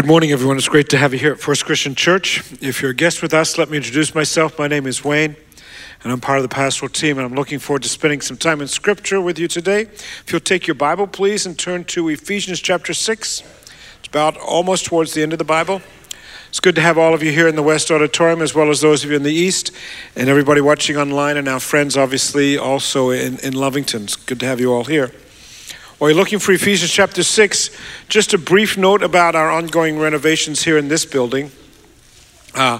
Good 0.00 0.08
morning, 0.08 0.32
everyone. 0.32 0.56
It's 0.56 0.66
great 0.66 0.88
to 0.88 0.96
have 0.96 1.12
you 1.12 1.18
here 1.18 1.32
at 1.32 1.40
First 1.40 1.66
Christian 1.66 1.94
Church. 1.94 2.42
If 2.62 2.80
you're 2.80 2.92
a 2.92 2.94
guest 2.94 3.20
with 3.20 3.34
us, 3.34 3.58
let 3.58 3.68
me 3.68 3.76
introduce 3.76 4.14
myself. 4.14 4.58
My 4.58 4.66
name 4.66 4.86
is 4.86 5.04
Wayne, 5.04 5.36
and 6.02 6.10
I'm 6.10 6.22
part 6.22 6.38
of 6.38 6.42
the 6.42 6.48
pastoral 6.48 6.88
team, 6.88 7.18
and 7.18 7.26
I'm 7.26 7.34
looking 7.34 7.58
forward 7.58 7.82
to 7.82 7.88
spending 7.90 8.22
some 8.22 8.38
time 8.38 8.62
in 8.62 8.68
Scripture 8.68 9.20
with 9.20 9.38
you 9.38 9.46
today. 9.46 9.82
If 9.82 10.24
you'll 10.28 10.40
take 10.40 10.66
your 10.66 10.74
Bible, 10.74 11.06
please, 11.06 11.44
and 11.44 11.58
turn 11.58 11.84
to 11.84 12.08
Ephesians 12.08 12.60
chapter 12.60 12.94
6. 12.94 13.42
It's 13.98 14.08
about 14.08 14.38
almost 14.38 14.86
towards 14.86 15.12
the 15.12 15.22
end 15.22 15.34
of 15.34 15.38
the 15.38 15.44
Bible. 15.44 15.82
It's 16.48 16.60
good 16.60 16.76
to 16.76 16.80
have 16.80 16.96
all 16.96 17.12
of 17.12 17.22
you 17.22 17.32
here 17.32 17.46
in 17.46 17.54
the 17.54 17.62
West 17.62 17.90
Auditorium, 17.90 18.40
as 18.40 18.54
well 18.54 18.70
as 18.70 18.80
those 18.80 19.04
of 19.04 19.10
you 19.10 19.16
in 19.16 19.22
the 19.22 19.34
East, 19.34 19.70
and 20.16 20.30
everybody 20.30 20.62
watching 20.62 20.96
online, 20.96 21.36
and 21.36 21.46
our 21.46 21.60
friends, 21.60 21.98
obviously, 21.98 22.56
also 22.56 23.10
in, 23.10 23.38
in 23.40 23.52
Lovington. 23.52 24.04
It's 24.04 24.16
good 24.16 24.40
to 24.40 24.46
have 24.46 24.60
you 24.60 24.72
all 24.72 24.84
here. 24.84 25.12
While 26.00 26.08
you're 26.08 26.18
looking 26.18 26.38
for 26.38 26.52
Ephesians 26.52 26.90
chapter 26.90 27.22
6, 27.22 27.68
just 28.08 28.32
a 28.32 28.38
brief 28.38 28.78
note 28.78 29.02
about 29.02 29.34
our 29.34 29.50
ongoing 29.50 29.98
renovations 29.98 30.62
here 30.62 30.78
in 30.78 30.88
this 30.88 31.04
building. 31.04 31.50
Uh, 32.54 32.78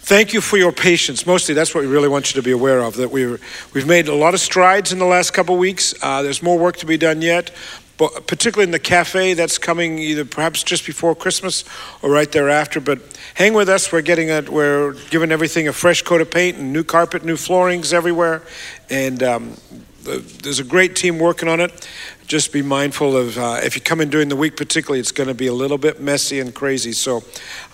thank 0.00 0.34
you 0.34 0.42
for 0.42 0.58
your 0.58 0.70
patience. 0.70 1.26
Mostly, 1.26 1.54
that's 1.54 1.74
what 1.74 1.80
we 1.80 1.86
really 1.86 2.06
want 2.06 2.34
you 2.34 2.38
to 2.38 2.44
be 2.44 2.50
aware 2.50 2.80
of. 2.82 2.96
That 2.96 3.10
we 3.10 3.38
we've 3.72 3.86
made 3.86 4.08
a 4.08 4.14
lot 4.14 4.34
of 4.34 4.40
strides 4.40 4.92
in 4.92 4.98
the 4.98 5.06
last 5.06 5.32
couple 5.32 5.56
weeks. 5.56 5.94
Uh, 6.02 6.20
there's 6.20 6.42
more 6.42 6.58
work 6.58 6.76
to 6.76 6.86
be 6.86 6.98
done 6.98 7.22
yet, 7.22 7.50
but 7.96 8.26
particularly 8.26 8.64
in 8.64 8.72
the 8.72 8.78
cafe 8.78 9.32
that's 9.32 9.56
coming 9.56 9.98
either 9.98 10.26
perhaps 10.26 10.62
just 10.62 10.84
before 10.84 11.14
Christmas 11.14 11.64
or 12.02 12.10
right 12.10 12.30
thereafter. 12.30 12.78
But 12.78 12.98
hang 13.36 13.54
with 13.54 13.70
us. 13.70 13.90
We're 13.90 14.02
getting 14.02 14.28
it. 14.28 14.50
we're 14.50 14.92
giving 15.08 15.32
everything 15.32 15.66
a 15.66 15.72
fresh 15.72 16.02
coat 16.02 16.20
of 16.20 16.30
paint 16.30 16.58
and 16.58 16.74
new 16.74 16.84
carpet, 16.84 17.24
new 17.24 17.38
floorings 17.38 17.94
everywhere, 17.94 18.42
and 18.90 19.22
um, 19.22 19.56
there's 20.02 20.58
a 20.58 20.64
great 20.64 20.94
team 20.94 21.18
working 21.18 21.48
on 21.48 21.60
it 21.60 21.88
just 22.30 22.52
be 22.52 22.62
mindful 22.62 23.16
of 23.16 23.36
uh, 23.36 23.58
if 23.60 23.74
you 23.74 23.82
come 23.82 24.00
in 24.00 24.08
during 24.08 24.28
the 24.28 24.36
week, 24.36 24.56
particularly, 24.56 25.00
it's 25.00 25.10
going 25.10 25.26
to 25.26 25.34
be 25.34 25.48
a 25.48 25.52
little 25.52 25.78
bit 25.78 26.00
messy 26.00 26.38
and 26.38 26.54
crazy. 26.54 26.92
So 26.92 27.24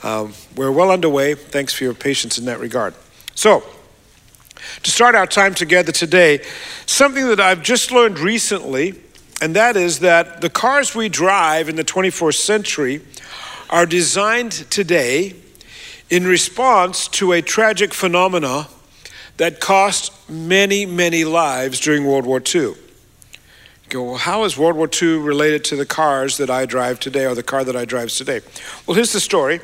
um, 0.02 0.32
we're 0.56 0.72
well 0.72 0.90
underway. 0.90 1.34
Thanks 1.34 1.74
for 1.74 1.84
your 1.84 1.92
patience 1.92 2.38
in 2.38 2.46
that 2.46 2.58
regard. 2.58 2.94
So, 3.34 3.62
to 4.82 4.90
start 4.90 5.14
our 5.14 5.26
time 5.26 5.52
together 5.52 5.92
today, 5.92 6.42
something 6.86 7.28
that 7.28 7.38
I've 7.38 7.62
just 7.62 7.92
learned 7.92 8.18
recently, 8.18 8.94
and 9.42 9.54
that 9.56 9.76
is 9.76 9.98
that 9.98 10.40
the 10.40 10.48
cars 10.48 10.94
we 10.94 11.10
drive 11.10 11.68
in 11.68 11.76
the 11.76 11.84
21st 11.84 12.38
century 12.38 13.02
are 13.68 13.84
designed 13.84 14.52
today 14.70 15.34
in 16.08 16.24
response 16.26 17.08
to 17.08 17.32
a 17.32 17.42
tragic 17.42 17.92
phenomena 17.92 18.68
that 19.36 19.60
cost 19.60 20.30
many, 20.30 20.86
many 20.86 21.26
lives 21.26 21.78
during 21.78 22.06
World 22.06 22.24
War 22.24 22.42
II 22.42 22.72
go, 23.88 24.02
well, 24.02 24.16
how 24.16 24.44
is 24.44 24.56
World 24.56 24.76
War 24.76 24.88
II 24.90 25.18
related 25.18 25.64
to 25.64 25.76
the 25.76 25.86
cars 25.86 26.36
that 26.38 26.50
I 26.50 26.66
drive 26.66 27.00
today 27.00 27.26
or 27.26 27.34
the 27.34 27.42
car 27.42 27.64
that 27.64 27.76
I 27.76 27.84
drive 27.84 28.10
today? 28.10 28.40
Well, 28.86 28.94
here's 28.94 29.12
the 29.12 29.20
story 29.20 29.60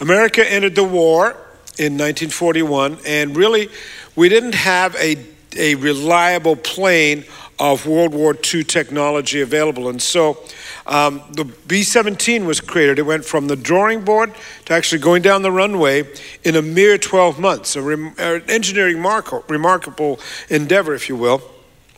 America 0.00 0.50
entered 0.50 0.74
the 0.74 0.84
war 0.84 1.36
in 1.78 1.94
1941, 1.94 2.98
and 3.06 3.36
really, 3.36 3.68
we 4.16 4.28
didn't 4.28 4.54
have 4.54 4.94
a, 4.96 5.16
a 5.56 5.74
reliable 5.76 6.56
plane 6.56 7.24
of 7.58 7.86
World 7.86 8.12
War 8.12 8.34
II 8.34 8.64
technology 8.64 9.40
available. 9.40 9.88
And 9.88 10.02
so 10.02 10.38
um, 10.86 11.22
the 11.30 11.44
B 11.44 11.84
17 11.84 12.44
was 12.44 12.60
created. 12.60 12.98
It 12.98 13.02
went 13.02 13.24
from 13.24 13.46
the 13.46 13.54
drawing 13.54 14.04
board 14.04 14.34
to 14.64 14.72
actually 14.72 15.00
going 15.00 15.22
down 15.22 15.42
the 15.42 15.52
runway 15.52 16.04
in 16.42 16.56
a 16.56 16.62
mere 16.62 16.98
12 16.98 17.38
months, 17.38 17.76
an 17.76 18.42
engineering 18.48 19.00
mar- 19.00 19.44
remarkable 19.48 20.18
endeavor, 20.48 20.94
if 20.94 21.08
you 21.08 21.16
will. 21.16 21.51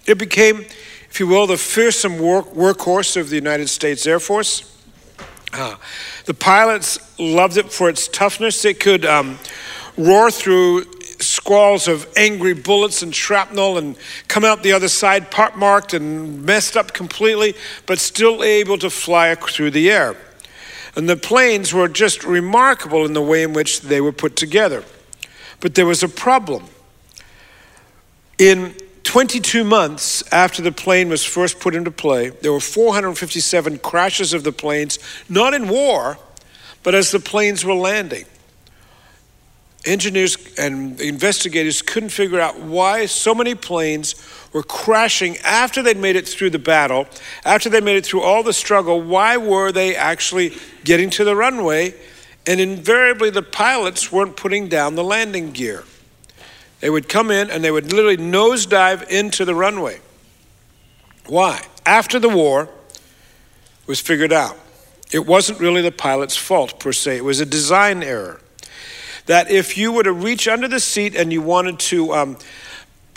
It 0.07 0.19
became, 0.19 0.67
if 1.09 1.19
you 1.19 1.27
will, 1.27 1.47
the 1.47 1.57
fearsome 1.57 2.19
work, 2.19 2.47
workhorse 2.53 3.17
of 3.17 3.31
the 3.31 3.37
United 3.37 3.69
States 3.69 4.07
Air 4.07 4.21
Force. 4.21 4.71
Uh, 5.53 5.77
the 6.27 6.35
pilots 6.35 6.99
loved 7.19 7.57
it 7.57 7.73
for 7.73 7.89
its 7.89 8.09
toughness. 8.09 8.65
It 8.65 8.81
could 8.81 9.07
um, 9.07 9.39
roar 9.97 10.31
through 10.31 10.85
squalls 11.21 11.89
of 11.89 12.07
angry 12.17 12.53
bullets 12.53 13.03
and 13.03 13.15
shrapnel 13.15 13.79
and 13.79 13.97
come 14.29 14.45
out 14.45 14.63
the 14.63 14.73
other 14.73 14.89
side 14.89 15.31
part 15.31 15.57
marked 15.57 15.95
and 15.95 16.45
messed 16.45 16.77
up 16.77 16.93
completely, 16.93 17.55
but 17.87 17.99
still 17.99 18.43
able 18.43 18.77
to 18.79 18.91
fly 18.91 19.35
through 19.35 19.71
the 19.71 19.91
air. 19.91 20.17
And 20.97 21.09
the 21.09 21.17
planes 21.17 21.73
were 21.73 21.89
just 21.89 22.25
remarkable 22.25 23.05
in 23.05 23.15
the 23.15 23.23
way 23.23 23.43
in 23.43 23.53
which 23.53 23.81
they 23.81 24.01
were 24.01 24.13
put 24.13 24.37
together. 24.37 24.85
But 25.61 25.75
there 25.75 25.87
was 25.87 26.03
a 26.03 26.09
problem. 26.09 26.67
In 28.39 28.75
22 29.05 29.65
months 29.65 30.25
after 30.33 30.61
the 30.63 30.73
plane 30.73 31.09
was 31.09 31.25
first 31.25 31.61
put 31.61 31.75
into 31.75 31.91
play, 31.91 32.31
there 32.31 32.53
were 32.53 32.61
457 32.61 33.79
crashes 33.79 34.33
of 34.33 34.43
the 34.43 34.53
planes, 34.53 34.99
not 35.29 35.55
in 35.55 35.69
war, 35.69 36.19
but 36.83 36.95
as 36.95 37.11
the 37.11 37.21
planes 37.21 37.65
were 37.65 37.75
landing. 37.75 38.25
Engineers 39.87 40.37
and 40.59 40.99
investigators 41.01 41.83
couldn't 41.83 42.09
figure 42.09 42.41
out 42.41 42.59
why 42.59 43.05
so 43.05 43.35
many 43.35 43.55
planes 43.55 44.15
were 44.55 44.63
crashing 44.63 45.37
after 45.45 45.83
they'd 45.83 45.99
made 45.99 46.17
it 46.17 46.27
through 46.27 46.49
the 46.49 46.59
battle, 46.59 47.07
after 47.45 47.69
they 47.69 47.83
made 47.83 47.97
it 47.97 48.07
through 48.07 48.23
all 48.23 48.43
the 48.43 48.53
struggle. 48.53 49.03
Why 49.03 49.37
were 49.37 49.73
they 49.73 49.95
actually 49.95 50.57
getting 50.85 51.11
to 51.11 51.25
the 51.25 51.37
runway? 51.37 51.95
And 52.47 52.61
invariably, 52.61 53.29
the 53.29 53.43
pilots 53.43 54.11
weren't 54.11 54.37
putting 54.37 54.69
down 54.69 54.95
the 54.95 55.05
landing 55.05 55.53
gear. 55.53 55.85
They 56.85 56.91
would 56.91 57.09
come 57.09 57.31
in 57.31 57.49
and 57.49 57.65
they 57.65 57.71
would 57.71 57.95
literally 57.95 58.19
nosedive 58.19 59.09
into 59.09 59.47
the 59.47 59.55
runway. 59.55 60.01
Why? 61.27 61.63
After 61.87 62.19
the 62.19 62.29
war 62.29 62.69
was 63.87 64.01
figured 64.01 64.35
out, 64.35 64.55
it 65.11 65.27
wasn't 65.27 65.61
really 65.61 65.81
the 65.81 65.91
pilot's 65.91 66.37
fault 66.37 66.79
per 66.79 66.93
se, 66.93 67.17
it 67.17 67.25
was 67.25 67.41
a 67.41 67.47
design 67.47 68.03
error. 68.03 68.39
That 69.25 69.51
if 69.51 69.79
you 69.79 69.93
were 69.93 70.03
to 70.03 70.13
reach 70.13 70.47
under 70.47 70.69
the 70.69 70.79
seat 70.79 71.17
and 71.17 71.33
you 71.33 71.41
wanted 71.41 71.79
to 71.79 72.13
um, 72.13 72.37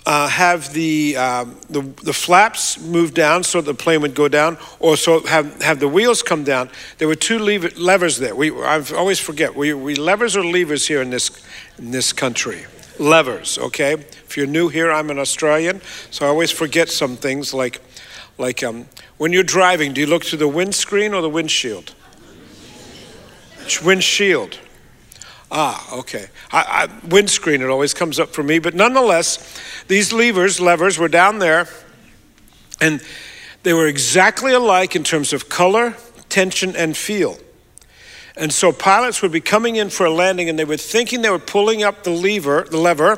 uh, 0.05 0.29
have 0.29 0.71
the, 0.71 1.17
um, 1.17 1.59
the, 1.69 1.81
the 2.03 2.13
flaps 2.13 2.79
move 2.79 3.13
down 3.13 3.43
so 3.43 3.59
the 3.59 3.73
plane 3.73 3.99
would 3.99 4.15
go 4.15 4.29
down, 4.29 4.57
or 4.79 4.95
so 4.95 5.25
have, 5.25 5.61
have 5.61 5.81
the 5.81 5.89
wheels 5.89 6.23
come 6.23 6.45
down. 6.45 6.69
There 6.99 7.07
were 7.09 7.15
two 7.15 7.37
lever, 7.37 7.71
levers 7.75 8.17
there. 8.17 8.33
We 8.33 8.49
I 8.49 8.81
always 8.95 9.19
forget. 9.19 9.57
We, 9.57 9.73
we 9.73 9.95
levers 9.95 10.37
or 10.37 10.45
levers 10.45 10.87
here 10.87 11.01
in 11.01 11.09
this 11.09 11.31
in 11.77 11.91
this 11.91 12.13
country 12.13 12.65
levers, 12.99 13.57
okay? 13.57 13.93
If 13.93 14.37
you're 14.37 14.47
new 14.47 14.69
here, 14.69 14.91
I'm 14.91 15.09
an 15.09 15.19
Australian, 15.19 15.81
so 16.11 16.25
I 16.25 16.29
always 16.29 16.51
forget 16.51 16.89
some 16.89 17.15
things 17.15 17.53
like, 17.53 17.81
like 18.37 18.63
um, 18.63 18.87
when 19.17 19.33
you're 19.33 19.43
driving, 19.43 19.93
do 19.93 20.01
you 20.01 20.07
look 20.07 20.23
to 20.25 20.37
the 20.37 20.47
windscreen 20.47 21.13
or 21.13 21.21
the 21.21 21.29
windshield? 21.29 21.93
Windshield. 23.83 24.59
Ah, 25.49 25.97
okay. 25.99 26.27
I, 26.51 26.89
I, 26.89 27.07
windscreen, 27.07 27.61
it 27.61 27.69
always 27.69 27.93
comes 27.93 28.19
up 28.19 28.29
for 28.29 28.43
me, 28.43 28.59
but 28.59 28.75
nonetheless, 28.75 29.61
these 29.87 30.11
levers, 30.11 30.59
levers 30.59 30.97
were 30.97 31.07
down 31.07 31.39
there, 31.39 31.67
and 32.81 33.01
they 33.63 33.73
were 33.73 33.87
exactly 33.87 34.53
alike 34.53 34.95
in 34.95 35.03
terms 35.03 35.33
of 35.33 35.49
color, 35.49 35.95
tension, 36.29 36.75
and 36.75 36.95
feel. 36.95 37.37
And 38.37 38.53
so 38.53 38.71
pilots 38.71 39.23
would 39.23 39.31
be 39.31 39.41
coming 39.41 39.77
in 39.77 39.89
for 39.89 40.05
a 40.05 40.11
landing, 40.11 40.47
and 40.47 40.59
they 40.59 40.65
were 40.65 40.77
thinking 40.77 41.23
they 41.23 41.29
were 41.29 41.39
pulling 41.39 41.83
up 41.83 42.03
the 42.03 42.11
lever, 42.11 42.67
the 42.69 42.77
lever, 42.77 43.15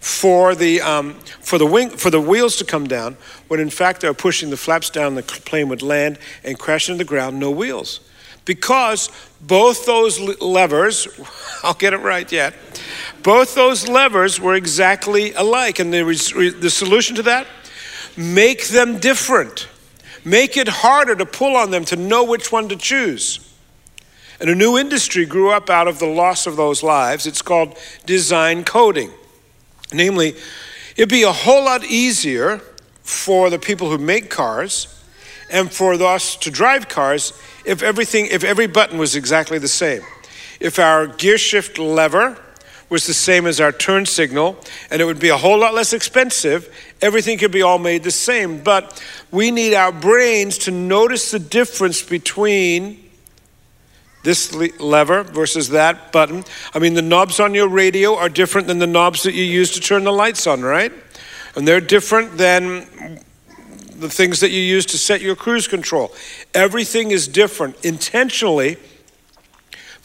for 0.00 0.54
the 0.54 0.80
um, 0.80 1.14
for 1.40 1.58
the 1.58 1.66
wing 1.66 1.90
for 1.90 2.08
the 2.08 2.20
wheels 2.20 2.56
to 2.56 2.64
come 2.64 2.88
down. 2.88 3.18
When 3.48 3.60
in 3.60 3.68
fact 3.68 4.00
they 4.00 4.08
were 4.08 4.14
pushing 4.14 4.48
the 4.48 4.56
flaps 4.56 4.88
down, 4.88 5.14
the 5.14 5.22
plane 5.22 5.68
would 5.68 5.82
land 5.82 6.18
and 6.42 6.58
crash 6.58 6.88
into 6.88 6.98
the 6.98 7.04
ground, 7.04 7.38
no 7.38 7.50
wheels, 7.50 8.00
because 8.46 9.10
both 9.42 9.84
those 9.84 10.18
levers, 10.40 11.06
I'll 11.62 11.74
get 11.74 11.92
it 11.92 11.98
right 11.98 12.30
yet. 12.32 12.54
Both 13.22 13.54
those 13.54 13.86
levers 13.86 14.40
were 14.40 14.54
exactly 14.54 15.34
alike, 15.34 15.80
and 15.80 15.92
the, 15.92 16.02
the 16.58 16.70
solution 16.70 17.14
to 17.16 17.22
that: 17.24 17.46
make 18.16 18.68
them 18.68 18.98
different, 18.98 19.68
make 20.24 20.56
it 20.56 20.68
harder 20.68 21.14
to 21.14 21.26
pull 21.26 21.56
on 21.56 21.70
them 21.70 21.84
to 21.86 21.96
know 21.96 22.24
which 22.24 22.50
one 22.50 22.70
to 22.70 22.76
choose. 22.76 23.51
And 24.42 24.50
a 24.50 24.56
new 24.56 24.76
industry 24.76 25.24
grew 25.24 25.52
up 25.52 25.70
out 25.70 25.86
of 25.86 26.00
the 26.00 26.06
loss 26.06 26.48
of 26.48 26.56
those 26.56 26.82
lives. 26.82 27.28
It's 27.28 27.42
called 27.42 27.78
design 28.06 28.64
coding. 28.64 29.12
Namely, 29.92 30.34
it'd 30.96 31.08
be 31.08 31.22
a 31.22 31.30
whole 31.30 31.64
lot 31.64 31.84
easier 31.84 32.60
for 33.04 33.50
the 33.50 33.58
people 33.60 33.88
who 33.88 33.98
make 33.98 34.30
cars 34.30 35.00
and 35.48 35.72
for 35.72 35.92
us 35.94 36.34
to 36.38 36.50
drive 36.50 36.88
cars 36.88 37.32
if 37.64 37.84
everything 37.84 38.26
if 38.32 38.42
every 38.42 38.66
button 38.66 38.98
was 38.98 39.14
exactly 39.14 39.58
the 39.58 39.68
same. 39.68 40.02
If 40.58 40.80
our 40.80 41.06
gear 41.06 41.38
shift 41.38 41.78
lever 41.78 42.36
was 42.88 43.06
the 43.06 43.14
same 43.14 43.46
as 43.46 43.60
our 43.60 43.70
turn 43.70 44.06
signal 44.06 44.58
and 44.90 45.00
it 45.00 45.04
would 45.04 45.20
be 45.20 45.28
a 45.28 45.36
whole 45.36 45.58
lot 45.58 45.72
less 45.72 45.92
expensive, 45.92 46.68
everything 47.00 47.38
could 47.38 47.52
be 47.52 47.62
all 47.62 47.78
made 47.78 48.02
the 48.02 48.10
same. 48.10 48.60
But 48.60 49.00
we 49.30 49.52
need 49.52 49.72
our 49.72 49.92
brains 49.92 50.58
to 50.58 50.72
notice 50.72 51.30
the 51.30 51.38
difference 51.38 52.02
between 52.02 52.98
this 54.22 54.52
lever 54.80 55.24
versus 55.24 55.70
that 55.70 56.12
button. 56.12 56.44
I 56.74 56.78
mean, 56.78 56.94
the 56.94 57.02
knobs 57.02 57.40
on 57.40 57.54
your 57.54 57.68
radio 57.68 58.16
are 58.16 58.28
different 58.28 58.66
than 58.66 58.78
the 58.78 58.86
knobs 58.86 59.24
that 59.24 59.34
you 59.34 59.44
use 59.44 59.72
to 59.72 59.80
turn 59.80 60.04
the 60.04 60.12
lights 60.12 60.46
on, 60.46 60.62
right? 60.62 60.92
And 61.56 61.66
they're 61.66 61.80
different 61.80 62.38
than 62.38 63.20
the 63.96 64.08
things 64.08 64.40
that 64.40 64.50
you 64.50 64.60
use 64.60 64.86
to 64.86 64.98
set 64.98 65.20
your 65.20 65.36
cruise 65.36 65.68
control. 65.68 66.12
Everything 66.54 67.10
is 67.10 67.28
different, 67.28 67.84
intentionally 67.84 68.76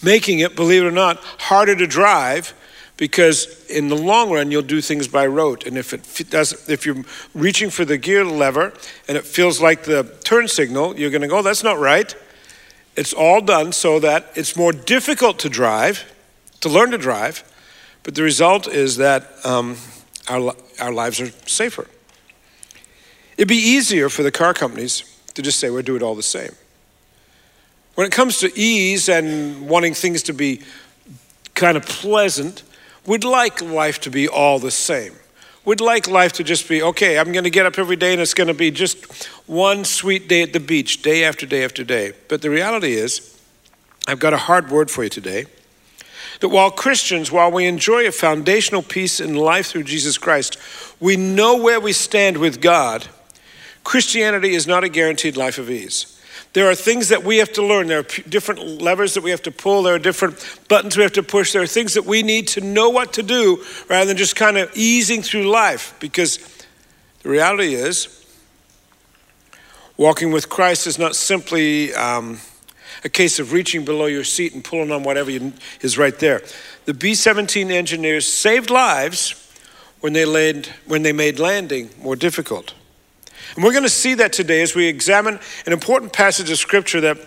making 0.03 0.39
it, 0.39 0.55
believe 0.55 0.83
it 0.83 0.85
or 0.85 0.91
not, 0.91 1.17
harder 1.17 1.75
to 1.75 1.87
drive 1.87 2.53
because 2.97 3.65
in 3.67 3.89
the 3.89 3.95
long 3.95 4.31
run 4.31 4.51
you'll 4.51 4.61
do 4.63 4.81
things 4.81 5.07
by 5.07 5.25
rote 5.25 5.65
and 5.65 5.77
if 5.77 5.93
it 5.93 6.29
doesn't 6.29 6.67
if 6.67 6.83
you're 6.83 7.03
reaching 7.35 7.69
for 7.69 7.85
the 7.85 7.97
gear 7.97 8.25
lever 8.25 8.73
and 9.07 9.15
it 9.15 9.23
feels 9.23 9.61
like 9.61 9.83
the 9.83 10.03
turn 10.23 10.47
signal 10.47 10.97
you're 10.97 11.11
going 11.11 11.21
to 11.21 11.27
go 11.27 11.37
oh, 11.37 11.41
that's 11.43 11.63
not 11.63 11.77
right 11.77 12.15
it's 12.97 13.13
all 13.13 13.39
done 13.39 13.71
so 13.71 13.99
that 13.99 14.31
it's 14.35 14.55
more 14.55 14.73
difficult 14.73 15.39
to 15.39 15.49
drive 15.49 16.11
to 16.59 16.69
learn 16.69 16.91
to 16.91 16.97
drive 16.97 17.43
but 18.03 18.15
the 18.15 18.23
result 18.23 18.67
is 18.67 18.97
that 18.97 19.27
um, 19.45 19.77
our, 20.27 20.53
our 20.79 20.91
lives 20.91 21.21
are 21.21 21.29
safer 21.47 21.87
it'd 23.37 23.47
be 23.47 23.55
easier 23.55 24.09
for 24.09 24.23
the 24.23 24.31
car 24.31 24.53
companies 24.53 25.03
to 25.33 25.41
just 25.41 25.59
say 25.59 25.69
we'll 25.69 25.83
do 25.83 25.95
it 25.95 26.03
all 26.03 26.15
the 26.15 26.23
same 26.23 26.51
when 27.95 28.05
it 28.05 28.11
comes 28.11 28.39
to 28.39 28.51
ease 28.59 29.07
and 29.07 29.69
wanting 29.69 29.93
things 29.93 30.23
to 30.23 30.33
be 30.33 30.61
kind 31.53 31.77
of 31.77 31.85
pleasant 31.85 32.63
We'd 33.07 33.23
like 33.23 33.61
life 33.61 34.01
to 34.01 34.11
be 34.11 34.27
all 34.27 34.59
the 34.59 34.69
same. 34.69 35.13
We'd 35.67 35.81
like 35.81 36.07
life 36.07 36.31
to 36.33 36.45
just 36.45 36.69
be 36.69 36.81
okay, 36.81 37.19
I'm 37.19 37.33
going 37.33 37.43
to 37.43 37.49
get 37.49 37.65
up 37.65 37.77
every 37.77 37.97
day 37.97 38.13
and 38.13 38.21
it's 38.21 38.33
going 38.33 38.47
to 38.47 38.53
be 38.53 38.71
just 38.71 39.25
one 39.47 39.83
sweet 39.83 40.29
day 40.29 40.41
at 40.41 40.53
the 40.53 40.61
beach, 40.61 41.01
day 41.01 41.25
after 41.25 41.45
day 41.45 41.65
after 41.65 41.83
day. 41.83 42.13
But 42.29 42.41
the 42.41 42.49
reality 42.49 42.93
is, 42.93 43.37
I've 44.07 44.21
got 44.21 44.31
a 44.31 44.37
hard 44.37 44.71
word 44.71 44.89
for 44.89 45.03
you 45.03 45.09
today. 45.09 45.43
That 46.39 46.47
while 46.47 46.71
Christians, 46.71 47.33
while 47.33 47.51
we 47.51 47.65
enjoy 47.65 48.07
a 48.07 48.13
foundational 48.13 48.81
peace 48.81 49.19
in 49.19 49.35
life 49.35 49.67
through 49.67 49.83
Jesus 49.83 50.17
Christ, 50.17 50.57
we 51.01 51.17
know 51.17 51.57
where 51.61 51.81
we 51.81 51.91
stand 51.91 52.37
with 52.37 52.61
God, 52.61 53.05
Christianity 53.83 54.55
is 54.55 54.67
not 54.67 54.85
a 54.85 54.89
guaranteed 54.89 55.35
life 55.35 55.57
of 55.57 55.69
ease. 55.69 56.16
There 56.57 56.67
are 56.67 56.73
things 56.73 57.09
that 57.09 57.23
we 57.23 57.37
have 57.37 57.53
to 57.53 57.61
learn. 57.63 57.85
There 57.85 57.99
are 57.99 58.21
different 58.27 58.81
levers 58.81 59.13
that 59.13 59.21
we 59.21 59.29
have 59.29 59.43
to 59.43 59.51
pull. 59.51 59.83
There 59.83 59.93
are 59.93 59.99
different 59.99 60.43
buttons 60.67 60.97
we 60.97 61.03
have 61.03 61.13
to 61.13 61.21
push. 61.21 61.53
There 61.53 61.61
are 61.61 61.67
things 61.67 61.93
that 61.93 62.05
we 62.05 62.23
need 62.23 62.47
to 62.47 62.61
know 62.61 62.89
what 62.89 63.13
to 63.13 63.21
do 63.21 63.63
rather 63.87 64.07
than 64.07 64.17
just 64.17 64.35
kind 64.35 64.57
of 64.57 64.71
easing 64.75 65.21
through 65.21 65.47
life. 65.51 65.93
Because 65.99 66.39
the 67.21 67.29
reality 67.29 67.75
is, 67.75 68.25
walking 69.97 70.31
with 70.31 70.49
Christ 70.49 70.87
is 70.87 70.97
not 70.97 71.15
simply 71.15 71.93
um, 71.93 72.39
a 73.03 73.09
case 73.09 73.37
of 73.37 73.53
reaching 73.53 73.85
below 73.85 74.07
your 74.07 74.23
seat 74.23 74.55
and 74.55 74.63
pulling 74.63 74.91
on 74.91 75.03
whatever 75.03 75.29
is 75.81 75.99
right 75.99 76.17
there. 76.17 76.41
The 76.85 76.95
B 76.95 77.13
17 77.13 77.69
engineers 77.69 78.25
saved 78.25 78.71
lives 78.71 79.53
when 79.99 80.13
they, 80.13 80.25
laid, 80.25 80.65
when 80.87 81.03
they 81.03 81.13
made 81.13 81.37
landing 81.37 81.91
more 82.01 82.15
difficult. 82.15 82.73
And 83.57 83.63
we're 83.63 83.71
going 83.71 83.83
to 83.83 83.89
see 83.89 84.13
that 84.13 84.33
today 84.33 84.61
as 84.61 84.75
we 84.75 84.85
examine 84.85 85.39
an 85.65 85.73
important 85.73 86.13
passage 86.13 86.51
of 86.51 86.59
Scripture 86.59 87.01
that, 87.01 87.17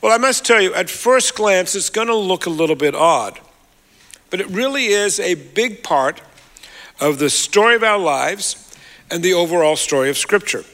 well, 0.00 0.12
I 0.12 0.16
must 0.16 0.42
tell 0.42 0.58
you, 0.58 0.72
at 0.72 0.88
first 0.88 1.34
glance, 1.34 1.74
it's 1.74 1.90
going 1.90 2.06
to 2.08 2.16
look 2.16 2.46
a 2.46 2.50
little 2.50 2.74
bit 2.74 2.94
odd. 2.94 3.38
But 4.30 4.40
it 4.40 4.48
really 4.48 4.86
is 4.86 5.20
a 5.20 5.34
big 5.34 5.82
part 5.82 6.22
of 7.02 7.18
the 7.18 7.28
story 7.28 7.74
of 7.74 7.82
our 7.82 7.98
lives 7.98 8.74
and 9.10 9.22
the 9.22 9.34
overall 9.34 9.76
story 9.76 10.08
of 10.08 10.16
Scripture. 10.16 10.64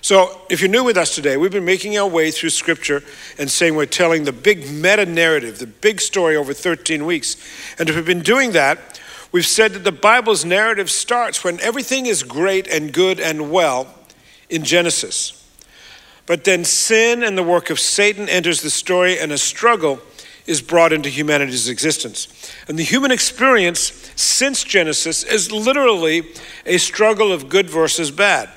So, 0.00 0.40
if 0.48 0.62
you're 0.62 0.70
new 0.70 0.82
with 0.82 0.96
us 0.96 1.14
today, 1.14 1.36
we've 1.36 1.52
been 1.52 1.66
making 1.66 1.98
our 1.98 2.08
way 2.08 2.30
through 2.30 2.50
Scripture 2.50 3.02
and 3.38 3.50
saying 3.50 3.74
we're 3.74 3.84
telling 3.84 4.24
the 4.24 4.32
big 4.32 4.60
meta 4.72 5.04
narrative, 5.04 5.58
the 5.58 5.66
big 5.66 6.00
story 6.00 6.36
over 6.36 6.54
13 6.54 7.04
weeks. 7.04 7.36
And 7.78 7.90
if 7.90 7.96
we've 7.96 8.06
been 8.06 8.22
doing 8.22 8.52
that, 8.52 8.98
We've 9.32 9.46
said 9.46 9.72
that 9.74 9.84
the 9.84 9.92
Bible's 9.92 10.44
narrative 10.44 10.90
starts 10.90 11.44
when 11.44 11.60
everything 11.60 12.06
is 12.06 12.22
great 12.22 12.66
and 12.66 12.92
good 12.92 13.20
and 13.20 13.50
well 13.50 13.94
in 14.48 14.64
Genesis. 14.64 15.36
But 16.26 16.44
then 16.44 16.64
sin 16.64 17.22
and 17.22 17.38
the 17.38 17.42
work 17.42 17.70
of 17.70 17.78
Satan 17.78 18.28
enters 18.28 18.62
the 18.62 18.70
story 18.70 19.18
and 19.18 19.32
a 19.32 19.38
struggle 19.38 20.00
is 20.46 20.60
brought 20.60 20.92
into 20.92 21.08
humanity's 21.08 21.68
existence. 21.68 22.52
And 22.66 22.78
the 22.78 22.82
human 22.82 23.12
experience 23.12 24.12
since 24.16 24.64
Genesis 24.64 25.22
is 25.22 25.52
literally 25.52 26.24
a 26.66 26.78
struggle 26.78 27.32
of 27.32 27.48
good 27.48 27.70
versus 27.70 28.10
bad. 28.10 28.48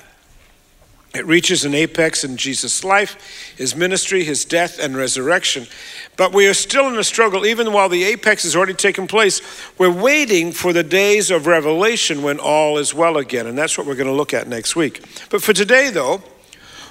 It 1.14 1.26
reaches 1.26 1.64
an 1.64 1.74
apex 1.74 2.24
in 2.24 2.36
Jesus' 2.36 2.82
life, 2.82 3.54
his 3.56 3.76
ministry, 3.76 4.24
his 4.24 4.44
death, 4.44 4.80
and 4.80 4.96
resurrection. 4.96 5.68
But 6.16 6.32
we 6.32 6.48
are 6.48 6.54
still 6.54 6.88
in 6.88 6.98
a 6.98 7.04
struggle, 7.04 7.46
even 7.46 7.72
while 7.72 7.88
the 7.88 8.02
apex 8.02 8.42
has 8.42 8.56
already 8.56 8.74
taken 8.74 9.06
place. 9.06 9.40
We're 9.78 9.92
waiting 9.92 10.50
for 10.50 10.72
the 10.72 10.82
days 10.82 11.30
of 11.30 11.46
revelation 11.46 12.22
when 12.22 12.40
all 12.40 12.78
is 12.78 12.92
well 12.92 13.16
again. 13.16 13.46
And 13.46 13.56
that's 13.56 13.78
what 13.78 13.86
we're 13.86 13.94
going 13.94 14.08
to 14.08 14.12
look 14.12 14.34
at 14.34 14.48
next 14.48 14.74
week. 14.74 15.04
But 15.30 15.40
for 15.40 15.52
today, 15.52 15.90
though, 15.90 16.20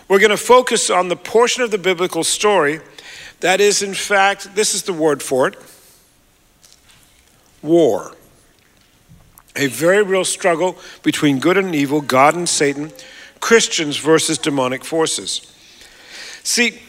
we're 0.08 0.20
going 0.20 0.32
to 0.32 0.38
focus 0.38 0.90
on 0.90 1.10
the 1.10 1.18
portion 1.18 1.62
of 1.62 1.72
the 1.72 1.78
biblical 1.78 2.24
story 2.24 2.80
that 3.42 3.60
is, 3.60 3.84
in 3.84 3.94
fact, 3.94 4.56
this 4.56 4.74
is 4.74 4.84
the 4.84 4.94
word 4.94 5.22
for 5.22 5.50
it 5.50 5.58
war. 7.62 8.16
A 9.56 9.68
very 9.68 10.02
real 10.02 10.26
struggle 10.26 10.78
between 11.04 11.40
good 11.40 11.58
and 11.58 11.76
evil, 11.76 12.02
God 12.02 12.36
and 12.36 12.48
Satan 12.48 12.92
Christians 13.44 13.98
versus 13.98 14.38
demonic 14.38 14.86
forces. 14.86 15.42
See, 16.44 16.80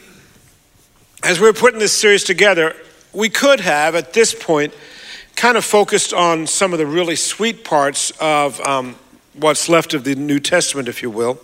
as 1.21 1.37
we 1.37 1.49
are 1.49 1.53
putting 1.53 1.79
this 1.79 1.91
series 1.91 2.23
together, 2.23 2.73
we 3.11 3.27
could 3.27 3.59
have 3.59 3.93
at 3.93 4.13
this 4.13 4.33
point 4.33 4.73
kind 5.35 5.57
of 5.57 5.65
focused 5.65 6.13
on 6.13 6.47
some 6.47 6.71
of 6.71 6.79
the 6.79 6.85
really 6.85 7.17
sweet 7.17 7.65
parts 7.65 8.13
of 8.21 8.61
um, 8.61 8.95
what's 9.33 9.67
left 9.67 9.93
of 9.93 10.05
the 10.05 10.15
New 10.15 10.39
Testament, 10.39 10.87
if 10.87 11.03
you 11.03 11.09
will. 11.09 11.41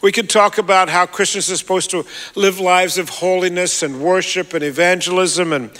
We 0.00 0.12
could 0.12 0.30
talk 0.30 0.56
about 0.56 0.88
how 0.88 1.04
Christians 1.06 1.50
are 1.50 1.56
supposed 1.56 1.90
to 1.90 2.06
live 2.36 2.60
lives 2.60 2.96
of 2.96 3.08
holiness 3.08 3.82
and 3.82 4.00
worship 4.00 4.54
and 4.54 4.62
evangelism 4.62 5.52
and 5.52 5.72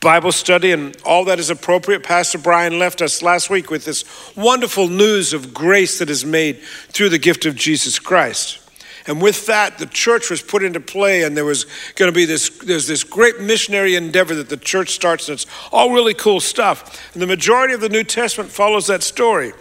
Bible 0.00 0.30
study 0.32 0.70
and 0.70 0.96
all 1.04 1.24
that 1.24 1.40
is 1.40 1.50
appropriate. 1.50 2.04
Pastor 2.04 2.38
Brian 2.38 2.78
left 2.78 3.02
us 3.02 3.20
last 3.22 3.50
week 3.50 3.70
with 3.70 3.84
this 3.84 4.04
wonderful 4.36 4.88
news 4.88 5.32
of 5.32 5.52
grace 5.52 5.98
that 5.98 6.08
is 6.08 6.24
made 6.24 6.60
through 6.88 7.08
the 7.08 7.18
gift 7.18 7.46
of 7.46 7.56
Jesus 7.56 7.98
Christ. 7.98 8.60
And 9.08 9.22
with 9.22 9.46
that, 9.46 9.78
the 9.78 9.86
church 9.86 10.28
was 10.28 10.42
put 10.42 10.62
into 10.62 10.80
play, 10.80 11.22
and 11.22 11.34
there 11.34 11.44
was 11.44 11.64
going 11.94 12.12
to 12.12 12.14
be 12.14 12.26
this, 12.26 12.50
there's 12.58 12.86
this 12.86 13.04
great 13.04 13.40
missionary 13.40 13.96
endeavor 13.96 14.34
that 14.34 14.50
the 14.50 14.56
church 14.58 14.90
starts, 14.90 15.28
and 15.28 15.34
it's 15.34 15.46
all 15.72 15.92
really 15.92 16.12
cool 16.12 16.40
stuff. 16.40 17.10
And 17.14 17.22
the 17.22 17.26
majority 17.26 17.72
of 17.72 17.80
the 17.80 17.88
New 17.88 18.04
Testament 18.04 18.50
follows 18.50 18.86
that 18.88 19.02
story. 19.02 19.54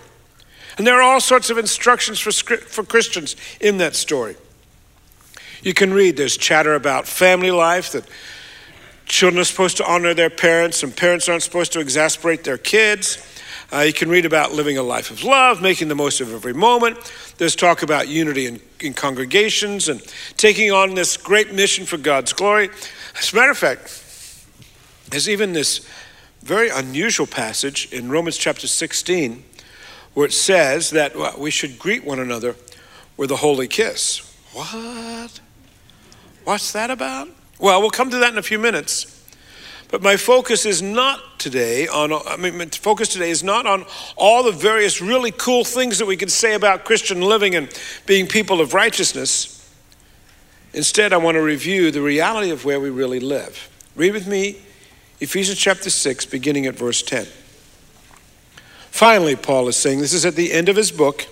And 0.77 0.86
there 0.86 0.96
are 0.96 1.01
all 1.01 1.22
sorts 1.22 1.50
of 1.50 1.58
instructions 1.58 2.20
for, 2.20 2.32
for 2.32 2.84
Christians 2.84 3.38
in 3.62 3.77
that 3.77 3.96
story. 3.96 4.36
You 5.63 5.74
can 5.74 5.94
read, 5.94 6.17
there's 6.17 6.38
chatter 6.38 6.75
about 6.75 7.08
family 7.08 7.51
life, 7.51 7.94
that 7.94 8.03
Children 9.08 9.42
are 9.42 9.46
supposed 9.46 9.78
to 9.78 9.86
honor 9.90 10.14
their 10.14 10.30
parents, 10.30 10.84
and 10.84 10.96
parents 10.96 11.30
aren't 11.30 11.44
supposed 11.44 11.72
to 11.74 11.80
exasperate 11.80 12.44
their 12.44 12.58
kids. 12.58 13.18
Uh, 13.72 13.80
you 13.80 13.94
can 13.94 14.10
read 14.10 14.26
about 14.26 14.54
living 14.54 14.78
a 14.78 14.84
life 14.84 15.12
of 15.12 15.24
love, 15.24 15.62
making 15.62 15.88
the 15.88 15.96
most 15.96 16.22
of 16.22 16.34
every 16.34 16.54
moment. 16.54 16.98
There's 17.38 17.56
talk 17.56 17.84
about 17.84 18.08
unity 18.08 18.46
in, 18.46 18.62
in 18.80 18.94
congregations 18.94 19.90
and 19.90 20.02
taking 20.38 20.72
on 20.72 20.96
this 20.96 21.18
great 21.18 21.54
mission 21.54 21.86
for 21.86 21.98
God's 21.98 22.32
glory. 22.32 22.70
As 23.18 23.34
a 23.34 23.36
matter 23.36 23.52
of 23.52 23.58
fact, 23.58 24.04
there's 25.10 25.28
even 25.30 25.54
this 25.54 25.88
very 26.42 26.70
unusual 26.70 27.28
passage 27.28 27.92
in 27.92 28.10
Romans 28.10 28.38
chapter 28.38 28.68
16 28.68 29.44
where 30.14 30.26
it 30.26 30.34
says 30.34 30.92
that 30.92 31.16
well, 31.16 31.36
we 31.38 31.52
should 31.52 31.78
greet 31.78 32.06
one 32.06 32.20
another 32.20 32.56
with 33.18 33.32
a 33.32 33.38
holy 33.38 33.68
kiss. 33.68 34.20
What? 34.54 35.40
What's 36.46 36.72
that 36.72 36.90
about? 36.90 37.30
Well, 37.60 37.82
we'll 37.82 37.90
come 37.90 38.10
to 38.12 38.18
that 38.18 38.32
in 38.32 38.38
a 38.38 38.44
few 38.44 38.60
minutes. 38.60 39.14
But 39.90 40.02
my 40.02 40.18
focus 40.18 40.66
is 40.66 40.82
not 40.82 41.40
today 41.40 41.88
on, 41.88 42.12
I 42.12 42.36
mean, 42.38 42.58
my 42.58 42.66
focus 42.66 43.08
today 43.10 43.30
is 43.30 43.44
not 43.44 43.66
on 43.66 43.86
all 44.18 44.44
the 44.44 44.52
various 44.52 45.02
really 45.02 45.32
cool 45.32 45.64
things 45.64 45.98
that 46.00 46.06
we 46.06 46.18
can 46.18 46.28
say 46.28 46.56
about 46.56 46.84
Christian 46.84 47.22
living 47.22 47.56
and 47.56 47.70
being 48.06 48.28
people 48.28 48.60
of 48.60 48.74
righteousness. 48.74 49.54
Instead, 50.74 51.14
I 51.14 51.18
want 51.18 51.36
to 51.36 51.42
review 51.42 51.90
the 51.90 52.02
reality 52.02 52.52
of 52.52 52.66
where 52.66 52.80
we 52.80 52.90
really 52.90 53.22
live. 53.22 53.70
Read 53.96 54.14
with 54.14 54.28
me 54.28 54.58
Ephesians 55.22 55.58
chapter 55.58 55.90
6, 55.90 56.26
beginning 56.26 56.66
at 56.66 56.76
verse 56.76 57.02
10. 57.02 57.26
Finally, 58.92 59.36
Paul 59.38 59.68
is 59.70 59.78
saying, 59.78 60.02
this 60.02 60.14
is 60.14 60.26
at 60.26 60.36
the 60.36 60.52
end 60.52 60.70
of 60.70 60.76
his 60.76 60.92
book. 60.92 61.26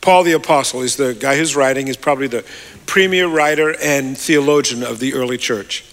Paul 0.00 0.24
the 0.24 0.32
Apostle 0.32 0.82
is 0.82 0.96
the 0.96 1.14
guy 1.14 1.36
who's 1.36 1.54
writing, 1.54 1.86
he's 1.86 1.96
probably 1.96 2.26
the 2.26 2.44
premier 2.86 3.26
writer 3.26 3.74
and 3.80 4.16
theologian 4.16 4.82
of 4.82 4.98
the 4.98 5.14
early 5.14 5.38
church. 5.38 5.84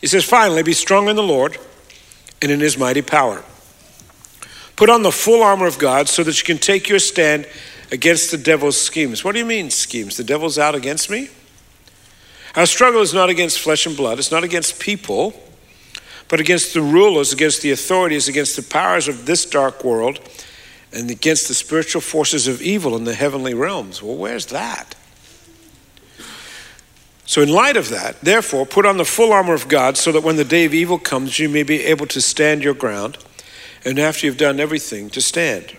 He 0.00 0.06
says, 0.06 0.24
Finally, 0.24 0.62
be 0.62 0.72
strong 0.72 1.08
in 1.08 1.16
the 1.16 1.22
Lord 1.22 1.58
and 2.40 2.50
in 2.50 2.60
his 2.60 2.76
mighty 2.76 3.02
power. 3.02 3.44
Put 4.76 4.90
on 4.90 5.02
the 5.02 5.12
full 5.12 5.42
armor 5.42 5.66
of 5.66 5.78
God 5.78 6.08
so 6.08 6.24
that 6.24 6.38
you 6.38 6.44
can 6.44 6.58
take 6.58 6.88
your 6.88 6.98
stand 6.98 7.46
against 7.92 8.30
the 8.30 8.38
devil's 8.38 8.80
schemes. 8.80 9.22
What 9.22 9.32
do 9.32 9.38
you 9.38 9.44
mean, 9.44 9.70
schemes? 9.70 10.16
The 10.16 10.24
devil's 10.24 10.58
out 10.58 10.74
against 10.74 11.08
me? 11.08 11.28
Our 12.56 12.66
struggle 12.66 13.00
is 13.00 13.14
not 13.14 13.30
against 13.30 13.60
flesh 13.60 13.86
and 13.86 13.96
blood, 13.96 14.18
it's 14.18 14.32
not 14.32 14.44
against 14.44 14.80
people, 14.80 15.34
but 16.28 16.40
against 16.40 16.74
the 16.74 16.82
rulers, 16.82 17.32
against 17.32 17.62
the 17.62 17.70
authorities, 17.70 18.28
against 18.28 18.56
the 18.56 18.62
powers 18.62 19.08
of 19.08 19.26
this 19.26 19.44
dark 19.46 19.84
world 19.84 20.18
and 20.92 21.10
against 21.10 21.48
the 21.48 21.54
spiritual 21.54 22.00
forces 22.00 22.46
of 22.46 22.60
evil 22.60 22.96
in 22.96 23.04
the 23.04 23.14
heavenly 23.14 23.54
realms. 23.54 24.02
Well, 24.02 24.16
where's 24.16 24.46
that? 24.46 24.94
So, 27.24 27.40
in 27.40 27.48
light 27.48 27.76
of 27.76 27.88
that, 27.88 28.20
therefore, 28.20 28.66
put 28.66 28.84
on 28.84 28.98
the 28.98 29.04
full 29.04 29.32
armor 29.32 29.54
of 29.54 29.68
God 29.68 29.96
so 29.96 30.12
that 30.12 30.22
when 30.22 30.36
the 30.36 30.44
day 30.44 30.64
of 30.64 30.74
evil 30.74 30.98
comes, 30.98 31.38
you 31.38 31.48
may 31.48 31.62
be 31.62 31.82
able 31.84 32.06
to 32.06 32.20
stand 32.20 32.62
your 32.62 32.74
ground, 32.74 33.16
and 33.84 33.98
after 33.98 34.26
you've 34.26 34.36
done 34.36 34.60
everything, 34.60 35.08
to 35.10 35.20
stand. 35.22 35.76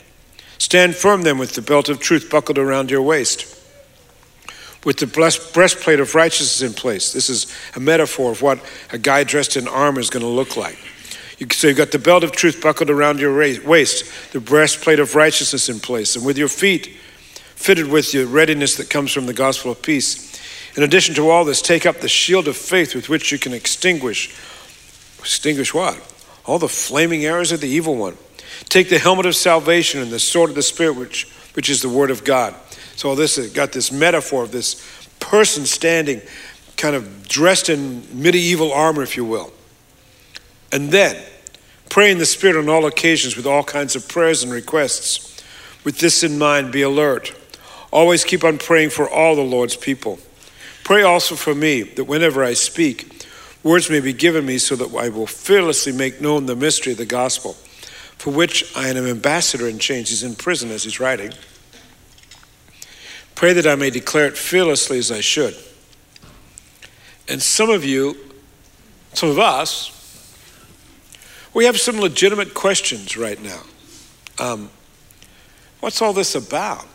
Stand 0.58 0.96
firm 0.96 1.22
then 1.24 1.38
with 1.38 1.54
the 1.54 1.62
belt 1.62 1.90
of 1.90 2.00
truth 2.00 2.30
buckled 2.30 2.58
around 2.58 2.90
your 2.90 3.02
waist, 3.02 3.46
with 4.84 4.98
the 4.98 5.06
breastplate 5.06 6.00
of 6.00 6.16
righteousness 6.16 6.68
in 6.68 6.74
place. 6.74 7.14
This 7.14 7.30
is 7.30 7.54
a 7.76 7.80
metaphor 7.80 8.32
of 8.32 8.42
what 8.42 8.60
a 8.92 8.98
guy 8.98 9.24
dressed 9.24 9.56
in 9.56 9.68
armor 9.68 10.00
is 10.00 10.10
going 10.10 10.24
to 10.24 10.30
look 10.30 10.58
like. 10.58 10.80
So 11.52 11.68
you've 11.68 11.78
got 11.78 11.92
the 11.92 12.00
belt 12.00 12.24
of 12.24 12.32
truth 12.32 12.62
buckled 12.62 12.90
around 12.90 13.20
your 13.20 13.36
waist, 13.36 14.34
the 14.34 14.40
breastplate 14.40 15.00
of 15.00 15.16
righteousness 15.16 15.70
in 15.70 15.80
place, 15.80 16.16
and 16.16 16.26
with 16.26 16.38
your 16.38 16.48
feet 16.48 16.98
fitted 17.56 17.88
with 17.88 18.12
the 18.12 18.26
readiness 18.26 18.76
that 18.76 18.90
comes 18.90 19.12
from 19.12 19.26
the 19.26 19.34
gospel 19.34 19.72
of 19.72 19.82
peace. 19.82 20.34
In 20.76 20.84
addition 20.84 21.16
to 21.16 21.30
all 21.30 21.46
this, 21.46 21.62
take 21.62 21.86
up 21.86 21.98
the 21.98 22.10
shield 22.10 22.48
of 22.48 22.58
faith 22.58 22.94
with 22.94 23.08
which 23.08 23.32
you 23.32 23.40
can 23.40 23.54
extinguish. 23.54 24.36
Extinguish 25.20 25.74
what? 25.74 25.98
All 26.46 26.60
the 26.60 26.68
flaming 26.68 27.26
arrows 27.26 27.52
of 27.52 27.62
the 27.62 27.70
evil 27.70 27.96
one. 27.96 28.18
Take 28.66 28.90
the 28.90 29.00
helmet 29.00 29.26
of 29.26 29.36
salvation 29.36 30.02
and 30.02 30.12
the 30.12 30.20
sword 30.20 30.50
of 30.50 30.56
the 30.56 30.62
Spirit, 30.62 30.98
which, 30.98 31.32
which 31.54 31.70
is 31.70 31.82
the 31.82 31.90
word 31.90 32.12
of 32.12 32.24
God. 32.24 32.54
So 32.96 33.10
all 33.10 33.16
this 33.16 33.38
has 33.38 33.52
got 33.52 33.72
this 33.72 33.92
metaphor 33.92 34.44
of 34.44 34.52
this 34.52 35.08
person 35.20 35.66
standing 35.66 36.22
kind 36.76 36.96
of 36.96 37.28
dressed 37.28 37.70
in 37.70 38.04
medieval 38.12 38.74
armor, 38.74 39.04
if 39.04 39.16
you 39.16 39.24
will. 39.24 39.54
And 40.72 40.92
then 40.92 41.16
pray 41.94 42.10
in 42.10 42.18
the 42.18 42.26
Spirit 42.26 42.56
on 42.56 42.68
all 42.68 42.88
occasions 42.88 43.38
with 43.38 43.46
all 43.46 43.64
kinds 43.64 43.96
of 43.96 44.08
prayers 44.08 44.42
and 44.42 44.52
requests. 44.52 45.40
With 45.84 46.00
this 46.00 46.24
in 46.24 46.40
mind, 46.40 46.72
be 46.72 46.82
alert. 46.82 47.36
Always 47.92 48.24
keep 48.24 48.44
on 48.44 48.58
praying 48.58 48.90
for 48.90 49.08
all 49.08 49.36
the 49.36 49.44
Lord's 49.44 49.76
people. 49.76 50.18
Pray 50.84 51.04
also 51.04 51.36
for 51.36 51.54
me 51.54 51.84
that 51.84 52.06
whenever 52.06 52.44
I 52.44 52.54
speak, 52.54 53.28
words 53.62 53.92
may 53.92 54.00
be 54.00 54.12
given 54.12 54.44
me 54.44 54.58
so 54.58 54.76
that 54.76 54.92
I 54.98 55.10
will 55.10 55.28
fearlessly 55.28 55.92
make 55.92 56.20
known 56.20 56.48
the 56.48 56.56
mystery 56.56 56.94
of 56.94 56.98
the 56.98 57.06
gospel, 57.06 57.54
for 58.18 58.34
which 58.34 58.76
I 58.76 58.88
am 58.88 58.98
an 58.98 59.08
ambassador 59.08 59.68
in 59.68 59.78
chains. 59.78 60.10
He's 60.10 60.24
in 60.24 60.34
prison 60.34 60.72
as 60.72 60.86
he's 60.86 61.00
writing. 61.00 61.32
Pray 63.36 63.54
that 63.54 63.68
I 63.68 63.76
may 63.76 63.92
declare 63.92 64.26
it 64.26 64.36
fearlessly 64.36 64.98
as 64.98 65.12
I 65.12 65.22
should. 65.22 65.56
And 67.30 67.40
some 67.40 67.70
of 67.70 67.86
you, 67.86 68.18
some 69.14 69.30
of 69.30 69.38
us, 69.38 70.03
we 71.54 71.66
have 71.66 71.80
some 71.80 72.00
legitimate 72.00 72.54
questions 72.54 73.16
right 73.16 73.42
now. 73.42 73.62
Um, 74.40 74.70
what's 75.80 76.02
all 76.02 76.14
this 76.14 76.36
about? 76.36 76.86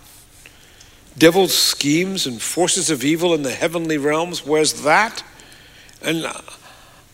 Devil's 1.16 1.54
schemes 1.54 2.26
and 2.26 2.40
forces 2.40 2.90
of 2.90 3.04
evil 3.04 3.34
in 3.34 3.42
the 3.42 3.52
heavenly 3.52 3.98
realms? 3.98 4.46
Where's 4.46 4.82
that? 4.82 5.24
And 6.02 6.26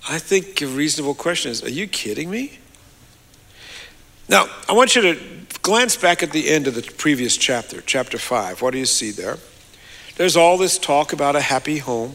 I 0.08 0.18
think 0.18 0.60
a 0.60 0.66
reasonable 0.66 1.14
question 1.14 1.50
is 1.50 1.62
Are 1.62 1.70
you 1.70 1.86
kidding 1.86 2.30
me? 2.30 2.58
Now, 4.28 4.46
I 4.68 4.72
want 4.72 4.96
you 4.96 5.02
to 5.02 5.20
glance 5.62 5.96
back 5.96 6.22
at 6.22 6.32
the 6.32 6.48
end 6.50 6.66
of 6.66 6.74
the 6.74 6.82
previous 6.82 7.36
chapter, 7.36 7.80
chapter 7.82 8.18
5. 8.18 8.62
What 8.62 8.72
do 8.72 8.78
you 8.78 8.86
see 8.86 9.10
there? 9.10 9.38
There's 10.16 10.36
all 10.36 10.56
this 10.56 10.78
talk 10.78 11.12
about 11.12 11.36
a 11.36 11.40
happy 11.40 11.78
home 11.78 12.14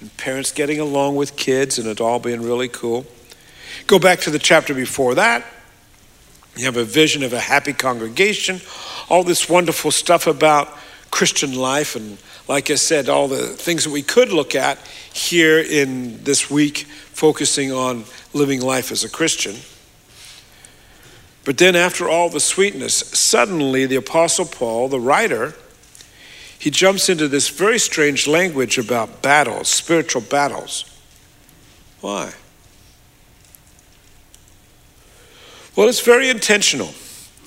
and 0.00 0.16
parents 0.16 0.52
getting 0.52 0.78
along 0.78 1.16
with 1.16 1.36
kids 1.36 1.78
and 1.78 1.88
it 1.88 2.00
all 2.00 2.18
being 2.18 2.42
really 2.42 2.68
cool. 2.68 3.06
Go 3.86 3.98
back 3.98 4.20
to 4.20 4.30
the 4.30 4.38
chapter 4.38 4.74
before 4.74 5.14
that. 5.16 5.44
You 6.56 6.64
have 6.64 6.76
a 6.76 6.84
vision 6.84 7.22
of 7.22 7.32
a 7.32 7.40
happy 7.40 7.72
congregation, 7.72 8.60
all 9.08 9.22
this 9.22 9.48
wonderful 9.48 9.90
stuff 9.90 10.26
about 10.26 10.68
Christian 11.10 11.54
life, 11.54 11.96
and 11.96 12.18
like 12.48 12.70
I 12.70 12.74
said, 12.74 13.08
all 13.08 13.28
the 13.28 13.46
things 13.46 13.84
that 13.84 13.90
we 13.90 14.02
could 14.02 14.30
look 14.32 14.54
at 14.54 14.78
here 15.12 15.58
in 15.58 16.22
this 16.24 16.50
week, 16.50 16.78
focusing 17.12 17.72
on 17.72 18.04
living 18.32 18.60
life 18.60 18.90
as 18.90 19.04
a 19.04 19.08
Christian. 19.08 19.56
But 21.44 21.58
then, 21.58 21.74
after 21.74 22.08
all 22.08 22.28
the 22.28 22.40
sweetness, 22.40 22.94
suddenly 22.94 23.86
the 23.86 23.96
Apostle 23.96 24.44
Paul, 24.44 24.88
the 24.88 25.00
writer, 25.00 25.54
he 26.58 26.70
jumps 26.70 27.08
into 27.08 27.26
this 27.28 27.48
very 27.48 27.78
strange 27.78 28.26
language 28.26 28.76
about 28.76 29.22
battles, 29.22 29.68
spiritual 29.68 30.22
battles. 30.22 30.84
Why? 32.00 32.34
Well, 35.80 35.88
it's 35.88 36.00
very 36.04 36.28
intentional. 36.28 36.90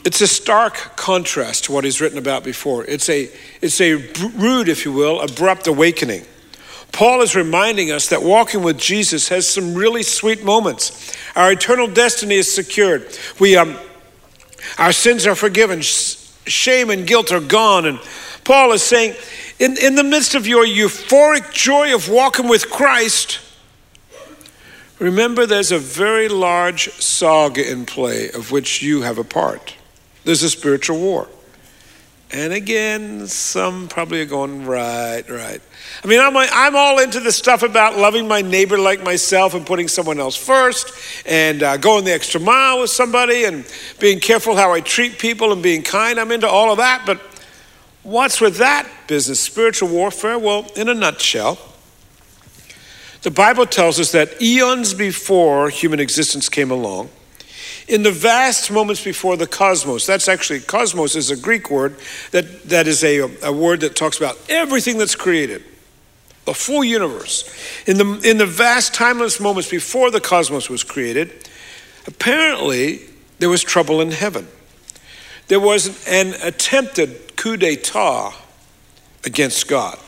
It's 0.03 0.19
a 0.19 0.25
stark 0.25 0.95
contrast 0.95 1.65
to 1.65 1.71
what 1.71 1.83
he's 1.83 2.01
written 2.01 2.17
about 2.17 2.43
before. 2.43 2.83
It's 2.83 3.07
a, 3.07 3.29
it's 3.61 3.79
a 3.79 3.93
rude, 4.35 4.69
if 4.69 4.85
you 4.85 4.91
will, 4.91 5.21
abrupt 5.21 5.67
awakening. 5.67 6.23
Paul 6.91 7.21
is 7.21 7.35
reminding 7.35 7.91
us 7.91 8.09
that 8.09 8.23
walking 8.23 8.63
with 8.63 8.79
Jesus 8.79 9.29
has 9.29 9.47
some 9.47 9.75
really 9.75 10.01
sweet 10.01 10.43
moments. 10.43 11.15
Our 11.35 11.51
eternal 11.51 11.85
destiny 11.85 12.33
is 12.33 12.51
secured. 12.51 13.05
We, 13.39 13.55
um, 13.55 13.77
our 14.79 14.93
sins 14.93 15.27
are 15.27 15.35
forgiven. 15.35 15.81
Shame 15.83 16.89
and 16.89 17.05
guilt 17.05 17.31
are 17.31 17.39
gone. 17.39 17.85
And 17.85 17.99
Paul 18.45 18.71
is 18.71 18.81
saying, 18.81 19.13
in, 19.59 19.77
in 19.77 19.93
the 19.93 20.03
midst 20.03 20.33
of 20.33 20.47
your 20.47 20.65
euphoric 20.65 21.53
joy 21.53 21.93
of 21.93 22.09
walking 22.09 22.47
with 22.47 22.71
Christ, 22.71 23.41
Remember, 24.99 25.45
there's 25.45 25.71
a 25.71 25.79
very 25.79 26.29
large 26.29 26.89
saga 26.93 27.69
in 27.69 27.85
play 27.85 28.29
of 28.31 28.51
which 28.51 28.81
you 28.81 29.01
have 29.01 29.17
a 29.17 29.23
part. 29.23 29.75
There's 30.23 30.43
a 30.43 30.49
spiritual 30.49 30.99
war. 30.99 31.27
And 32.33 32.51
again, 32.51 33.27
some 33.27 33.87
probably 33.87 34.21
are 34.21 34.25
going, 34.25 34.65
right, 34.65 35.23
right. 35.29 35.61
I 36.03 36.07
mean, 36.07 36.19
I'm, 36.19 36.35
I'm 36.35 36.75
all 36.75 36.97
into 36.97 37.19
the 37.19 37.31
stuff 37.31 37.61
about 37.61 37.95
loving 37.95 38.27
my 38.27 38.41
neighbor 38.41 38.79
like 38.79 39.03
myself 39.03 39.53
and 39.53 39.63
putting 39.63 39.87
someone 39.87 40.19
else 40.19 40.35
first 40.35 40.93
and 41.27 41.61
uh, 41.61 41.77
going 41.77 42.05
the 42.05 42.11
extra 42.11 42.41
mile 42.41 42.81
with 42.81 42.89
somebody 42.89 43.43
and 43.43 43.65
being 43.99 44.19
careful 44.19 44.55
how 44.55 44.73
I 44.73 44.79
treat 44.79 45.19
people 45.19 45.53
and 45.53 45.61
being 45.61 45.83
kind. 45.83 46.19
I'm 46.19 46.31
into 46.31 46.47
all 46.47 46.71
of 46.71 46.77
that. 46.77 47.03
But 47.05 47.21
what's 48.01 48.41
with 48.41 48.57
that 48.57 48.89
business? 49.07 49.39
Spiritual 49.39 49.89
warfare? 49.89 50.39
Well, 50.39 50.65
in 50.75 50.89
a 50.89 50.95
nutshell, 50.95 51.59
the 53.23 53.31
Bible 53.31 53.65
tells 53.65 53.99
us 53.99 54.11
that 54.11 54.41
eons 54.41 54.93
before 54.93 55.69
human 55.69 55.99
existence 55.99 56.49
came 56.49 56.71
along, 56.71 57.09
in 57.87 58.03
the 58.03 58.11
vast 58.11 58.71
moments 58.71 59.03
before 59.03 59.35
the 59.35 59.47
cosmos, 59.47 60.05
that's 60.05 60.27
actually, 60.27 60.59
cosmos 60.61 61.15
is 61.15 61.31
a 61.31 61.37
Greek 61.37 61.69
word 61.69 61.95
that, 62.31 62.63
that 62.63 62.87
is 62.87 63.03
a, 63.03 63.21
a 63.43 63.51
word 63.51 63.81
that 63.81 63.95
talks 63.95 64.17
about 64.17 64.37
everything 64.49 64.97
that's 64.97 65.15
created, 65.15 65.63
the 66.45 66.53
full 66.53 66.83
universe. 66.83 67.49
In 67.85 67.97
the, 67.97 68.21
in 68.23 68.37
the 68.37 68.45
vast, 68.45 68.93
timeless 68.93 69.39
moments 69.39 69.69
before 69.69 70.11
the 70.11 70.21
cosmos 70.21 70.69
was 70.69 70.83
created, 70.83 71.31
apparently 72.07 73.01
there 73.39 73.49
was 73.49 73.61
trouble 73.61 74.01
in 74.01 74.11
heaven. 74.11 74.47
There 75.47 75.59
was 75.59 76.07
an 76.07 76.33
attempted 76.41 77.35
coup 77.35 77.57
d'etat 77.57 78.33
against 79.25 79.67
God. 79.67 79.99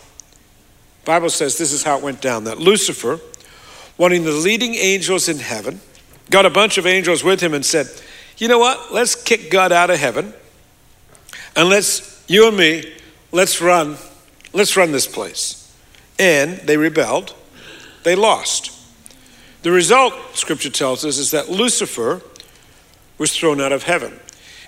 Bible 1.05 1.29
says 1.29 1.57
this 1.57 1.71
is 1.71 1.83
how 1.83 1.97
it 1.97 2.03
went 2.03 2.21
down 2.21 2.45
that 2.45 2.57
Lucifer, 2.57 3.19
wanting 3.97 4.23
the 4.23 4.31
leading 4.31 4.75
angels 4.75 5.29
in 5.29 5.37
heaven, 5.39 5.79
got 6.29 6.45
a 6.45 6.49
bunch 6.49 6.77
of 6.77 6.85
angels 6.85 7.23
with 7.23 7.39
him 7.41 7.53
and 7.53 7.65
said, 7.65 7.87
You 8.37 8.47
know 8.47 8.59
what? 8.59 8.91
Let's 8.91 9.15
kick 9.15 9.51
God 9.51 9.71
out 9.71 9.89
of 9.89 9.99
heaven 9.99 10.33
and 11.55 11.69
let's, 11.69 12.23
you 12.27 12.47
and 12.47 12.57
me, 12.57 12.93
let's 13.31 13.61
run, 13.61 13.97
let's 14.53 14.75
run 14.75 14.91
this 14.91 15.07
place. 15.07 15.61
And 16.19 16.57
they 16.59 16.77
rebelled, 16.77 17.33
they 18.03 18.15
lost. 18.15 18.71
The 19.63 19.71
result, 19.71 20.13
scripture 20.33 20.69
tells 20.69 21.05
us, 21.05 21.17
is 21.17 21.31
that 21.31 21.49
Lucifer 21.49 22.21
was 23.17 23.35
thrown 23.35 23.61
out 23.61 23.71
of 23.71 23.83
heaven. 23.83 24.19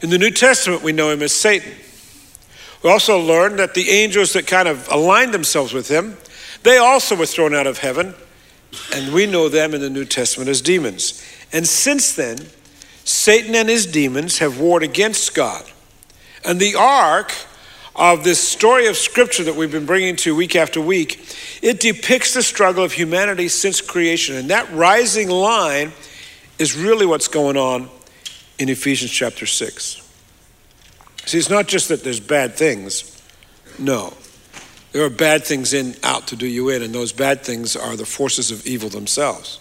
In 0.02 0.10
the 0.10 0.18
New 0.18 0.32
Testament, 0.32 0.82
we 0.82 0.92
know 0.92 1.10
him 1.10 1.22
as 1.22 1.34
Satan. 1.34 1.74
We 2.84 2.90
also 2.90 3.20
learn 3.20 3.58
that 3.58 3.74
the 3.74 3.90
angels 3.90 4.34
that 4.34 4.48
kind 4.48 4.68
of 4.68 4.88
aligned 4.90 5.34
themselves 5.34 5.74
with 5.74 5.90
him 5.90 6.18
they 6.64 6.78
also 6.78 7.16
were 7.16 7.26
thrown 7.26 7.54
out 7.54 7.68
of 7.68 7.80
heaven, 7.80 8.14
and 8.94 9.14
we 9.14 9.26
know 9.26 9.50
them 9.50 9.74
in 9.74 9.82
the 9.82 9.90
New 9.90 10.06
Testament 10.06 10.50
as 10.50 10.62
demons. 10.62 11.24
And 11.54 11.68
since 11.68 12.14
then, 12.14 12.38
Satan 13.04 13.56
and 13.56 13.70
his 13.70 13.86
demons 13.86 14.40
have 14.40 14.60
warred 14.60 14.84
against 14.84 15.34
God. 15.34 15.64
And 16.44 16.60
the 16.60 16.76
arc 16.76 17.34
of 17.96 18.24
this 18.24 18.46
story 18.46 18.88
of 18.88 18.96
Scripture 18.96 19.44
that 19.46 19.56
we've 19.56 19.72
been 19.72 19.86
bringing 19.86 20.16
to 20.18 20.36
week 20.36 20.56
after 20.56 20.80
week, 20.80 21.36
it 21.62 21.80
depicts 21.80 22.34
the 22.34 22.44
struggle 22.44 22.84
of 22.84 22.92
humanity 22.92 23.48
since 23.48 23.82
creation. 23.82 24.36
And 24.36 24.50
that 24.50 24.72
rising 24.72 25.30
line 25.30 25.94
is 26.60 26.76
really 26.76 27.06
what's 27.06 27.28
going 27.28 27.58
on 27.58 27.90
in 28.60 28.70
Ephesians 28.70 29.12
chapter 29.12 29.46
6. 29.46 30.04
See, 31.26 31.38
it's 31.38 31.50
not 31.50 31.68
just 31.68 31.90
that 31.90 32.04
there's 32.04 32.20
bad 32.20 32.56
things, 32.56 33.22
no. 33.80 34.14
There 34.98 35.06
are 35.06 35.12
bad 35.12 35.46
things 35.46 35.74
in 35.74 35.96
out 36.02 36.26
to 36.30 36.36
do 36.36 36.48
you 36.48 36.70
in, 36.70 36.82
and 36.82 36.92
those 36.92 37.12
bad 37.12 37.44
things 37.44 37.76
are 37.76 37.96
the 37.96 38.04
forces 38.04 38.50
of 38.50 38.66
evil 38.66 38.90
themselves. 38.90 39.60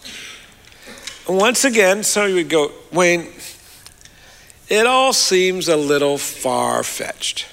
And 1.27 1.37
once 1.37 1.63
again, 1.63 2.01
some 2.01 2.23
of 2.23 2.29
you 2.29 2.37
would 2.37 2.49
go, 2.49 2.71
Wayne, 2.91 3.27
it 4.67 4.87
all 4.87 5.13
seems 5.13 5.67
a 5.67 5.77
little 5.77 6.17
far 6.17 6.81
fetched. 6.81 7.45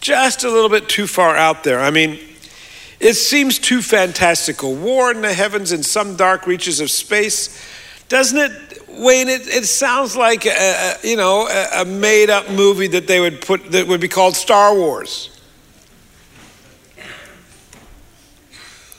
Just 0.00 0.42
a 0.42 0.50
little 0.50 0.68
bit 0.68 0.88
too 0.88 1.06
far 1.06 1.36
out 1.36 1.62
there. 1.62 1.78
I 1.78 1.92
mean, 1.92 2.18
it 2.98 3.14
seems 3.14 3.60
too 3.60 3.82
fantastical. 3.82 4.74
War 4.74 5.12
in 5.12 5.20
the 5.20 5.32
heavens 5.32 5.70
in 5.70 5.84
some 5.84 6.16
dark 6.16 6.48
reaches 6.48 6.80
of 6.80 6.90
space. 6.90 7.56
Doesn't 8.08 8.36
it, 8.36 8.82
Wayne? 8.88 9.28
It, 9.28 9.46
it 9.46 9.66
sounds 9.66 10.16
like 10.16 10.44
a, 10.44 10.50
a 10.50 10.96
you 11.04 11.16
know 11.16 11.46
a, 11.48 11.82
a 11.82 11.84
made 11.84 12.30
up 12.30 12.50
movie 12.50 12.88
that 12.88 13.06
they 13.06 13.20
would 13.20 13.40
put 13.40 13.70
that 13.70 13.86
would 13.86 14.00
be 14.00 14.08
called 14.08 14.34
Star 14.34 14.74
Wars. 14.74 15.31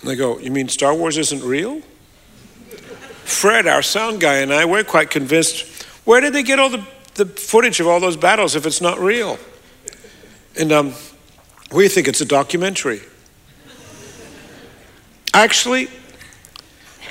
And 0.03 0.12
they 0.12 0.17
go, 0.17 0.38
You 0.38 0.51
mean 0.51 0.67
Star 0.67 0.93
Wars 0.93 1.17
isn't 1.17 1.41
real? 1.41 1.81
Fred, 3.24 3.67
our 3.67 3.81
sound 3.81 4.19
guy, 4.19 4.39
and 4.39 4.53
I, 4.53 4.65
we're 4.65 4.83
quite 4.83 5.10
convinced. 5.10 5.83
Where 6.03 6.19
did 6.19 6.33
they 6.33 6.43
get 6.43 6.60
all 6.60 6.69
the, 6.69 6.86
the 7.13 7.25
footage 7.25 7.79
of 7.79 7.88
all 7.88 8.01
those 8.01 8.17
battles 8.17 8.53
if 8.55 8.65
it's 8.65 8.81
not 8.81 9.00
real? 9.00 9.39
And 10.60 10.74
um, 10.74 10.93
we 11.72 11.88
think 11.88 12.10
it's 12.10 12.19
a 12.19 12.25
documentary. 12.25 13.01
Actually, 15.33 15.88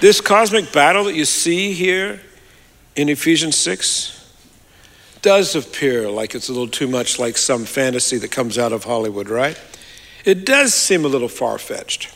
this 0.03 0.21
cosmic 0.21 0.71
battle 0.71 1.05
that 1.05 1.15
you 1.15 1.25
see 1.25 1.73
here 1.73 2.21
in 2.95 3.09
Ephesians 3.09 3.57
6 3.57 4.19
does 5.23 5.57
appear 5.57 6.11
like 6.11 6.35
it's 6.35 6.51
a 6.51 6.53
little 6.53 6.69
too 6.69 6.89
much 6.89 7.19
like 7.19 7.39
some 7.39 7.65
fantasy 7.65 8.19
that 8.19 8.31
comes 8.31 8.59
out 8.59 8.73
of 8.73 8.85
Hollywood, 8.85 9.31
right? 9.31 9.59
It 10.27 10.45
does 10.45 10.75
seem 10.75 11.07
a 11.07 11.09
little 11.09 11.29
far 11.29 11.57
fetched. 11.59 12.15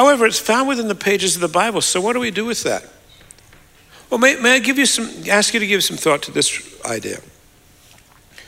However, 0.00 0.24
it's 0.24 0.38
found 0.38 0.66
within 0.66 0.88
the 0.88 0.94
pages 0.94 1.34
of 1.34 1.42
the 1.42 1.48
Bible. 1.48 1.82
So 1.82 2.00
what 2.00 2.14
do 2.14 2.20
we 2.20 2.30
do 2.30 2.46
with 2.46 2.62
that? 2.62 2.82
Well, 4.08 4.16
may, 4.16 4.34
may 4.36 4.54
I 4.54 4.58
give 4.58 4.78
you 4.78 4.86
some, 4.86 5.28
ask 5.28 5.52
you 5.52 5.60
to 5.60 5.66
give 5.66 5.84
some 5.84 5.98
thought 5.98 6.22
to 6.22 6.30
this 6.30 6.82
idea. 6.86 7.18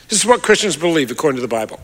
This 0.08 0.18
is 0.20 0.24
what 0.24 0.42
Christians 0.42 0.78
believe 0.78 1.10
according 1.10 1.36
to 1.36 1.42
the 1.42 1.48
Bible. 1.48 1.78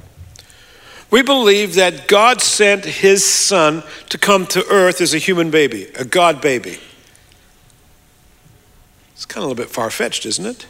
We 1.11 1.21
believe 1.21 1.75
that 1.75 2.09
God 2.09 2.41
sent 2.41 2.87
his 2.87 3.27
son 3.27 3.83
to 4.09 4.17
come 4.17 4.47
to 4.47 4.67
earth 4.71 5.03
as 5.03 5.13
a 5.13 5.19
human 5.19 5.51
baby, 5.51 5.89
a 5.97 6.05
God 6.07 6.41
baby. 6.41 6.79
It's 9.13 9.27
kind 9.27 9.43
of 9.43 9.49
a 9.49 9.49
little 9.49 9.65
bit 9.67 9.71
far 9.71 9.91
fetched, 9.91 10.25
isn't 10.25 10.47
it? 10.47 10.67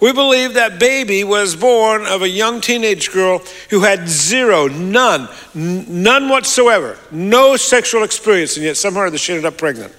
We 0.00 0.12
believe 0.12 0.54
that 0.54 0.78
baby 0.78 1.24
was 1.24 1.56
born 1.56 2.06
of 2.06 2.22
a 2.22 2.28
young 2.28 2.60
teenage 2.60 3.12
girl 3.12 3.42
who 3.70 3.80
had 3.80 4.08
zero, 4.08 4.66
none, 4.66 5.28
none 5.54 6.28
whatsoever, 6.28 6.98
no 7.10 7.56
sexual 7.56 8.02
experience, 8.02 8.56
and 8.56 8.64
yet 8.64 8.76
somehow 8.76 9.10
she 9.16 9.32
ended 9.32 9.46
up 9.46 9.56
pregnant. 9.56 9.94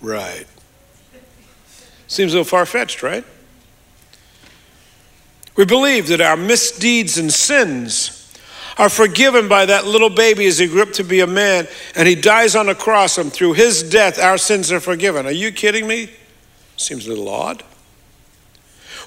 Right. 0.00 0.46
Seems 2.06 2.32
a 2.32 2.36
little 2.36 2.48
far 2.48 2.66
fetched, 2.66 3.02
right? 3.02 3.24
We 5.56 5.64
believe 5.64 6.08
that 6.08 6.20
our 6.20 6.36
misdeeds 6.36 7.18
and 7.18 7.32
sins 7.32 8.18
are 8.78 8.88
forgiven 8.88 9.48
by 9.48 9.66
that 9.66 9.84
little 9.86 10.08
baby 10.08 10.46
as 10.46 10.58
he 10.58 10.66
grew 10.66 10.82
up 10.82 10.92
to 10.92 11.04
be 11.04 11.20
a 11.20 11.26
man 11.26 11.68
and 11.94 12.08
he 12.08 12.14
dies 12.14 12.56
on 12.56 12.68
a 12.68 12.74
cross, 12.74 13.18
and 13.18 13.32
through 13.32 13.52
his 13.52 13.82
death, 13.82 14.18
our 14.18 14.38
sins 14.38 14.72
are 14.72 14.80
forgiven. 14.80 15.26
Are 15.26 15.32
you 15.32 15.52
kidding 15.52 15.86
me? 15.86 16.10
Seems 16.76 17.06
a 17.06 17.10
little 17.10 17.28
odd. 17.28 17.62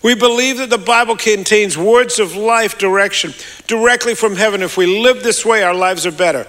We 0.06 0.14
believe 0.14 0.60
that 0.60 0.70
the 0.70 0.78
Bible 0.78 1.16
contains 1.18 1.76
words 1.76 2.20
of 2.20 2.36
life 2.36 2.78
direction 2.78 3.34
directly 3.66 4.14
from 4.14 4.36
heaven. 4.36 4.62
If 4.62 4.78
we 4.78 4.86
live 4.86 5.24
this 5.24 5.44
way, 5.44 5.64
our 5.64 5.74
lives 5.74 6.06
are 6.06 6.12
better. 6.12 6.46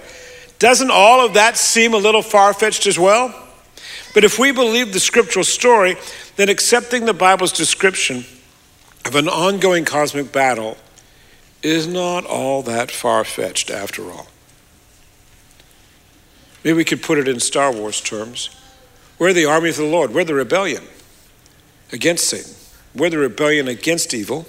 Doesn't 0.59 0.91
all 0.91 1.25
of 1.25 1.33
that 1.33 1.57
seem 1.57 1.95
a 1.95 1.97
little 1.97 2.21
far 2.21 2.53
fetched 2.53 2.87
as 2.87 2.99
well? 2.99 3.35
But 4.13 4.25
if 4.25 4.39
we 4.39 4.53
believe 4.53 4.93
the 4.93 5.01
scriptural 5.01 5.43
story, 5.43 5.97
then 6.37 6.51
accepting 6.51 7.07
the 7.07 7.15
Bible's 7.15 7.51
description 7.51 8.27
of 9.07 9.15
an 9.15 9.27
ongoing 9.27 9.87
cosmic 9.87 10.33
battle 10.33 10.77
is 11.63 11.87
not 11.87 12.27
all 12.27 12.61
that 12.65 12.91
far 12.91 13.25
fetched 13.25 13.71
after 13.71 14.11
all. 14.11 14.27
Maybe 16.63 16.77
we 16.77 16.85
could 16.85 17.03
put 17.03 17.17
it 17.17 17.27
in 17.27 17.41
Star 17.41 17.73
Wars 17.73 18.03
terms. 18.03 18.51
We're 19.19 19.33
the 19.33 19.47
army 19.47 19.71
of 19.71 19.79
the 19.79 19.85
Lord, 19.87 20.13
we're 20.13 20.25
the 20.25 20.35
rebellion 20.35 20.85
against 21.91 22.29
Satan. 22.29 22.53
We're 22.97 23.11
the 23.11 23.19
rebellion 23.19 23.69
against 23.69 24.15
evil, 24.15 24.47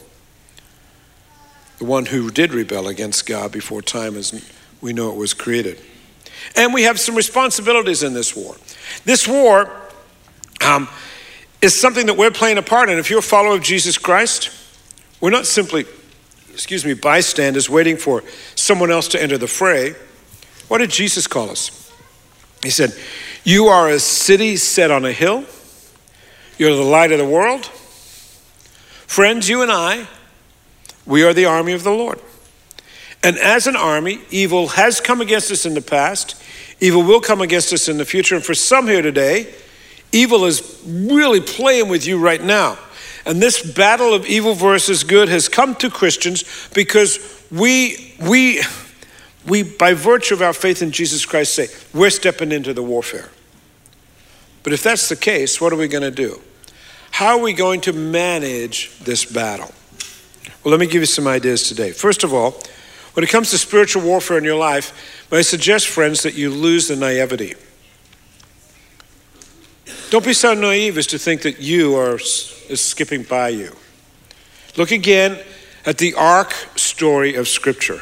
the 1.79 1.85
one 1.85 2.05
who 2.05 2.31
did 2.31 2.53
rebel 2.53 2.87
against 2.87 3.25
God 3.25 3.51
before 3.51 3.81
time 3.81 4.15
as 4.15 4.49
we 4.79 4.93
know 4.93 5.11
it 5.11 5.17
was 5.17 5.33
created. 5.33 5.79
And 6.55 6.73
we 6.73 6.83
have 6.83 6.97
some 6.97 7.15
responsibilities 7.15 8.03
in 8.03 8.13
this 8.13 8.35
war. 8.35 8.55
This 9.03 9.27
war 9.27 9.69
um, 10.65 10.87
is 11.61 11.79
something 11.79 12.05
that 12.05 12.15
we're 12.15 12.31
playing 12.31 12.57
a 12.57 12.61
part 12.61 12.89
in. 12.89 12.97
If 12.97 13.09
you're 13.09 13.19
a 13.19 13.23
follower 13.23 13.55
of 13.55 13.63
Jesus 13.63 13.97
Christ, 13.97 14.49
we're 15.19 15.29
not 15.29 15.45
simply, 15.45 15.85
excuse 16.53 16.85
me, 16.85 16.93
bystanders 16.93 17.69
waiting 17.69 17.97
for 17.97 18.23
someone 18.55 18.91
else 18.91 19.09
to 19.09 19.21
enter 19.21 19.37
the 19.37 19.47
fray. 19.47 19.93
What 20.69 20.77
did 20.77 20.89
Jesus 20.89 21.27
call 21.27 21.49
us? 21.49 21.91
He 22.63 22.69
said, 22.69 22.93
You 23.43 23.65
are 23.65 23.89
a 23.89 23.99
city 23.99 24.55
set 24.55 24.89
on 24.89 25.03
a 25.03 25.11
hill, 25.11 25.43
you're 26.57 26.75
the 26.75 26.81
light 26.81 27.11
of 27.11 27.17
the 27.17 27.27
world. 27.27 27.69
Friends, 29.07 29.49
you 29.49 29.61
and 29.61 29.71
I, 29.71 30.07
we 31.05 31.23
are 31.23 31.33
the 31.33 31.45
army 31.45 31.71
of 31.73 31.83
the 31.83 31.91
Lord. 31.91 32.19
And 33.23 33.37
as 33.37 33.65
an 33.65 33.75
army, 33.75 34.19
evil 34.29 34.67
has 34.67 35.01
come 35.01 35.21
against 35.21 35.49
us 35.49 35.65
in 35.65 35.73
the 35.73 35.81
past, 35.81 36.41
evil 36.79 37.01
will 37.01 37.21
come 37.21 37.41
against 37.41 37.73
us 37.73 37.89
in 37.89 37.97
the 37.97 38.05
future. 38.05 38.35
And 38.35 38.45
for 38.45 38.53
some 38.53 38.85
here 38.85 39.01
today, 39.01 39.51
evil 40.11 40.45
is 40.45 40.81
really 40.85 41.41
playing 41.41 41.89
with 41.89 42.05
you 42.05 42.19
right 42.19 42.43
now. 42.43 42.77
And 43.25 43.41
this 43.41 43.61
battle 43.73 44.13
of 44.13 44.25
evil 44.25 44.53
versus 44.53 45.03
good 45.03 45.29
has 45.29 45.49
come 45.49 45.73
to 45.75 45.89
Christians 45.89 46.43
because 46.73 47.19
we, 47.49 48.15
we, 48.21 48.61
we, 49.47 49.63
by 49.63 49.93
virtue 49.93 50.33
of 50.33 50.41
our 50.41 50.53
faith 50.53 50.81
in 50.81 50.91
Jesus 50.91 51.25
Christ, 51.25 51.55
say, 51.55 51.67
we're 51.93 52.09
stepping 52.09 52.51
into 52.51 52.73
the 52.73 52.83
warfare. 52.83 53.29
But 54.63 54.73
if 54.73 54.83
that's 54.83 55.09
the 55.09 55.15
case, 55.15 55.59
what 55.59 55.73
are 55.73 55.77
we 55.77 55.87
going 55.87 56.03
to 56.03 56.11
do? 56.11 56.41
How 57.17 57.39
are 57.39 57.41
we 57.41 57.53
going 57.53 57.81
to 57.81 57.93
manage 57.93 58.95
this 58.99 59.25
battle? 59.25 59.73
Well, 60.63 60.69
let 60.69 60.79
me 60.79 60.85
give 60.85 61.01
you 61.01 61.07
some 61.07 61.25
ideas 61.25 61.67
today. 61.67 61.89
First 61.89 62.23
of 62.23 62.31
all, 62.31 62.61
when 63.13 63.23
it 63.23 63.29
comes 63.31 63.49
to 63.49 63.57
spiritual 63.57 64.03
warfare 64.03 64.37
in 64.37 64.43
your 64.43 64.55
life, 64.55 65.25
I 65.31 65.41
suggest, 65.41 65.87
friends, 65.87 66.21
that 66.21 66.35
you 66.35 66.51
lose 66.51 66.89
the 66.89 66.95
naivety. 66.95 67.55
Don't 70.11 70.23
be 70.23 70.33
so 70.33 70.53
naive 70.53 70.95
as 70.99 71.07
to 71.07 71.17
think 71.17 71.41
that 71.41 71.59
you 71.59 71.95
are 71.95 72.17
is 72.17 72.81
skipping 72.81 73.23
by 73.23 73.49
you. 73.49 73.75
Look 74.75 74.91
again 74.91 75.39
at 75.87 75.97
the 75.97 76.13
arc 76.13 76.53
story 76.75 77.33
of 77.33 77.47
Scripture. 77.47 78.01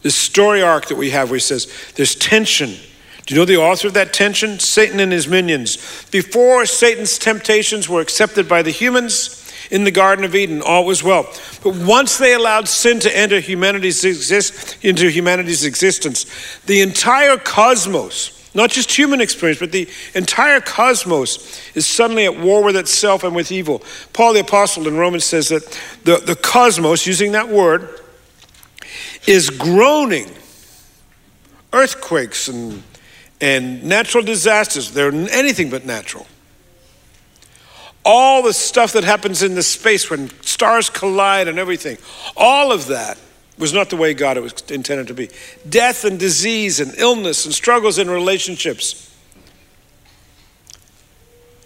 The 0.00 0.10
story 0.10 0.62
arc 0.62 0.86
that 0.86 0.96
we 0.96 1.10
have 1.10 1.28
where 1.28 1.36
he 1.36 1.40
says 1.40 1.70
there's 1.96 2.14
tension 2.14 2.76
do 3.30 3.36
you 3.36 3.40
know 3.42 3.44
the 3.44 3.58
author 3.58 3.86
of 3.86 3.94
that 3.94 4.12
tension? 4.12 4.58
Satan 4.58 4.98
and 4.98 5.12
his 5.12 5.28
minions. 5.28 5.76
Before 6.10 6.66
Satan's 6.66 7.16
temptations 7.16 7.88
were 7.88 8.00
accepted 8.00 8.48
by 8.48 8.62
the 8.62 8.72
humans 8.72 9.48
in 9.70 9.84
the 9.84 9.92
Garden 9.92 10.24
of 10.24 10.34
Eden, 10.34 10.60
all 10.60 10.84
was 10.84 11.04
well. 11.04 11.32
But 11.62 11.76
once 11.76 12.18
they 12.18 12.34
allowed 12.34 12.66
sin 12.66 12.98
to 12.98 13.16
enter 13.16 13.38
humanity's 13.38 14.04
exist, 14.04 14.84
into 14.84 15.08
humanity's 15.08 15.64
existence, 15.64 16.26
the 16.66 16.80
entire 16.80 17.36
cosmos, 17.36 18.50
not 18.52 18.68
just 18.68 18.90
human 18.90 19.20
experience, 19.20 19.60
but 19.60 19.70
the 19.70 19.88
entire 20.16 20.60
cosmos 20.60 21.60
is 21.76 21.86
suddenly 21.86 22.24
at 22.24 22.36
war 22.36 22.64
with 22.64 22.74
itself 22.74 23.22
and 23.22 23.36
with 23.36 23.52
evil. 23.52 23.80
Paul 24.12 24.32
the 24.32 24.40
Apostle 24.40 24.88
in 24.88 24.96
Romans 24.96 25.24
says 25.24 25.50
that 25.50 25.62
the, 26.02 26.16
the 26.16 26.34
cosmos, 26.34 27.06
using 27.06 27.30
that 27.30 27.48
word, 27.48 27.88
is 29.28 29.50
groaning. 29.50 30.28
Earthquakes 31.72 32.48
and 32.48 32.82
and 33.40 33.82
natural 33.84 34.22
disasters, 34.22 34.92
they're 34.92 35.12
anything 35.12 35.70
but 35.70 35.86
natural. 35.86 36.26
All 38.04 38.42
the 38.42 38.52
stuff 38.52 38.92
that 38.92 39.04
happens 39.04 39.42
in 39.42 39.54
the 39.54 39.62
space 39.62 40.10
when 40.10 40.30
stars 40.42 40.90
collide 40.90 41.48
and 41.48 41.58
everything, 41.58 41.98
all 42.36 42.72
of 42.72 42.86
that 42.88 43.18
was 43.58 43.72
not 43.72 43.90
the 43.90 43.96
way 43.96 44.14
God 44.14 44.38
was 44.38 44.54
intended 44.70 45.06
to 45.08 45.14
be. 45.14 45.28
Death 45.68 46.04
and 46.04 46.18
disease 46.18 46.80
and 46.80 46.94
illness 46.96 47.44
and 47.44 47.54
struggles 47.54 47.98
in 47.98 48.08
relationships, 48.08 49.14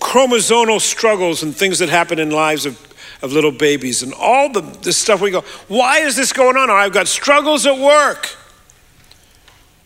chromosomal 0.01 0.81
struggles 0.81 1.43
and 1.43 1.55
things 1.55 1.79
that 1.79 1.89
happen 1.89 2.19
in 2.19 2.31
lives 2.31 2.67
of, 2.67 2.81
of 3.23 3.33
little 3.33 3.53
babies, 3.53 4.03
and 4.03 4.13
all 4.15 4.51
the, 4.51 4.93
stuff 4.93 5.21
we 5.21 5.31
go, 5.31 5.43
why 5.69 6.01
is 6.01 6.17
this 6.17 6.33
going 6.33 6.57
on? 6.57 6.69
I've 6.69 6.93
got 6.93 7.07
struggles 7.07 7.65
at 7.65 7.79
work 7.79 8.37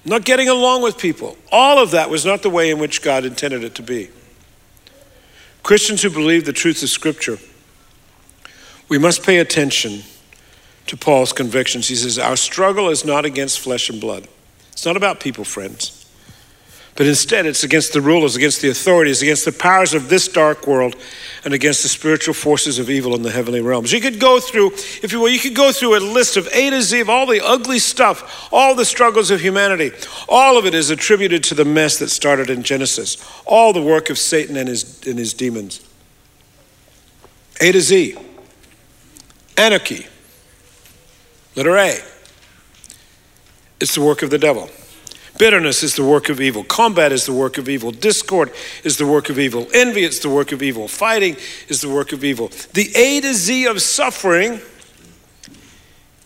not 0.09 0.25
getting 0.25 0.49
along 0.49 0.83
with 0.83 0.99
people. 0.99 1.37
All 1.51 1.79
of 1.83 1.91
that 1.93 2.11
was 2.11 2.25
not 2.25 2.43
the 2.43 2.51
way 2.51 2.71
in 2.71 2.79
which 2.79 3.03
God 3.03 3.25
intended 3.25 3.65
it 3.65 3.75
to 3.77 3.83
be. 3.83 4.11
Christians 5.63 6.03
who 6.03 6.11
believe 6.11 6.45
the 6.45 6.53
truth 6.53 6.83
of 6.83 6.89
Scripture, 6.89 7.39
we 8.89 8.99
must 8.99 9.23
pay 9.23 9.39
attention 9.39 10.03
to 10.87 10.97
Paul's 10.97 11.33
convictions. 11.33 11.89
He 11.89 11.95
says, 11.95 12.19
Our 12.19 12.37
struggle 12.37 12.89
is 12.89 13.05
not 13.05 13.25
against 13.25 13.61
flesh 13.61 13.91
and 13.91 14.01
blood. 14.01 14.29
It's 14.73 14.87
not 14.87 14.97
about 14.97 15.21
people, 15.21 15.45
friends. 15.45 15.98
But 16.99 17.07
instead, 17.07 17.47
it's 17.47 17.63
against 17.63 17.93
the 17.93 18.01
rulers, 18.01 18.35
against 18.35 18.61
the 18.61 18.71
authorities, 18.71 19.23
against 19.23 19.45
the 19.45 19.53
powers 19.53 19.95
of 19.95 20.09
this 20.09 20.27
dark 20.27 20.67
world, 20.67 20.97
and 21.45 21.55
against 21.55 21.85
the 21.85 21.89
spiritual 21.89 22.35
forces 22.35 22.81
of 22.81 22.91
evil 22.91 23.15
in 23.15 23.23
the 23.23 23.31
heavenly 23.31 23.61
realms. 23.61 23.93
You 23.93 24.01
could 24.01 24.19
go 24.19 24.41
through, 24.41 24.73
if 25.01 25.13
you 25.13 25.21
will, 25.21 25.29
you 25.29 25.39
could 25.39 25.55
go 25.55 25.71
through 25.71 25.97
a 25.97 26.01
list 26.01 26.37
of 26.37 26.49
A 26.53 26.71
to 26.71 26.83
Z 26.83 26.99
of 26.99 27.09
all 27.09 27.25
the 27.25 27.41
ugly 27.41 27.79
stuff, 27.79 28.49
all 28.51 28.75
the 28.75 28.85
struggles 28.85 29.31
of 29.31 29.41
humanity. 29.41 29.93
All 30.29 30.59
of 30.59 30.67
it 30.67 30.75
is 30.75 30.91
attributed 30.91 31.45
to 31.45 31.55
the 31.55 31.65
mess 31.65 32.01
that 32.01 32.09
started 32.09 32.51
in 32.51 32.65
Genesis, 32.65 33.17
all 33.47 33.73
the 33.73 33.81
work 33.81 34.11
of 34.11 34.19
Satan 34.19 34.57
and 34.57 34.69
his, 34.69 35.07
and 35.07 35.21
his 35.21 35.33
demons. 35.33 35.89
A 37.61 37.71
to 37.71 37.81
Z. 37.81 38.17
Anarchy. 39.57 40.09
Letter 41.55 41.79
A. 41.79 41.99
It's 43.79 43.95
the 43.95 44.03
work 44.03 44.23
of 44.23 44.31
the 44.31 44.39
devil. 44.39 44.69
Bitterness 45.39 45.85
is 45.85 45.95
the 45.95 46.05
work 46.05 46.29
of 46.29 46.41
evil. 46.41 46.65
Combat 46.65 47.13
is 47.13 47.25
the 47.25 47.33
work 47.33 47.59
of 47.59 47.69
evil. 47.69 47.93
Discord 47.93 48.51
is 48.83 48.97
the 48.97 49.07
work 49.07 49.31
of 49.31 49.39
evil. 49.39 49.69
Envy 49.73 50.03
is 50.03 50.19
the 50.19 50.29
work 50.29 50.51
of 50.51 50.63
evil. 50.63 50.89
Fighting 50.89 51.37
is 51.69 51.81
the 51.81 51.89
work 51.89 52.13
of 52.13 52.25
evil. 52.25 52.49
The 52.75 52.91
A 52.97 53.21
to 53.21 53.33
Z 53.33 53.67
of 53.67 53.81
suffering 53.81 54.61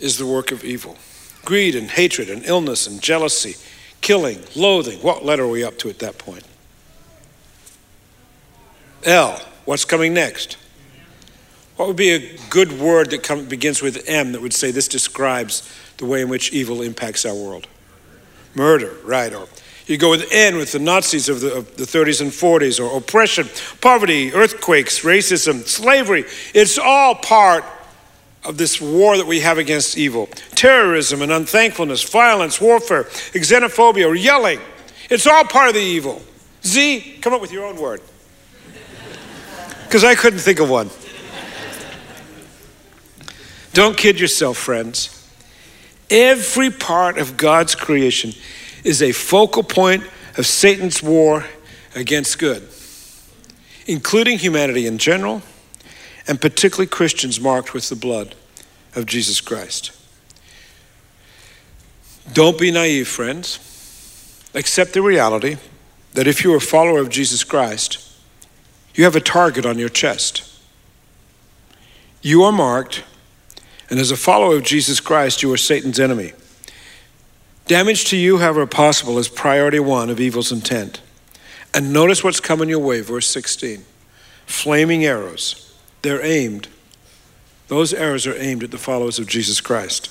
is 0.00 0.16
the 0.16 0.26
work 0.26 0.50
of 0.50 0.64
evil. 0.64 0.96
Greed 1.44 1.74
and 1.74 1.90
hatred 1.90 2.30
and 2.30 2.44
illness 2.46 2.86
and 2.86 3.02
jealousy, 3.02 3.56
killing, 4.00 4.40
loathing. 4.56 4.98
What 5.00 5.24
letter 5.24 5.44
are 5.44 5.48
we 5.48 5.62
up 5.62 5.78
to 5.78 5.90
at 5.90 5.98
that 5.98 6.16
point? 6.16 6.44
L. 9.04 9.40
What's 9.64 9.84
coming 9.84 10.14
next? 10.14 10.56
What 11.76 11.88
would 11.88 11.96
be 11.96 12.10
a 12.10 12.38
good 12.48 12.80
word 12.80 13.10
that 13.10 13.22
come, 13.22 13.44
begins 13.44 13.82
with 13.82 14.08
M 14.08 14.32
that 14.32 14.40
would 14.40 14.52
say 14.52 14.70
this 14.70 14.88
describes 14.88 15.68
the 15.98 16.06
way 16.06 16.22
in 16.22 16.28
which 16.28 16.52
evil 16.52 16.82
impacts 16.82 17.26
our 17.26 17.34
world? 17.34 17.66
Murder, 18.54 18.96
right? 19.04 19.32
Or 19.32 19.48
you 19.86 19.98
go 19.98 20.10
with 20.10 20.28
N 20.30 20.56
with 20.56 20.72
the 20.72 20.78
Nazis 20.78 21.28
of 21.28 21.40
the, 21.40 21.54
of 21.54 21.76
the 21.76 21.84
30s 21.84 22.20
and 22.20 22.30
40s, 22.30 22.80
or 22.80 22.96
oppression, 22.96 23.48
poverty, 23.80 24.32
earthquakes, 24.32 25.00
racism, 25.00 25.66
slavery. 25.66 26.24
It's 26.54 26.78
all 26.78 27.14
part 27.14 27.64
of 28.44 28.58
this 28.58 28.80
war 28.80 29.16
that 29.16 29.26
we 29.26 29.40
have 29.40 29.58
against 29.58 29.98
evil. 29.98 30.26
Terrorism 30.54 31.22
and 31.22 31.32
unthankfulness, 31.32 32.02
violence, 32.08 32.60
warfare, 32.60 33.04
xenophobia, 33.04 34.06
or 34.06 34.14
yelling. 34.14 34.60
It's 35.10 35.26
all 35.26 35.44
part 35.44 35.68
of 35.68 35.74
the 35.74 35.80
evil. 35.80 36.22
Z, 36.64 37.18
come 37.20 37.32
up 37.32 37.40
with 37.40 37.52
your 37.52 37.66
own 37.66 37.76
word. 37.76 38.00
Because 39.84 40.04
I 40.04 40.14
couldn't 40.14 40.38
think 40.38 40.58
of 40.58 40.70
one. 40.70 40.90
Don't 43.72 43.96
kid 43.96 44.20
yourself, 44.20 44.58
friends. 44.58 45.21
Every 46.12 46.70
part 46.70 47.16
of 47.16 47.38
God's 47.38 47.74
creation 47.74 48.34
is 48.84 49.00
a 49.00 49.12
focal 49.12 49.62
point 49.62 50.04
of 50.36 50.46
Satan's 50.46 51.02
war 51.02 51.46
against 51.94 52.38
good, 52.38 52.68
including 53.86 54.38
humanity 54.38 54.86
in 54.86 54.98
general, 54.98 55.40
and 56.28 56.38
particularly 56.38 56.86
Christians 56.86 57.40
marked 57.40 57.72
with 57.72 57.88
the 57.88 57.96
blood 57.96 58.34
of 58.94 59.06
Jesus 59.06 59.40
Christ. 59.40 59.92
Don't 62.34 62.58
be 62.58 62.70
naive, 62.70 63.08
friends. 63.08 63.58
Accept 64.54 64.92
the 64.92 65.00
reality 65.00 65.56
that 66.12 66.26
if 66.26 66.44
you're 66.44 66.56
a 66.56 66.60
follower 66.60 67.00
of 67.00 67.08
Jesus 67.08 67.42
Christ, 67.42 68.14
you 68.94 69.04
have 69.04 69.16
a 69.16 69.20
target 69.20 69.64
on 69.64 69.78
your 69.78 69.88
chest. 69.88 70.44
You 72.20 72.42
are 72.42 72.52
marked 72.52 73.02
and 73.92 74.00
as 74.00 74.10
a 74.10 74.16
follower 74.16 74.56
of 74.56 74.62
Jesus 74.62 75.00
Christ, 75.00 75.42
you 75.42 75.52
are 75.52 75.58
Satan's 75.58 76.00
enemy. 76.00 76.32
Damage 77.66 78.06
to 78.06 78.16
you, 78.16 78.38
however 78.38 78.66
possible, 78.66 79.18
is 79.18 79.28
priority 79.28 79.80
one 79.80 80.08
of 80.08 80.18
evil's 80.18 80.50
intent. 80.50 81.02
And 81.74 81.92
notice 81.92 82.24
what's 82.24 82.40
coming 82.40 82.70
your 82.70 82.78
way, 82.78 83.02
verse 83.02 83.28
16. 83.28 83.84
Flaming 84.46 85.04
arrows. 85.04 85.76
They're 86.00 86.24
aimed. 86.24 86.68
Those 87.68 87.92
arrows 87.92 88.26
are 88.26 88.34
aimed 88.34 88.62
at 88.64 88.70
the 88.70 88.78
followers 88.78 89.18
of 89.18 89.26
Jesus 89.26 89.60
Christ. 89.60 90.10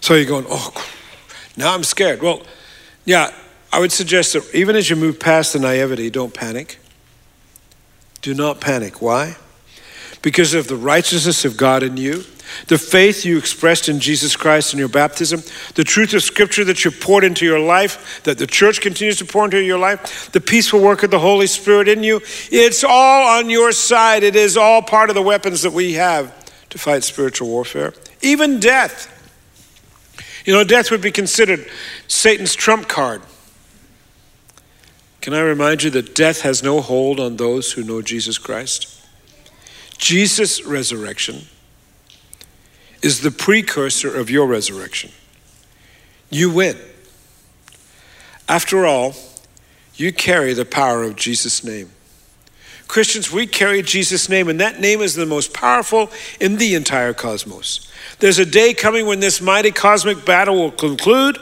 So 0.00 0.14
you're 0.14 0.26
going, 0.26 0.46
oh, 0.48 0.72
now 1.56 1.72
I'm 1.72 1.84
scared. 1.84 2.20
Well, 2.20 2.42
yeah, 3.04 3.32
I 3.72 3.78
would 3.78 3.92
suggest 3.92 4.32
that 4.32 4.52
even 4.52 4.74
as 4.74 4.90
you 4.90 4.96
move 4.96 5.20
past 5.20 5.52
the 5.52 5.60
naivety, 5.60 6.10
don't 6.10 6.34
panic. 6.34 6.80
Do 8.22 8.34
not 8.34 8.60
panic. 8.60 9.00
Why? 9.00 9.36
Because 10.24 10.54
of 10.54 10.68
the 10.68 10.76
righteousness 10.76 11.44
of 11.44 11.54
God 11.54 11.82
in 11.82 11.98
you, 11.98 12.24
the 12.68 12.78
faith 12.78 13.26
you 13.26 13.36
expressed 13.36 13.90
in 13.90 14.00
Jesus 14.00 14.36
Christ 14.36 14.72
in 14.72 14.78
your 14.78 14.88
baptism, 14.88 15.42
the 15.74 15.84
truth 15.84 16.14
of 16.14 16.22
Scripture 16.22 16.64
that 16.64 16.82
you 16.82 16.90
poured 16.90 17.24
into 17.24 17.44
your 17.44 17.60
life, 17.60 18.22
that 18.24 18.38
the 18.38 18.46
church 18.46 18.80
continues 18.80 19.18
to 19.18 19.26
pour 19.26 19.44
into 19.44 19.62
your 19.62 19.78
life, 19.78 20.32
the 20.32 20.40
peaceful 20.40 20.80
work 20.80 21.02
of 21.02 21.10
the 21.10 21.18
Holy 21.18 21.46
Spirit 21.46 21.88
in 21.88 22.02
you. 22.02 22.22
It's 22.50 22.82
all 22.82 23.38
on 23.38 23.50
your 23.50 23.70
side. 23.70 24.22
It 24.22 24.34
is 24.34 24.56
all 24.56 24.80
part 24.80 25.10
of 25.10 25.14
the 25.14 25.20
weapons 25.20 25.60
that 25.60 25.74
we 25.74 25.92
have 25.92 26.32
to 26.70 26.78
fight 26.78 27.04
spiritual 27.04 27.48
warfare, 27.48 27.92
even 28.22 28.60
death. 28.60 29.10
You 30.46 30.54
know, 30.54 30.64
death 30.64 30.90
would 30.90 31.02
be 31.02 31.12
considered 31.12 31.68
Satan's 32.08 32.54
trump 32.54 32.88
card. 32.88 33.20
Can 35.20 35.34
I 35.34 35.40
remind 35.40 35.82
you 35.82 35.90
that 35.90 36.14
death 36.14 36.40
has 36.40 36.62
no 36.62 36.80
hold 36.80 37.20
on 37.20 37.36
those 37.36 37.72
who 37.72 37.82
know 37.82 38.00
Jesus 38.00 38.38
Christ? 38.38 39.03
Jesus' 39.98 40.64
resurrection 40.64 41.42
is 43.02 43.20
the 43.20 43.30
precursor 43.30 44.14
of 44.14 44.30
your 44.30 44.46
resurrection. 44.46 45.10
You 46.30 46.50
win. 46.50 46.76
After 48.48 48.86
all, 48.86 49.14
you 49.94 50.12
carry 50.12 50.54
the 50.54 50.64
power 50.64 51.02
of 51.02 51.16
Jesus' 51.16 51.62
name. 51.62 51.90
Christians, 52.88 53.32
we 53.32 53.46
carry 53.46 53.82
Jesus' 53.82 54.28
name, 54.28 54.48
and 54.48 54.60
that 54.60 54.80
name 54.80 55.00
is 55.00 55.14
the 55.14 55.26
most 55.26 55.54
powerful 55.54 56.10
in 56.40 56.56
the 56.56 56.74
entire 56.74 57.14
cosmos. 57.14 57.90
There's 58.18 58.38
a 58.38 58.46
day 58.46 58.74
coming 58.74 59.06
when 59.06 59.20
this 59.20 59.40
mighty 59.40 59.70
cosmic 59.70 60.24
battle 60.24 60.56
will 60.56 60.70
conclude. 60.70 61.38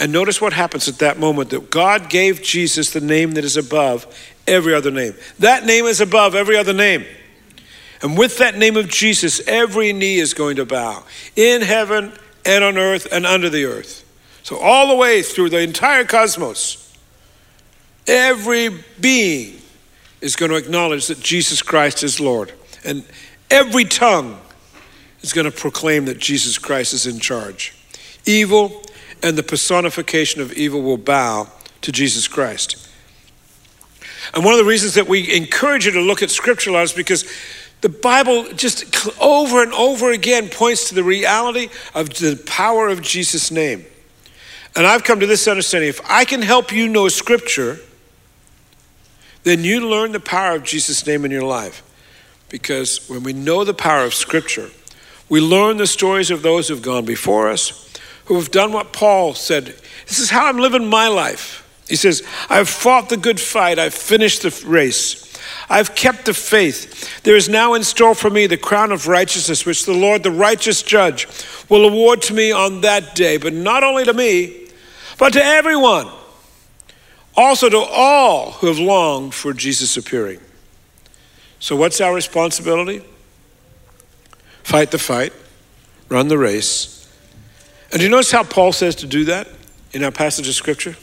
And 0.00 0.12
notice 0.12 0.40
what 0.40 0.52
happens 0.52 0.86
at 0.86 0.98
that 0.98 1.18
moment 1.18 1.50
that 1.50 1.70
God 1.70 2.08
gave 2.08 2.42
Jesus 2.42 2.92
the 2.92 3.00
name 3.00 3.32
that 3.32 3.44
is 3.44 3.56
above 3.56 4.06
every 4.46 4.72
other 4.72 4.92
name. 4.92 5.14
That 5.40 5.66
name 5.66 5.86
is 5.86 6.00
above 6.00 6.34
every 6.34 6.56
other 6.56 6.72
name. 6.72 7.04
And 8.02 8.16
with 8.16 8.38
that 8.38 8.56
name 8.56 8.76
of 8.76 8.88
Jesus, 8.88 9.40
every 9.46 9.92
knee 9.92 10.18
is 10.18 10.34
going 10.34 10.56
to 10.56 10.64
bow 10.64 11.04
in 11.34 11.62
heaven 11.62 12.12
and 12.44 12.64
on 12.64 12.78
earth 12.78 13.08
and 13.10 13.26
under 13.26 13.48
the 13.48 13.64
earth. 13.64 14.04
So, 14.42 14.56
all 14.56 14.88
the 14.88 14.94
way 14.94 15.22
through 15.22 15.50
the 15.50 15.60
entire 15.60 16.04
cosmos, 16.04 16.96
every 18.06 18.70
being 19.00 19.60
is 20.20 20.36
going 20.36 20.50
to 20.50 20.56
acknowledge 20.56 21.06
that 21.08 21.20
Jesus 21.20 21.62
Christ 21.62 22.02
is 22.02 22.20
Lord. 22.20 22.52
And 22.84 23.04
every 23.50 23.84
tongue 23.84 24.40
is 25.20 25.32
going 25.32 25.44
to 25.44 25.56
proclaim 25.56 26.06
that 26.06 26.18
Jesus 26.18 26.58
Christ 26.58 26.94
is 26.94 27.06
in 27.06 27.18
charge. 27.18 27.74
Evil 28.24 28.82
and 29.22 29.36
the 29.36 29.42
personification 29.42 30.40
of 30.40 30.52
evil 30.52 30.82
will 30.82 30.96
bow 30.96 31.48
to 31.82 31.92
Jesus 31.92 32.28
Christ. 32.28 32.88
And 34.34 34.44
one 34.44 34.54
of 34.54 34.58
the 34.58 34.64
reasons 34.64 34.94
that 34.94 35.08
we 35.08 35.34
encourage 35.34 35.86
you 35.86 35.92
to 35.92 36.00
look 36.00 36.22
at 36.22 36.30
scripture 36.30 36.70
lot 36.70 36.84
is 36.84 36.92
because 36.92 37.24
the 37.80 37.88
Bible 37.88 38.52
just 38.54 39.08
over 39.20 39.62
and 39.62 39.72
over 39.72 40.10
again 40.10 40.48
points 40.48 40.88
to 40.88 40.94
the 40.94 41.04
reality 41.04 41.68
of 41.94 42.10
the 42.10 42.42
power 42.46 42.88
of 42.88 43.02
Jesus' 43.02 43.50
name. 43.50 43.84
And 44.74 44.86
I've 44.86 45.04
come 45.04 45.20
to 45.20 45.26
this 45.26 45.46
understanding 45.48 45.88
if 45.88 46.00
I 46.10 46.24
can 46.24 46.42
help 46.42 46.72
you 46.72 46.88
know 46.88 47.08
Scripture, 47.08 47.78
then 49.44 49.64
you 49.64 49.88
learn 49.88 50.12
the 50.12 50.20
power 50.20 50.56
of 50.56 50.64
Jesus' 50.64 51.06
name 51.06 51.24
in 51.24 51.30
your 51.30 51.42
life. 51.42 51.82
Because 52.48 53.08
when 53.08 53.22
we 53.22 53.32
know 53.32 53.64
the 53.64 53.74
power 53.74 54.04
of 54.04 54.14
Scripture, 54.14 54.70
we 55.28 55.40
learn 55.40 55.76
the 55.76 55.86
stories 55.86 56.30
of 56.30 56.42
those 56.42 56.68
who've 56.68 56.82
gone 56.82 57.04
before 57.04 57.48
us, 57.48 57.92
who 58.24 58.34
have 58.36 58.50
done 58.50 58.72
what 58.72 58.92
Paul 58.92 59.34
said. 59.34 59.66
This 60.06 60.18
is 60.18 60.30
how 60.30 60.46
I'm 60.46 60.58
living 60.58 60.86
my 60.86 61.08
life. 61.08 61.64
He 61.88 61.96
says, 61.96 62.22
I've 62.50 62.68
fought 62.68 63.08
the 63.08 63.16
good 63.16 63.40
fight, 63.40 63.78
I've 63.78 63.94
finished 63.94 64.42
the 64.42 64.66
race. 64.66 65.27
I've 65.70 65.94
kept 65.94 66.24
the 66.24 66.34
faith. 66.34 67.22
There 67.24 67.36
is 67.36 67.48
now 67.48 67.74
in 67.74 67.84
store 67.84 68.14
for 68.14 68.30
me 68.30 68.46
the 68.46 68.56
crown 68.56 68.90
of 68.90 69.06
righteousness, 69.06 69.66
which 69.66 69.84
the 69.84 69.92
Lord, 69.92 70.22
the 70.22 70.30
righteous 70.30 70.82
judge, 70.82 71.28
will 71.68 71.86
award 71.86 72.22
to 72.22 72.34
me 72.34 72.52
on 72.52 72.80
that 72.80 73.14
day, 73.14 73.36
but 73.36 73.52
not 73.52 73.84
only 73.84 74.04
to 74.04 74.14
me, 74.14 74.68
but 75.18 75.34
to 75.34 75.44
everyone, 75.44 76.08
also 77.36 77.68
to 77.68 77.78
all 77.78 78.52
who 78.52 78.68
have 78.68 78.78
longed 78.78 79.34
for 79.34 79.52
Jesus' 79.52 79.96
appearing. 79.96 80.40
So, 81.60 81.76
what's 81.76 82.00
our 82.00 82.14
responsibility? 82.14 83.04
Fight 84.62 84.90
the 84.90 84.98
fight, 84.98 85.32
run 86.08 86.28
the 86.28 86.38
race. 86.38 86.94
And 87.90 88.00
do 88.00 88.04
you 88.04 88.10
notice 88.10 88.30
how 88.30 88.44
Paul 88.44 88.72
says 88.72 88.94
to 88.96 89.06
do 89.06 89.24
that 89.24 89.48
in 89.92 90.04
our 90.04 90.10
passage 90.10 90.48
of 90.48 90.54
Scripture, 90.54 90.96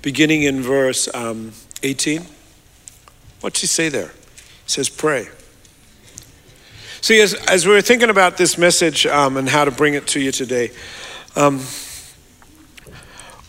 beginning 0.00 0.42
in 0.42 0.62
verse 0.62 1.12
um, 1.14 1.52
18? 1.82 2.24
What's 3.40 3.60
he 3.60 3.66
say 3.66 3.88
there? 3.88 4.08
He 4.08 4.68
says, 4.68 4.88
pray. 4.88 5.28
See, 7.00 7.20
as, 7.20 7.34
as 7.34 7.66
we 7.66 7.72
were 7.72 7.82
thinking 7.82 8.10
about 8.10 8.36
this 8.36 8.58
message 8.58 9.06
um, 9.06 9.36
and 9.36 9.48
how 9.48 9.64
to 9.64 9.70
bring 9.70 9.94
it 9.94 10.06
to 10.08 10.20
you 10.20 10.32
today, 10.32 10.70
um, 11.34 11.60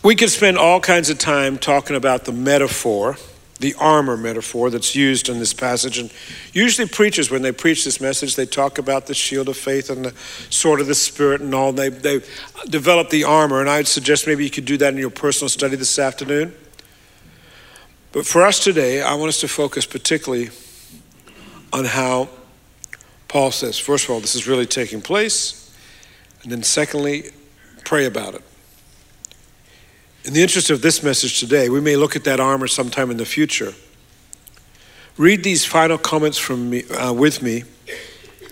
We 0.02 0.16
could 0.16 0.30
spend 0.30 0.58
all 0.58 0.80
kinds 0.80 1.10
of 1.10 1.18
time 1.18 1.58
talking 1.58 1.94
about 1.94 2.24
the 2.24 2.32
metaphor, 2.32 3.16
the 3.60 3.74
armor 3.78 4.16
metaphor 4.16 4.68
that's 4.68 4.96
used 4.96 5.28
in 5.28 5.38
this 5.38 5.54
passage. 5.54 5.96
And 5.96 6.12
usually, 6.52 6.88
preachers, 6.88 7.30
when 7.30 7.42
they 7.42 7.52
preach 7.52 7.84
this 7.84 8.00
message, 8.00 8.34
they 8.34 8.46
talk 8.46 8.78
about 8.78 9.06
the 9.06 9.14
shield 9.14 9.48
of 9.48 9.56
faith 9.56 9.90
and 9.90 10.04
the 10.04 10.14
sword 10.50 10.80
of 10.80 10.88
the 10.88 10.96
Spirit 10.96 11.40
and 11.40 11.54
all. 11.54 11.72
They, 11.72 11.88
they 11.88 12.20
develop 12.68 13.10
the 13.10 13.22
armor. 13.22 13.60
And 13.60 13.70
I 13.70 13.76
would 13.76 13.86
suggest 13.86 14.26
maybe 14.26 14.42
you 14.42 14.50
could 14.50 14.64
do 14.64 14.76
that 14.78 14.92
in 14.92 14.98
your 14.98 15.10
personal 15.10 15.48
study 15.48 15.76
this 15.76 15.96
afternoon. 16.00 16.52
But 18.12 18.26
for 18.26 18.42
us 18.42 18.62
today, 18.62 19.00
I 19.00 19.14
want 19.14 19.30
us 19.30 19.40
to 19.40 19.48
focus 19.48 19.86
particularly 19.86 20.50
on 21.72 21.86
how 21.86 22.28
Paul 23.28 23.50
says, 23.50 23.78
first 23.78 24.04
of 24.04 24.10
all, 24.10 24.20
this 24.20 24.34
is 24.34 24.46
really 24.46 24.66
taking 24.66 25.00
place. 25.00 25.74
And 26.42 26.52
then, 26.52 26.62
secondly, 26.62 27.30
pray 27.84 28.04
about 28.04 28.34
it. 28.34 28.42
In 30.24 30.34
the 30.34 30.42
interest 30.42 30.70
of 30.70 30.82
this 30.82 31.02
message 31.02 31.40
today, 31.40 31.68
we 31.70 31.80
may 31.80 31.96
look 31.96 32.14
at 32.14 32.24
that 32.24 32.38
armor 32.38 32.66
sometime 32.66 33.10
in 33.10 33.16
the 33.16 33.24
future. 33.24 33.72
Read 35.16 35.42
these 35.42 35.64
final 35.64 35.96
comments 35.96 36.36
from 36.36 36.70
me, 36.70 36.84
uh, 36.88 37.12
with 37.12 37.42
me 37.42 37.64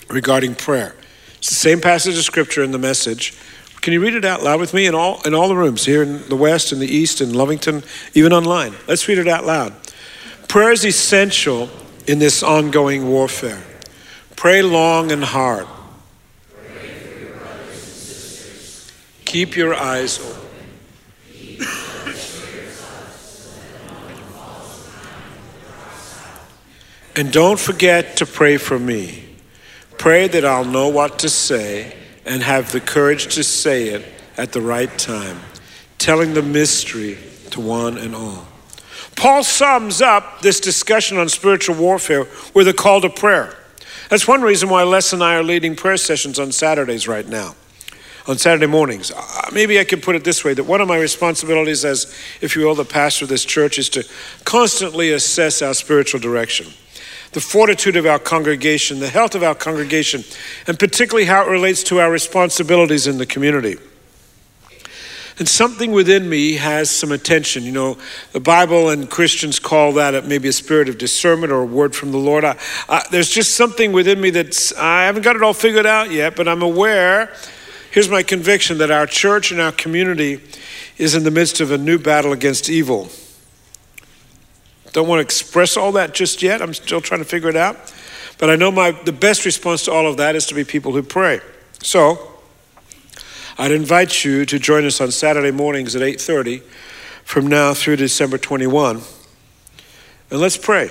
regarding 0.08 0.54
prayer. 0.54 0.96
It's 1.38 1.50
the 1.50 1.54
same 1.54 1.80
passage 1.80 2.16
of 2.16 2.24
scripture 2.24 2.62
in 2.62 2.70
the 2.70 2.78
message. 2.78 3.36
Can 3.80 3.94
you 3.94 4.00
read 4.00 4.14
it 4.14 4.26
out 4.26 4.42
loud 4.42 4.60
with 4.60 4.74
me 4.74 4.86
in 4.86 4.94
all, 4.94 5.22
in 5.22 5.34
all 5.34 5.48
the 5.48 5.56
rooms 5.56 5.86
here 5.86 6.02
in 6.02 6.28
the 6.28 6.36
West, 6.36 6.70
in 6.70 6.80
the 6.80 6.86
East, 6.86 7.22
in 7.22 7.30
Lovington, 7.30 7.82
even 8.14 8.32
online? 8.32 8.74
Let's 8.86 9.08
read 9.08 9.18
it 9.18 9.28
out 9.28 9.46
loud. 9.46 9.74
Prayer 10.48 10.72
is 10.72 10.84
essential 10.84 11.70
in 12.06 12.18
this 12.18 12.42
ongoing 12.42 13.08
warfare. 13.08 13.62
Pray 14.36 14.60
long 14.60 15.12
and 15.12 15.24
hard. 15.24 15.66
Keep 19.24 19.56
your 19.56 19.74
eyes 19.74 20.18
open. 20.18 20.36
And 27.16 27.32
don't 27.32 27.58
forget 27.58 28.16
to 28.18 28.26
pray 28.26 28.56
for 28.56 28.78
me. 28.78 29.24
Pray 29.98 30.28
that 30.28 30.44
I'll 30.44 30.64
know 30.64 30.88
what 30.88 31.18
to 31.20 31.28
say 31.28 31.99
and 32.24 32.42
have 32.42 32.72
the 32.72 32.80
courage 32.80 33.34
to 33.34 33.44
say 33.44 33.88
it 33.88 34.04
at 34.36 34.52
the 34.52 34.60
right 34.60 34.96
time, 34.98 35.40
telling 35.98 36.34
the 36.34 36.42
mystery 36.42 37.18
to 37.50 37.60
one 37.60 37.98
and 37.98 38.14
all. 38.14 38.46
Paul 39.16 39.44
sums 39.44 40.00
up 40.00 40.40
this 40.40 40.60
discussion 40.60 41.18
on 41.18 41.28
spiritual 41.28 41.76
warfare 41.76 42.26
with 42.54 42.68
a 42.68 42.72
call 42.72 43.00
to 43.02 43.10
prayer. 43.10 43.56
That's 44.08 44.26
one 44.26 44.42
reason 44.42 44.68
why 44.68 44.82
Les 44.82 45.12
and 45.12 45.22
I 45.22 45.36
are 45.36 45.42
leading 45.42 45.76
prayer 45.76 45.96
sessions 45.96 46.38
on 46.38 46.52
Saturdays 46.52 47.06
right 47.06 47.26
now, 47.26 47.54
on 48.26 48.38
Saturday 48.38 48.66
mornings. 48.66 49.10
Uh, 49.10 49.50
maybe 49.52 49.78
I 49.78 49.84
could 49.84 50.02
put 50.02 50.16
it 50.16 50.24
this 50.24 50.44
way 50.44 50.54
that 50.54 50.64
one 50.64 50.80
of 50.80 50.88
my 50.88 50.98
responsibilities 50.98 51.84
as, 51.84 52.14
if 52.40 52.56
you 52.56 52.64
will, 52.64 52.74
the 52.74 52.84
pastor 52.84 53.24
of 53.24 53.28
this 53.28 53.44
church 53.44 53.78
is 53.78 53.88
to 53.90 54.04
constantly 54.44 55.12
assess 55.12 55.62
our 55.62 55.74
spiritual 55.74 56.20
direction 56.20 56.72
the 57.32 57.40
fortitude 57.40 57.96
of 57.96 58.06
our 58.06 58.18
congregation, 58.18 58.98
the 58.98 59.08
health 59.08 59.34
of 59.34 59.42
our 59.42 59.54
congregation, 59.54 60.24
and 60.66 60.78
particularly 60.78 61.26
how 61.26 61.46
it 61.46 61.50
relates 61.50 61.82
to 61.84 62.00
our 62.00 62.10
responsibilities 62.10 63.06
in 63.06 63.18
the 63.18 63.26
community. 63.26 63.76
And 65.38 65.48
something 65.48 65.92
within 65.92 66.28
me 66.28 66.54
has 66.56 66.90
some 66.90 67.12
attention. 67.12 67.62
You 67.62 67.72
know, 67.72 67.98
the 68.32 68.40
Bible 68.40 68.90
and 68.90 69.08
Christians 69.08 69.58
call 69.58 69.92
that 69.94 70.26
maybe 70.26 70.48
a 70.48 70.52
spirit 70.52 70.90
of 70.90 70.98
discernment 70.98 71.50
or 71.50 71.62
a 71.62 71.66
word 71.66 71.96
from 71.96 72.12
the 72.12 72.18
Lord. 72.18 72.44
I, 72.44 72.56
there's 73.10 73.30
just 73.30 73.56
something 73.56 73.92
within 73.92 74.20
me 74.20 74.28
that's, 74.28 74.74
I 74.74 75.04
haven't 75.04 75.22
got 75.22 75.36
it 75.36 75.42
all 75.42 75.54
figured 75.54 75.86
out 75.86 76.10
yet, 76.10 76.36
but 76.36 76.46
I'm 76.46 76.60
aware. 76.60 77.32
Here's 77.90 78.10
my 78.10 78.22
conviction 78.22 78.78
that 78.78 78.90
our 78.90 79.06
church 79.06 79.50
and 79.50 79.62
our 79.62 79.72
community 79.72 80.42
is 80.98 81.14
in 81.14 81.24
the 81.24 81.30
midst 81.30 81.60
of 81.60 81.70
a 81.70 81.78
new 81.78 81.98
battle 81.98 82.32
against 82.32 82.68
evil. 82.68 83.08
Don't 84.92 85.08
want 85.08 85.18
to 85.18 85.22
express 85.22 85.76
all 85.76 85.92
that 85.92 86.14
just 86.14 86.42
yet. 86.42 86.60
I'm 86.60 86.74
still 86.74 87.00
trying 87.00 87.20
to 87.20 87.24
figure 87.24 87.48
it 87.48 87.56
out. 87.56 87.92
But 88.38 88.50
I 88.50 88.56
know 88.56 88.70
my 88.70 88.92
the 88.92 89.12
best 89.12 89.44
response 89.44 89.84
to 89.84 89.92
all 89.92 90.06
of 90.06 90.16
that 90.16 90.34
is 90.34 90.46
to 90.46 90.54
be 90.54 90.64
people 90.64 90.92
who 90.92 91.02
pray. 91.02 91.40
So 91.82 92.40
I'd 93.58 93.72
invite 93.72 94.24
you 94.24 94.46
to 94.46 94.58
join 94.58 94.84
us 94.86 95.00
on 95.00 95.10
Saturday 95.10 95.50
mornings 95.50 95.94
at 95.94 96.02
8:30 96.02 96.62
from 97.24 97.46
now 97.46 97.74
through 97.74 97.96
December 97.96 98.38
21. 98.38 99.02
And 100.30 100.40
let's 100.40 100.56
pray. 100.56 100.90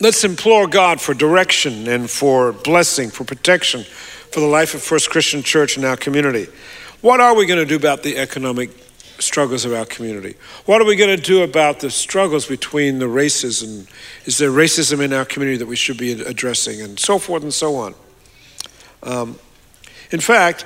Let's 0.00 0.22
implore 0.22 0.68
God 0.68 1.00
for 1.00 1.14
direction 1.14 1.88
and 1.88 2.08
for 2.08 2.52
blessing, 2.52 3.10
for 3.10 3.24
protection 3.24 3.84
for 4.30 4.40
the 4.40 4.46
life 4.46 4.74
of 4.74 4.82
First 4.82 5.10
Christian 5.10 5.42
Church 5.42 5.76
in 5.76 5.84
our 5.84 5.96
community. 5.96 6.46
What 7.00 7.20
are 7.20 7.34
we 7.34 7.46
going 7.46 7.58
to 7.58 7.66
do 7.66 7.76
about 7.76 8.02
the 8.02 8.16
economic 8.16 8.70
struggles 9.18 9.64
of 9.64 9.72
our 9.72 9.84
community? 9.84 10.36
What 10.66 10.80
are 10.80 10.84
we 10.84 10.96
going 10.96 11.14
to 11.14 11.22
do 11.22 11.42
about 11.42 11.80
the 11.80 11.90
struggles 11.90 12.46
between 12.46 12.98
the 12.98 13.08
races? 13.08 13.62
And 13.62 13.88
is 14.24 14.38
there 14.38 14.50
racism 14.50 15.00
in 15.02 15.12
our 15.12 15.24
community 15.24 15.58
that 15.58 15.66
we 15.66 15.76
should 15.76 15.98
be 15.98 16.12
addressing? 16.12 16.80
And 16.80 16.98
so 16.98 17.18
forth 17.18 17.42
and 17.42 17.52
so 17.52 17.76
on. 17.76 17.94
Um, 19.02 19.38
in 20.10 20.20
fact, 20.20 20.64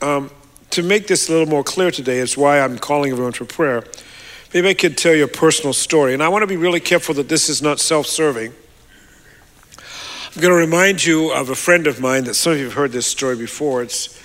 um, 0.00 0.30
to 0.70 0.82
make 0.82 1.06
this 1.06 1.28
a 1.28 1.32
little 1.32 1.46
more 1.46 1.62
clear 1.62 1.90
today, 1.90 2.18
is 2.18 2.36
why 2.36 2.60
I'm 2.60 2.78
calling 2.78 3.12
everyone 3.12 3.32
for 3.32 3.44
prayer. 3.44 3.84
Maybe 4.52 4.68
I 4.68 4.74
could 4.74 4.96
tell 4.96 5.14
you 5.14 5.24
a 5.24 5.28
personal 5.28 5.72
story. 5.72 6.14
And 6.14 6.22
I 6.22 6.28
want 6.28 6.42
to 6.42 6.46
be 6.46 6.56
really 6.56 6.80
careful 6.80 7.14
that 7.16 7.28
this 7.28 7.48
is 7.48 7.62
not 7.62 7.80
self 7.80 8.06
serving. 8.06 8.52
I'm 10.34 10.40
going 10.40 10.52
to 10.52 10.58
remind 10.58 11.04
you 11.04 11.32
of 11.32 11.50
a 11.50 11.54
friend 11.54 11.86
of 11.86 12.00
mine 12.00 12.24
that 12.24 12.34
some 12.34 12.54
of 12.54 12.58
you 12.58 12.64
have 12.64 12.74
heard 12.74 12.90
this 12.90 13.06
story 13.06 13.36
before. 13.36 13.82
It's 13.82 14.20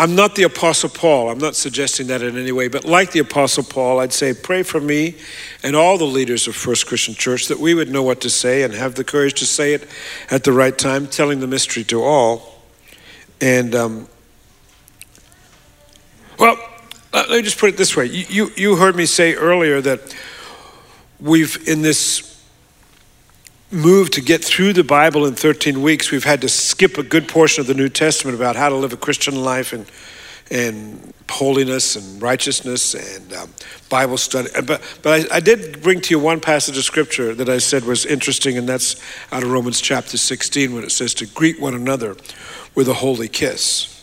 I'm 0.00 0.14
not 0.14 0.34
the 0.34 0.44
Apostle 0.44 0.88
Paul. 0.88 1.28
I'm 1.28 1.36
not 1.36 1.54
suggesting 1.54 2.06
that 2.06 2.22
in 2.22 2.38
any 2.38 2.52
way, 2.52 2.68
but 2.68 2.86
like 2.86 3.12
the 3.12 3.18
Apostle 3.18 3.64
Paul, 3.64 4.00
I'd 4.00 4.14
say 4.14 4.32
pray 4.32 4.62
for 4.62 4.80
me 4.80 5.16
and 5.62 5.76
all 5.76 5.98
the 5.98 6.06
leaders 6.06 6.48
of 6.48 6.56
First 6.56 6.86
Christian 6.86 7.14
Church 7.14 7.48
that 7.48 7.60
we 7.60 7.74
would 7.74 7.90
know 7.90 8.02
what 8.02 8.22
to 8.22 8.30
say 8.30 8.62
and 8.62 8.72
have 8.72 8.94
the 8.94 9.04
courage 9.04 9.34
to 9.40 9.44
say 9.44 9.74
it 9.74 9.86
at 10.30 10.42
the 10.44 10.52
right 10.52 10.78
time, 10.78 11.06
telling 11.06 11.40
the 11.40 11.46
mystery 11.46 11.84
to 11.84 12.02
all. 12.02 12.62
And, 13.42 13.74
um, 13.74 14.08
well, 16.38 16.56
let 17.12 17.28
me 17.28 17.42
just 17.42 17.58
put 17.58 17.68
it 17.68 17.76
this 17.76 17.94
way. 17.94 18.06
You, 18.06 18.24
you, 18.30 18.52
you 18.56 18.76
heard 18.76 18.96
me 18.96 19.04
say 19.04 19.34
earlier 19.34 19.82
that 19.82 20.16
we've, 21.20 21.68
in 21.68 21.82
this 21.82 22.29
move 23.70 24.10
to 24.10 24.20
get 24.20 24.44
through 24.44 24.72
the 24.72 24.84
Bible 24.84 25.26
in 25.26 25.34
13 25.34 25.82
weeks, 25.82 26.10
we've 26.10 26.24
had 26.24 26.40
to 26.40 26.48
skip 26.48 26.98
a 26.98 27.02
good 27.02 27.28
portion 27.28 27.60
of 27.60 27.66
the 27.66 27.74
New 27.74 27.88
Testament 27.88 28.36
about 28.36 28.56
how 28.56 28.68
to 28.68 28.74
live 28.74 28.92
a 28.92 28.96
Christian 28.96 29.42
life 29.42 29.72
and 29.72 29.86
and 30.50 31.14
holiness 31.30 31.94
and 31.94 32.20
righteousness 32.20 32.94
and 32.94 33.32
um, 33.34 33.48
Bible 33.88 34.16
study. 34.16 34.48
But, 34.66 34.82
but 35.00 35.32
I, 35.32 35.36
I, 35.36 35.40
did 35.40 35.80
bring 35.80 36.00
to 36.00 36.10
you 36.10 36.18
one 36.18 36.40
passage 36.40 36.76
of 36.76 36.82
scripture 36.82 37.34
that 37.36 37.48
I 37.48 37.58
said 37.58 37.84
was 37.84 38.04
interesting, 38.04 38.58
and 38.58 38.68
that's 38.68 39.00
out 39.30 39.44
of 39.44 39.50
Romans 39.50 39.80
chapter 39.80 40.16
16 40.16 40.74
when 40.74 40.82
it 40.82 40.90
says 40.90 41.14
to 41.14 41.26
greet 41.26 41.60
one 41.60 41.74
another 41.74 42.16
with 42.74 42.88
a 42.88 42.94
holy 42.94 43.28
kiss. 43.28 43.96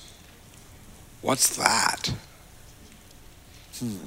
What's 1.21 1.57
that? 1.57 2.13
Hmm. 3.79 3.97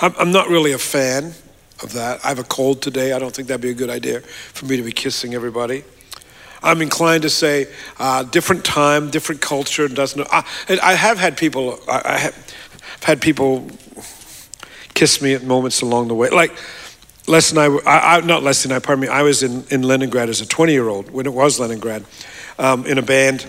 I'm, 0.00 0.14
I'm 0.18 0.32
not 0.32 0.48
really 0.48 0.72
a 0.72 0.78
fan 0.78 1.34
of 1.82 1.92
that. 1.92 2.24
I 2.24 2.28
have 2.28 2.38
a 2.38 2.44
cold 2.44 2.82
today. 2.82 3.12
I 3.12 3.18
don't 3.18 3.34
think 3.34 3.48
that'd 3.48 3.60
be 3.60 3.70
a 3.70 3.74
good 3.74 3.90
idea 3.90 4.20
for 4.20 4.66
me 4.66 4.76
to 4.76 4.82
be 4.82 4.92
kissing 4.92 5.34
everybody. 5.34 5.84
I'm 6.62 6.82
inclined 6.82 7.22
to 7.22 7.30
say 7.30 7.66
uh, 7.98 8.24
different 8.24 8.64
time, 8.64 9.10
different 9.10 9.40
culture. 9.40 9.86
Doesn't 9.88 10.26
I, 10.30 10.44
I 10.82 10.94
have 10.94 11.18
had 11.18 11.36
people. 11.36 11.78
I, 11.88 12.02
I 12.04 12.18
have 12.18 12.54
had 13.02 13.20
people 13.20 13.68
kiss 14.94 15.22
me 15.22 15.34
at 15.34 15.44
moments 15.44 15.82
along 15.82 16.08
the 16.08 16.14
way. 16.14 16.30
Like 16.30 16.52
Les 17.28 17.50
and 17.50 17.60
I, 17.60 17.66
I, 17.66 18.16
I 18.16 18.20
not 18.22 18.42
Les 18.42 18.64
and 18.64 18.74
I. 18.74 18.80
Pardon 18.80 19.02
me. 19.02 19.08
I 19.08 19.22
was 19.22 19.42
in 19.42 19.64
in 19.70 19.82
Leningrad 19.82 20.28
as 20.28 20.40
a 20.40 20.46
20 20.46 20.72
year 20.72 20.88
old 20.88 21.10
when 21.10 21.26
it 21.26 21.32
was 21.32 21.60
Leningrad, 21.60 22.04
um, 22.58 22.86
in 22.86 22.98
a 22.98 23.02
band 23.02 23.46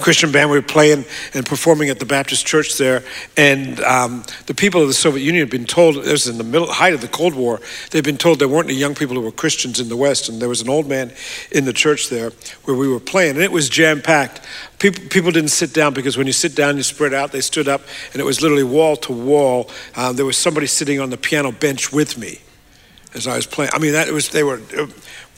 Christian 0.00 0.32
band. 0.32 0.50
We 0.50 0.56
were 0.56 0.62
playing 0.62 1.04
and 1.34 1.44
performing 1.44 1.90
at 1.90 1.98
the 1.98 2.06
Baptist 2.06 2.46
church 2.46 2.78
there, 2.78 3.04
and 3.36 3.78
um, 3.80 4.24
the 4.46 4.54
people 4.54 4.80
of 4.80 4.88
the 4.88 4.94
Soviet 4.94 5.22
Union 5.22 5.42
had 5.42 5.50
been 5.50 5.66
told. 5.66 5.96
It 5.96 6.10
was 6.10 6.26
in 6.26 6.38
the 6.38 6.44
middle 6.44 6.70
height 6.72 6.94
of 6.94 7.00
the 7.00 7.08
Cold 7.08 7.34
War. 7.34 7.60
They'd 7.90 8.04
been 8.04 8.16
told 8.16 8.38
there 8.38 8.48
weren't 8.48 8.68
any 8.68 8.78
young 8.78 8.94
people 8.94 9.16
who 9.16 9.22
were 9.22 9.32
Christians 9.32 9.80
in 9.80 9.88
the 9.88 9.96
West, 9.96 10.28
and 10.28 10.40
there 10.40 10.48
was 10.48 10.62
an 10.62 10.68
old 10.68 10.88
man 10.88 11.12
in 11.50 11.64
the 11.64 11.72
church 11.72 12.08
there 12.08 12.32
where 12.64 12.76
we 12.76 12.88
were 12.88 13.00
playing, 13.00 13.34
and 13.34 13.44
it 13.44 13.52
was 13.52 13.68
jam 13.68 14.00
packed. 14.00 14.40
People, 14.78 15.04
people 15.10 15.30
didn't 15.30 15.50
sit 15.50 15.72
down 15.74 15.92
because 15.92 16.16
when 16.16 16.26
you 16.26 16.32
sit 16.32 16.56
down, 16.56 16.76
you 16.76 16.82
spread 16.82 17.12
out. 17.12 17.30
They 17.30 17.40
stood 17.40 17.68
up, 17.68 17.82
and 18.12 18.20
it 18.20 18.24
was 18.24 18.40
literally 18.40 18.64
wall 18.64 18.96
to 18.96 19.12
wall. 19.12 19.70
Um, 19.94 20.16
there 20.16 20.26
was 20.26 20.36
somebody 20.36 20.66
sitting 20.66 21.00
on 21.00 21.10
the 21.10 21.18
piano 21.18 21.52
bench 21.52 21.92
with 21.92 22.16
me 22.16 22.40
as 23.14 23.26
I 23.26 23.36
was 23.36 23.46
playing. 23.46 23.70
I 23.74 23.78
mean, 23.78 23.92
that 23.92 24.10
was 24.10 24.30
they 24.30 24.42
were. 24.42 24.60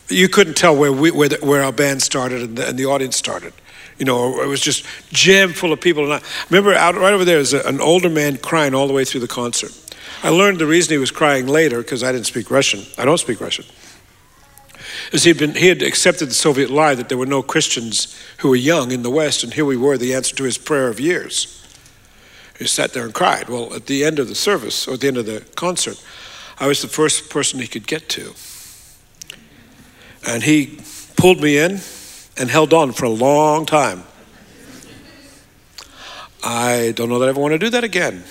You 0.09 0.29
couldn't 0.29 0.55
tell 0.55 0.77
where 0.77 0.93
we 0.93 1.11
where, 1.11 1.31
the, 1.31 1.39
where 1.45 1.63
our 1.63 1.73
band 1.73 2.03
started 2.03 2.43
and 2.43 2.59
the, 2.59 2.69
and 2.69 2.79
the 2.79 2.85
audience 2.87 3.17
started 3.17 3.53
you 3.99 4.05
know, 4.05 4.43
it 4.43 4.47
was 4.47 4.61
just 4.61 4.85
jam 5.13 5.53
full 5.53 5.73
of 5.73 5.81
people. 5.81 6.05
And 6.05 6.15
I 6.15 6.21
remember 6.51 6.75
out 6.75 6.95
right 6.95 7.13
over 7.13 7.25
there, 7.25 7.39
is 7.39 7.53
an 7.53 7.81
older 7.81 8.11
man 8.11 8.39
crying 8.39 8.75
all 8.75 8.87
the 8.87 8.93
way 8.93 9.05
through 9.05 9.21
the 9.21 9.29
concert. 9.29 9.73
I 10.23 10.31
learned 10.31 10.59
the 10.59 10.67
reason 10.67 10.93
he 10.93 10.99
was 10.99 11.11
crying 11.11 11.47
later 11.47 11.79
because 11.79 12.03
I 12.03 12.11
didn't 12.11 12.27
speak 12.27 12.51
Russian. 12.51 12.83
I 12.99 13.05
don't 13.05 13.19
speak 13.19 13.41
Russian. 13.41 13.67
Is 15.13 15.25
he'd 15.25 15.39
been 15.39 15.55
he 15.55 15.69
had 15.69 15.83
accepted 15.83 16.31
the 16.31 16.35
Soviet 16.35 16.71
lie 16.71 16.95
that 16.95 17.09
there 17.09 17.19
were 17.19 17.27
no 17.27 17.43
Christians 17.43 18.19
who 18.39 18.49
were 18.49 18.57
young 18.57 18.91
in 18.91 19.03
the 19.03 19.11
West, 19.11 19.45
and 19.45 19.53
here 19.53 19.65
we 19.65 19.77
were, 19.77 19.99
the 19.99 20.15
answer 20.15 20.35
to 20.37 20.45
his 20.45 20.59
prayer 20.59 20.89
of 20.89 20.99
years. 20.99 21.61
He 22.59 22.67
sat 22.67 22.93
there 22.93 23.05
and 23.05 23.13
cried. 23.13 23.49
Well, 23.49 23.75
at 23.75 23.87
the 23.87 24.05
end 24.05 24.19
of 24.19 24.29
the 24.29 24.35
service, 24.35 24.89
or 24.89 24.95
at 24.95 25.01
the 25.01 25.09
end 25.09 25.17
of 25.19 25.27
the 25.27 25.45
concert, 25.57 26.03
I 26.59 26.69
was 26.69 26.81
the 26.83 26.89
first 26.89 27.31
person 27.31 27.61
he 27.61 27.67
could 27.67 27.87
get 27.87 28.09
to. 28.11 28.35
And 30.27 30.43
he 30.43 30.81
pulled 31.17 31.43
me 31.43 31.59
in 31.59 31.81
and 32.37 32.51
held 32.51 32.73
on 32.73 32.93
for 32.93 33.05
a 33.05 33.11
long 33.11 33.67
time. 33.67 34.05
I 36.43 36.93
don't 36.95 37.09
know 37.09 37.19
that 37.19 37.27
I 37.27 37.29
ever 37.31 37.41
want 37.41 37.53
to 37.53 37.59
do 37.59 37.71
that 37.71 37.85
again. 37.85 38.25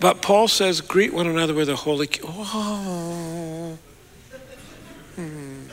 But 0.00 0.20
Paul 0.20 0.48
says, 0.48 0.80
greet 0.80 1.12
one 1.12 1.28
another 1.28 1.54
with 1.54 1.68
a 1.68 1.76
holy. 1.76 2.08
Oh. 2.24 3.78
Hmm. 5.14 5.66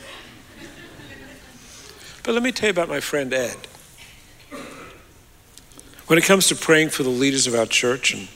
But 2.22 2.34
let 2.34 2.42
me 2.44 2.52
tell 2.52 2.68
you 2.68 2.70
about 2.70 2.88
my 2.88 3.00
friend 3.00 3.34
Ed. 3.34 3.56
When 6.06 6.16
it 6.16 6.24
comes 6.24 6.46
to 6.48 6.54
praying 6.54 6.90
for 6.90 7.02
the 7.02 7.08
leaders 7.08 7.48
of 7.48 7.56
our 7.56 7.66
church 7.66 8.14
and 8.14 8.28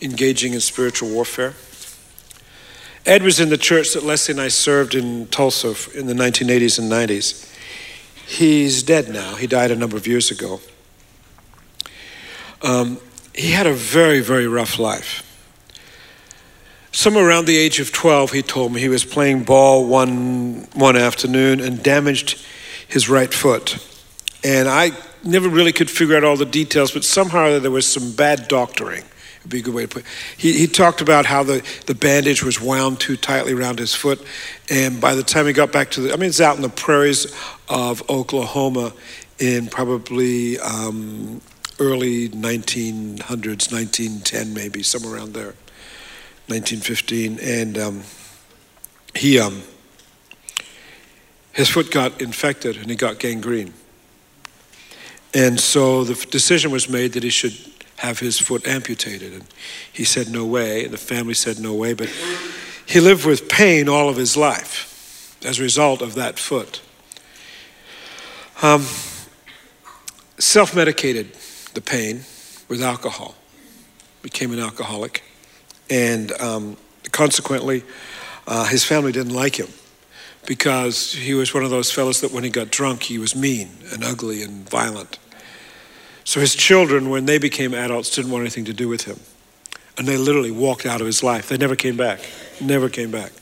engaging 0.00 0.52
in 0.52 0.60
spiritual 0.60 1.08
warfare, 1.08 1.54
Ed 3.08 3.22
was 3.22 3.40
in 3.40 3.48
the 3.48 3.56
church 3.56 3.94
that 3.94 4.02
Leslie 4.02 4.32
and 4.32 4.40
I 4.40 4.48
served 4.48 4.94
in 4.94 5.28
Tulsa 5.28 5.74
in 5.98 6.08
the 6.08 6.12
1980s 6.12 6.78
and 6.78 6.92
90s. 6.92 7.50
He's 8.26 8.82
dead 8.82 9.08
now. 9.08 9.34
He 9.36 9.46
died 9.46 9.70
a 9.70 9.76
number 9.76 9.96
of 9.96 10.06
years 10.06 10.30
ago. 10.30 10.60
Um, 12.60 12.98
he 13.34 13.52
had 13.52 13.66
a 13.66 13.72
very, 13.72 14.20
very 14.20 14.46
rough 14.46 14.78
life. 14.78 15.24
Somewhere 16.92 17.26
around 17.26 17.46
the 17.46 17.56
age 17.56 17.80
of 17.80 17.92
12, 17.92 18.32
he 18.32 18.42
told 18.42 18.74
me 18.74 18.80
he 18.82 18.90
was 18.90 19.06
playing 19.06 19.44
ball 19.44 19.86
one, 19.86 20.68
one 20.74 20.94
afternoon 20.94 21.60
and 21.60 21.82
damaged 21.82 22.44
his 22.88 23.08
right 23.08 23.32
foot. 23.32 23.78
And 24.44 24.68
I 24.68 24.90
never 25.24 25.48
really 25.48 25.72
could 25.72 25.90
figure 25.90 26.14
out 26.14 26.24
all 26.24 26.36
the 26.36 26.44
details, 26.44 26.92
but 26.92 27.04
somehow 27.04 27.58
there 27.58 27.70
was 27.70 27.86
some 27.86 28.12
bad 28.12 28.48
doctoring. 28.48 29.04
Would 29.48 29.52
be 29.52 29.60
a 29.60 29.62
good 29.62 29.74
way 29.74 29.82
to 29.84 29.88
put 29.88 30.02
it. 30.02 30.08
He, 30.36 30.52
he 30.52 30.66
talked 30.66 31.00
about 31.00 31.24
how 31.24 31.42
the, 31.42 31.66
the 31.86 31.94
bandage 31.94 32.44
was 32.44 32.60
wound 32.60 33.00
too 33.00 33.16
tightly 33.16 33.54
around 33.54 33.78
his 33.78 33.94
foot. 33.94 34.22
And 34.68 35.00
by 35.00 35.14
the 35.14 35.22
time 35.22 35.46
he 35.46 35.54
got 35.54 35.72
back 35.72 35.90
to 35.92 36.02
the, 36.02 36.12
I 36.12 36.16
mean, 36.16 36.28
it's 36.28 36.42
out 36.42 36.56
in 36.56 36.60
the 36.60 36.68
prairies 36.68 37.34
of 37.66 38.02
Oklahoma 38.10 38.92
in 39.38 39.68
probably 39.68 40.58
um, 40.58 41.40
early 41.78 42.28
1900s, 42.28 43.72
1910 43.72 44.52
maybe, 44.52 44.82
somewhere 44.82 45.14
around 45.14 45.32
there, 45.32 45.54
1915. 46.48 47.38
And 47.40 47.78
um, 47.78 48.02
he, 49.14 49.38
um, 49.38 49.62
his 51.54 51.70
foot 51.70 51.90
got 51.90 52.20
infected 52.20 52.76
and 52.76 52.90
he 52.90 52.96
got 52.96 53.18
gangrene. 53.18 53.72
And 55.32 55.58
so 55.58 56.04
the 56.04 56.26
decision 56.26 56.70
was 56.70 56.86
made 56.86 57.14
that 57.14 57.22
he 57.22 57.30
should 57.30 57.56
have 57.98 58.18
his 58.18 58.38
foot 58.38 58.66
amputated. 58.66 59.32
And 59.32 59.44
he 59.92 60.04
said, 60.04 60.28
No 60.28 60.44
way. 60.44 60.84
And 60.84 60.92
the 60.92 60.98
family 60.98 61.34
said, 61.34 61.58
No 61.58 61.74
way. 61.74 61.94
But 61.94 62.08
he 62.86 63.00
lived 63.00 63.26
with 63.26 63.48
pain 63.48 63.88
all 63.88 64.08
of 64.08 64.16
his 64.16 64.36
life 64.36 65.36
as 65.44 65.58
a 65.58 65.62
result 65.62 66.02
of 66.02 66.14
that 66.14 66.38
foot. 66.38 66.80
Um, 68.62 68.84
Self 70.40 70.74
medicated 70.76 71.34
the 71.74 71.80
pain 71.80 72.20
with 72.68 72.80
alcohol, 72.80 73.34
became 74.22 74.52
an 74.52 74.60
alcoholic. 74.60 75.24
And 75.90 76.30
um, 76.40 76.76
consequently, 77.10 77.82
uh, 78.46 78.66
his 78.66 78.84
family 78.84 79.10
didn't 79.10 79.34
like 79.34 79.56
him 79.56 79.68
because 80.46 81.12
he 81.12 81.34
was 81.34 81.52
one 81.52 81.64
of 81.64 81.70
those 81.70 81.90
fellows 81.90 82.20
that 82.20 82.30
when 82.30 82.44
he 82.44 82.50
got 82.50 82.70
drunk, 82.70 83.02
he 83.02 83.18
was 83.18 83.34
mean 83.34 83.68
and 83.92 84.04
ugly 84.04 84.42
and 84.42 84.68
violent. 84.68 85.18
So 86.28 86.40
his 86.40 86.54
children, 86.54 87.08
when 87.08 87.24
they 87.24 87.38
became 87.38 87.72
adults, 87.72 88.14
didn't 88.14 88.30
want 88.30 88.42
anything 88.42 88.66
to 88.66 88.74
do 88.74 88.86
with 88.86 89.04
him. 89.04 89.18
And 89.96 90.06
they 90.06 90.18
literally 90.18 90.50
walked 90.50 90.84
out 90.84 91.00
of 91.00 91.06
his 91.06 91.22
life. 91.22 91.48
They 91.48 91.56
never 91.56 91.74
came 91.74 91.96
back. 91.96 92.20
Never 92.60 92.90
came 92.90 93.10
back. 93.10 93.32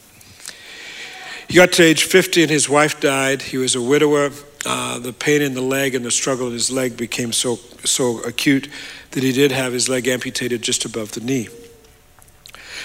He 1.48 1.54
got 1.54 1.72
to 1.72 1.82
age 1.82 2.04
50 2.04 2.42
and 2.42 2.50
his 2.50 2.68
wife 2.68 3.00
died. 3.00 3.42
He 3.42 3.56
was 3.56 3.74
a 3.74 3.82
widower. 3.82 4.30
Uh, 4.64 5.00
the 5.00 5.12
pain 5.12 5.42
in 5.42 5.54
the 5.54 5.60
leg 5.60 5.96
and 5.96 6.04
the 6.04 6.12
struggle 6.12 6.46
in 6.46 6.52
his 6.52 6.70
leg 6.70 6.96
became 6.96 7.32
so, 7.32 7.56
so 7.82 8.20
acute 8.20 8.68
that 9.10 9.24
he 9.24 9.32
did 9.32 9.50
have 9.50 9.72
his 9.72 9.88
leg 9.88 10.06
amputated 10.06 10.62
just 10.62 10.84
above 10.84 11.10
the 11.10 11.20
knee. 11.20 11.48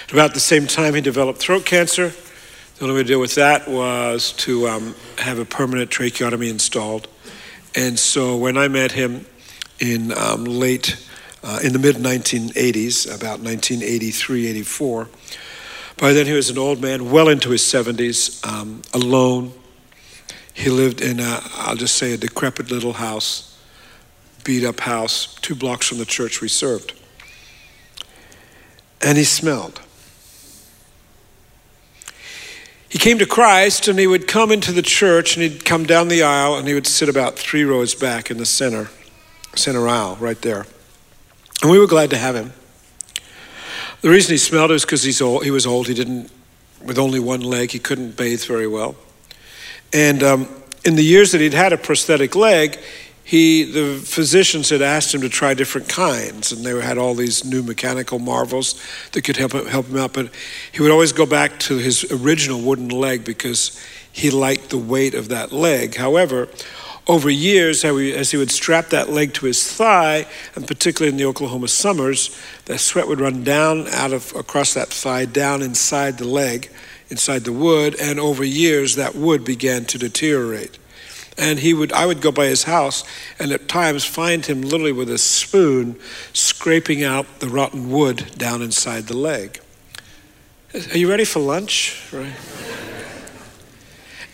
At 0.06 0.12
about 0.12 0.34
the 0.34 0.40
same 0.40 0.66
time, 0.66 0.94
he 0.94 1.00
developed 1.00 1.38
throat 1.38 1.64
cancer. 1.64 2.08
The 2.08 2.82
only 2.82 2.96
way 2.96 3.02
to 3.02 3.08
deal 3.08 3.20
with 3.20 3.36
that 3.36 3.68
was 3.68 4.32
to 4.38 4.66
um, 4.66 4.96
have 5.18 5.38
a 5.38 5.44
permanent 5.44 5.92
tracheotomy 5.92 6.50
installed. 6.50 7.06
And 7.76 7.96
so 7.96 8.36
when 8.36 8.56
I 8.56 8.66
met 8.66 8.90
him, 8.90 9.26
in 9.78 10.12
um, 10.16 10.44
late, 10.44 10.96
uh, 11.42 11.60
in 11.62 11.72
the 11.72 11.78
mid 11.78 11.96
1980s, 11.96 13.06
about 13.06 13.40
1983, 13.40 14.46
84. 14.48 15.08
By 15.96 16.12
then, 16.12 16.26
he 16.26 16.32
was 16.32 16.50
an 16.50 16.58
old 16.58 16.80
man, 16.80 17.10
well 17.10 17.28
into 17.28 17.50
his 17.50 17.62
70s, 17.62 18.44
um, 18.46 18.82
alone. 18.92 19.52
He 20.54 20.68
lived 20.68 21.00
in, 21.00 21.18
I'll 21.20 21.76
just 21.76 21.96
say, 21.96 22.12
a 22.12 22.16
decrepit 22.16 22.70
little 22.70 22.94
house, 22.94 23.58
beat 24.44 24.64
up 24.64 24.80
house, 24.80 25.34
two 25.36 25.54
blocks 25.54 25.88
from 25.88 25.98
the 25.98 26.04
church 26.04 26.40
we 26.40 26.48
served. 26.48 26.94
And 29.00 29.16
he 29.16 29.24
smelled. 29.24 29.80
He 32.88 32.98
came 32.98 33.18
to 33.18 33.26
Christ 33.26 33.88
and 33.88 33.98
he 33.98 34.06
would 34.06 34.28
come 34.28 34.52
into 34.52 34.70
the 34.70 34.82
church 34.82 35.34
and 35.34 35.42
he'd 35.42 35.64
come 35.64 35.84
down 35.84 36.08
the 36.08 36.22
aisle 36.22 36.56
and 36.56 36.68
he 36.68 36.74
would 36.74 36.86
sit 36.86 37.08
about 37.08 37.38
three 37.38 37.64
rows 37.64 37.94
back 37.94 38.30
in 38.30 38.36
the 38.36 38.44
center 38.44 38.90
center 39.54 39.88
aisle 39.88 40.16
right 40.20 40.40
there. 40.42 40.66
And 41.62 41.70
we 41.70 41.78
were 41.78 41.86
glad 41.86 42.10
to 42.10 42.16
have 42.16 42.34
him. 42.34 42.52
The 44.00 44.10
reason 44.10 44.32
he 44.32 44.38
smelled 44.38 44.70
was 44.70 44.84
because 44.84 45.04
he's 45.04 45.22
old, 45.22 45.44
he 45.44 45.50
was 45.50 45.66
old. 45.66 45.86
He 45.86 45.94
didn't, 45.94 46.30
with 46.84 46.98
only 46.98 47.20
one 47.20 47.40
leg, 47.40 47.70
he 47.70 47.78
couldn't 47.78 48.16
bathe 48.16 48.42
very 48.44 48.66
well. 48.66 48.96
And 49.92 50.22
um, 50.22 50.48
in 50.84 50.96
the 50.96 51.04
years 51.04 51.32
that 51.32 51.40
he'd 51.40 51.54
had 51.54 51.72
a 51.72 51.76
prosthetic 51.76 52.34
leg, 52.34 52.78
he, 53.24 53.62
the 53.62 53.96
physicians 53.98 54.70
had 54.70 54.82
asked 54.82 55.14
him 55.14 55.20
to 55.20 55.28
try 55.28 55.54
different 55.54 55.88
kinds, 55.88 56.50
and 56.50 56.64
they 56.64 56.78
had 56.80 56.98
all 56.98 57.14
these 57.14 57.44
new 57.44 57.62
mechanical 57.62 58.18
marvels 58.18 58.82
that 59.12 59.22
could 59.22 59.36
help, 59.36 59.52
help 59.52 59.86
him 59.86 59.96
out. 59.96 60.12
But 60.12 60.30
he 60.72 60.82
would 60.82 60.90
always 60.90 61.12
go 61.12 61.24
back 61.24 61.60
to 61.60 61.78
his 61.78 62.10
original 62.10 62.60
wooden 62.60 62.88
leg 62.88 63.24
because 63.24 63.80
he 64.10 64.30
liked 64.30 64.70
the 64.70 64.78
weight 64.78 65.14
of 65.14 65.28
that 65.28 65.52
leg. 65.52 65.94
However, 65.94 66.48
over 67.06 67.28
years, 67.28 67.84
as 67.84 68.30
he 68.30 68.36
would 68.36 68.50
strap 68.50 68.90
that 68.90 69.10
leg 69.10 69.34
to 69.34 69.46
his 69.46 69.70
thigh, 69.70 70.26
and 70.54 70.66
particularly 70.66 71.10
in 71.10 71.16
the 71.16 71.24
Oklahoma 71.24 71.68
summers, 71.68 72.36
the 72.66 72.78
sweat 72.78 73.08
would 73.08 73.20
run 73.20 73.42
down 73.42 73.88
out 73.88 74.12
of 74.12 74.32
across 74.36 74.74
that 74.74 74.88
thigh, 74.88 75.24
down 75.24 75.62
inside 75.62 76.18
the 76.18 76.28
leg, 76.28 76.70
inside 77.08 77.44
the 77.44 77.52
wood, 77.52 77.96
and 78.00 78.20
over 78.20 78.44
years 78.44 78.94
that 78.94 79.16
wood 79.16 79.44
began 79.44 79.84
to 79.86 79.98
deteriorate. 79.98 80.78
And 81.36 81.58
he 81.58 81.74
would, 81.74 81.92
I 81.92 82.06
would 82.06 82.20
go 82.20 82.30
by 82.30 82.46
his 82.46 82.64
house, 82.64 83.04
and 83.38 83.50
at 83.52 83.66
times 83.66 84.04
find 84.04 84.46
him 84.46 84.62
literally 84.62 84.92
with 84.92 85.10
a 85.10 85.18
spoon 85.18 85.98
scraping 86.32 87.02
out 87.02 87.40
the 87.40 87.48
rotten 87.48 87.90
wood 87.90 88.32
down 88.36 88.62
inside 88.62 89.08
the 89.08 89.16
leg. 89.16 89.60
Are 90.74 90.98
you 90.98 91.10
ready 91.10 91.24
for 91.24 91.40
lunch? 91.40 92.08
Right. 92.12 92.32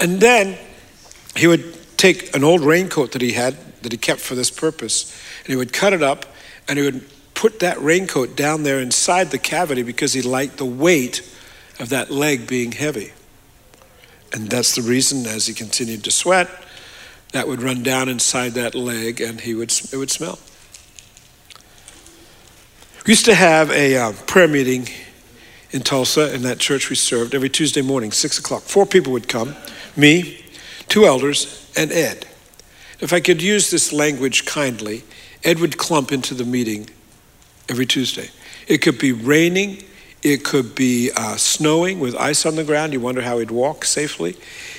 And 0.00 0.20
then 0.20 0.58
he 1.34 1.46
would 1.46 1.77
take 1.98 2.34
an 2.34 2.42
old 2.42 2.62
raincoat 2.62 3.12
that 3.12 3.20
he 3.20 3.32
had, 3.32 3.56
that 3.82 3.92
he 3.92 3.98
kept 3.98 4.20
for 4.20 4.34
this 4.34 4.50
purpose, 4.50 5.12
and 5.40 5.48
he 5.48 5.56
would 5.56 5.72
cut 5.72 5.92
it 5.92 6.02
up 6.02 6.24
and 6.66 6.78
he 6.78 6.84
would 6.84 7.04
put 7.34 7.60
that 7.60 7.80
raincoat 7.80 8.36
down 8.36 8.62
there 8.62 8.80
inside 8.80 9.30
the 9.30 9.38
cavity 9.38 9.82
because 9.82 10.12
he 10.12 10.22
liked 10.22 10.56
the 10.56 10.64
weight 10.64 11.20
of 11.78 11.90
that 11.90 12.10
leg 12.10 12.46
being 12.46 12.72
heavy. 12.72 13.12
And 14.32 14.50
that's 14.50 14.74
the 14.74 14.82
reason, 14.82 15.26
as 15.26 15.46
he 15.46 15.54
continued 15.54 16.04
to 16.04 16.10
sweat, 16.10 16.48
that 17.32 17.46
would 17.46 17.62
run 17.62 17.82
down 17.82 18.08
inside 18.08 18.50
that 18.50 18.74
leg 18.74 19.20
and 19.20 19.40
he 19.40 19.54
would, 19.54 19.72
it 19.92 19.96
would 19.96 20.10
smell. 20.10 20.38
We 23.06 23.12
used 23.12 23.24
to 23.24 23.34
have 23.34 23.70
a 23.70 23.96
uh, 23.96 24.12
prayer 24.26 24.48
meeting 24.48 24.88
in 25.70 25.82
Tulsa 25.82 26.34
in 26.34 26.42
that 26.42 26.58
church 26.58 26.90
we 26.90 26.96
served 26.96 27.34
every 27.34 27.48
Tuesday 27.48 27.82
morning, 27.82 28.12
6 28.12 28.38
o'clock. 28.38 28.62
Four 28.62 28.86
people 28.86 29.12
would 29.12 29.28
come 29.28 29.56
me, 29.96 30.44
two 30.88 31.06
elders, 31.06 31.67
and 31.78 31.92
Ed. 31.92 32.26
If 33.00 33.12
I 33.12 33.20
could 33.20 33.40
use 33.40 33.70
this 33.70 33.92
language 33.92 34.44
kindly, 34.44 35.04
Ed 35.44 35.60
would 35.60 35.78
clump 35.78 36.10
into 36.10 36.34
the 36.34 36.44
meeting 36.44 36.90
every 37.68 37.86
Tuesday. 37.86 38.30
It 38.66 38.78
could 38.78 38.98
be 38.98 39.12
raining, 39.12 39.84
it 40.22 40.44
could 40.44 40.74
be 40.74 41.12
uh, 41.16 41.36
snowing 41.36 42.00
with 42.00 42.16
ice 42.16 42.44
on 42.44 42.56
the 42.56 42.64
ground. 42.64 42.92
You 42.92 43.00
wonder 43.00 43.22
how 43.22 43.38
he'd 43.38 43.52
walk 43.52 43.84
safely. 43.84 44.36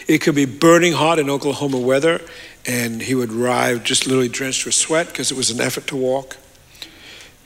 It 0.08 0.20
could 0.20 0.36
be 0.36 0.44
burning 0.44 0.92
hot 0.92 1.18
in 1.18 1.30
Oklahoma 1.30 1.80
weather, 1.80 2.20
and 2.68 3.02
he 3.02 3.16
would 3.16 3.32
arrive 3.32 3.86
just 3.86 4.06
literally 4.06 4.28
drenched 4.28 4.66
with 4.66 4.76
sweat 4.76 5.08
because 5.08 5.32
it 5.32 5.38
was 5.38 5.50
an 5.50 5.62
effort 5.62 5.88
to 5.88 5.96
walk. 5.96 6.36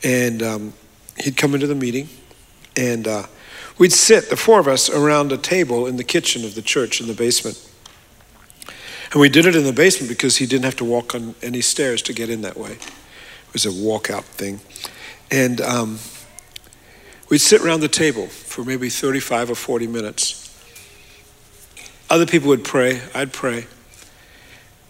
And 0.04 0.42
um, 0.42 0.74
he'd 1.20 1.38
come 1.38 1.54
into 1.54 1.68
the 1.68 1.76
meeting, 1.76 2.10
and 2.76 3.08
uh, 3.08 3.24
we'd 3.78 3.94
sit, 3.94 4.32
the 4.32 4.36
four 4.36 4.60
of 4.60 4.68
us, 4.68 4.90
around 4.90 5.32
a 5.32 5.38
table 5.38 5.86
in 5.86 5.98
the 5.98 6.04
kitchen 6.04 6.44
of 6.44 6.56
the 6.56 6.64
church 6.64 7.00
in 7.00 7.06
the 7.06 7.14
basement. 7.14 7.70
And 9.14 9.22
we 9.22 9.30
did 9.30 9.46
it 9.46 9.56
in 9.56 9.64
the 9.64 9.74
basement 9.74 10.10
because 10.10 10.38
he 10.38 10.48
didn't 10.48 10.66
have 10.66 10.76
to 10.78 10.86
walk 10.86 11.14
on 11.14 11.36
any 11.44 11.62
stairs 11.62 12.02
to 12.04 12.14
get 12.14 12.32
in 12.32 12.42
that 12.42 12.58
way. 12.58 12.72
It 12.72 13.54
was 13.54 13.64
a 13.64 13.70
walkout 13.70 14.24
thing. 14.24 14.60
And 15.30 15.62
um, 15.62 16.00
we'd 17.30 17.38
sit 17.38 17.62
around 17.62 17.82
the 17.82 17.88
table 17.88 18.26
for 18.26 18.64
maybe 18.64 18.90
35 18.90 19.52
or 19.52 19.56
40 19.56 19.86
minutes. 19.86 20.40
Other 22.10 22.26
people 22.26 22.50
would 22.50 22.64
pray, 22.64 23.02
I'd 23.14 23.32
pray. 23.32 23.68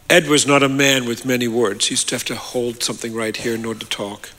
Ed 0.10 0.28
was 0.28 0.48
not 0.48 0.64
a 0.64 0.70
man 0.70 1.06
with 1.06 1.26
many 1.26 1.50
words. 1.50 1.88
He 1.88 1.94
used 1.94 2.08
to 2.10 2.16
have 2.16 2.24
to 2.26 2.36
hold 2.36 2.82
something 2.82 3.14
right 3.14 3.36
here 3.36 3.56
in 3.56 3.66
order 3.66 3.82
to 3.82 3.86
talk. 3.86 4.30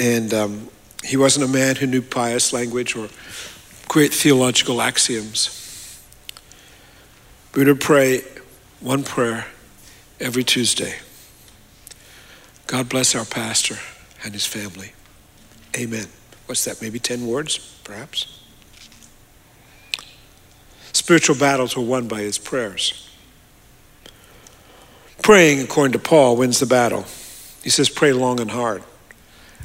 And 0.00 0.34
um, 0.34 0.68
he 1.04 1.16
wasn't 1.16 1.44
a 1.44 1.52
man 1.52 1.76
who 1.76 1.86
knew 1.86 2.02
pious 2.02 2.52
language 2.52 2.96
or 2.96 3.08
great 3.86 4.12
theological 4.12 4.82
axioms. 4.82 5.54
We 7.54 7.64
would 7.64 7.80
pray 7.80 8.22
one 8.80 9.02
prayer 9.02 9.46
every 10.20 10.44
Tuesday. 10.44 10.94
God 12.66 12.88
bless 12.88 13.14
our 13.14 13.24
pastor 13.24 13.76
and 14.24 14.32
his 14.34 14.46
family. 14.46 14.92
Amen. 15.76 16.06
What's 16.46 16.64
that? 16.64 16.80
Maybe 16.80 16.98
10 16.98 17.26
words, 17.26 17.58
perhaps? 17.84 18.42
Spiritual 20.92 21.36
battles 21.36 21.76
were 21.76 21.82
won 21.82 22.08
by 22.08 22.20
his 22.20 22.38
prayers. 22.38 23.08
Praying, 25.22 25.60
according 25.60 25.92
to 25.92 25.98
Paul, 25.98 26.36
wins 26.36 26.58
the 26.58 26.66
battle. 26.66 27.04
He 27.62 27.70
says, 27.70 27.88
pray 27.88 28.12
long 28.12 28.40
and 28.40 28.50
hard. 28.50 28.82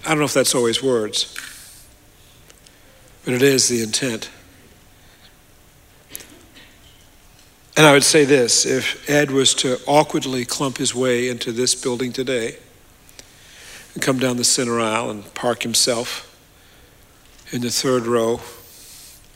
I 0.06 0.10
don't 0.10 0.20
know 0.20 0.26
if 0.26 0.34
that's 0.34 0.56
always 0.56 0.84
words, 0.84 1.34
but 3.24 3.34
it 3.34 3.42
is 3.42 3.70
the 3.70 3.82
intent. 3.82 4.30
And 7.76 7.88
I 7.88 7.92
would 7.94 8.04
say 8.04 8.24
this 8.24 8.66
if 8.66 9.10
Ed 9.10 9.32
was 9.32 9.56
to 9.56 9.80
awkwardly 9.88 10.46
clump 10.46 10.78
his 10.78 10.94
way 10.94 11.28
into 11.28 11.52
this 11.52 11.74
building 11.74 12.14
today 12.14 12.58
and 13.94 14.04
come 14.04 14.20
down 14.20 14.38
the 14.38 14.44
center 14.44 14.80
aisle 14.80 15.10
and 15.10 15.34
park 15.34 15.64
himself 15.64 16.30
in 17.52 17.62
the 17.62 17.72
third 17.72 18.06
row, 18.06 18.42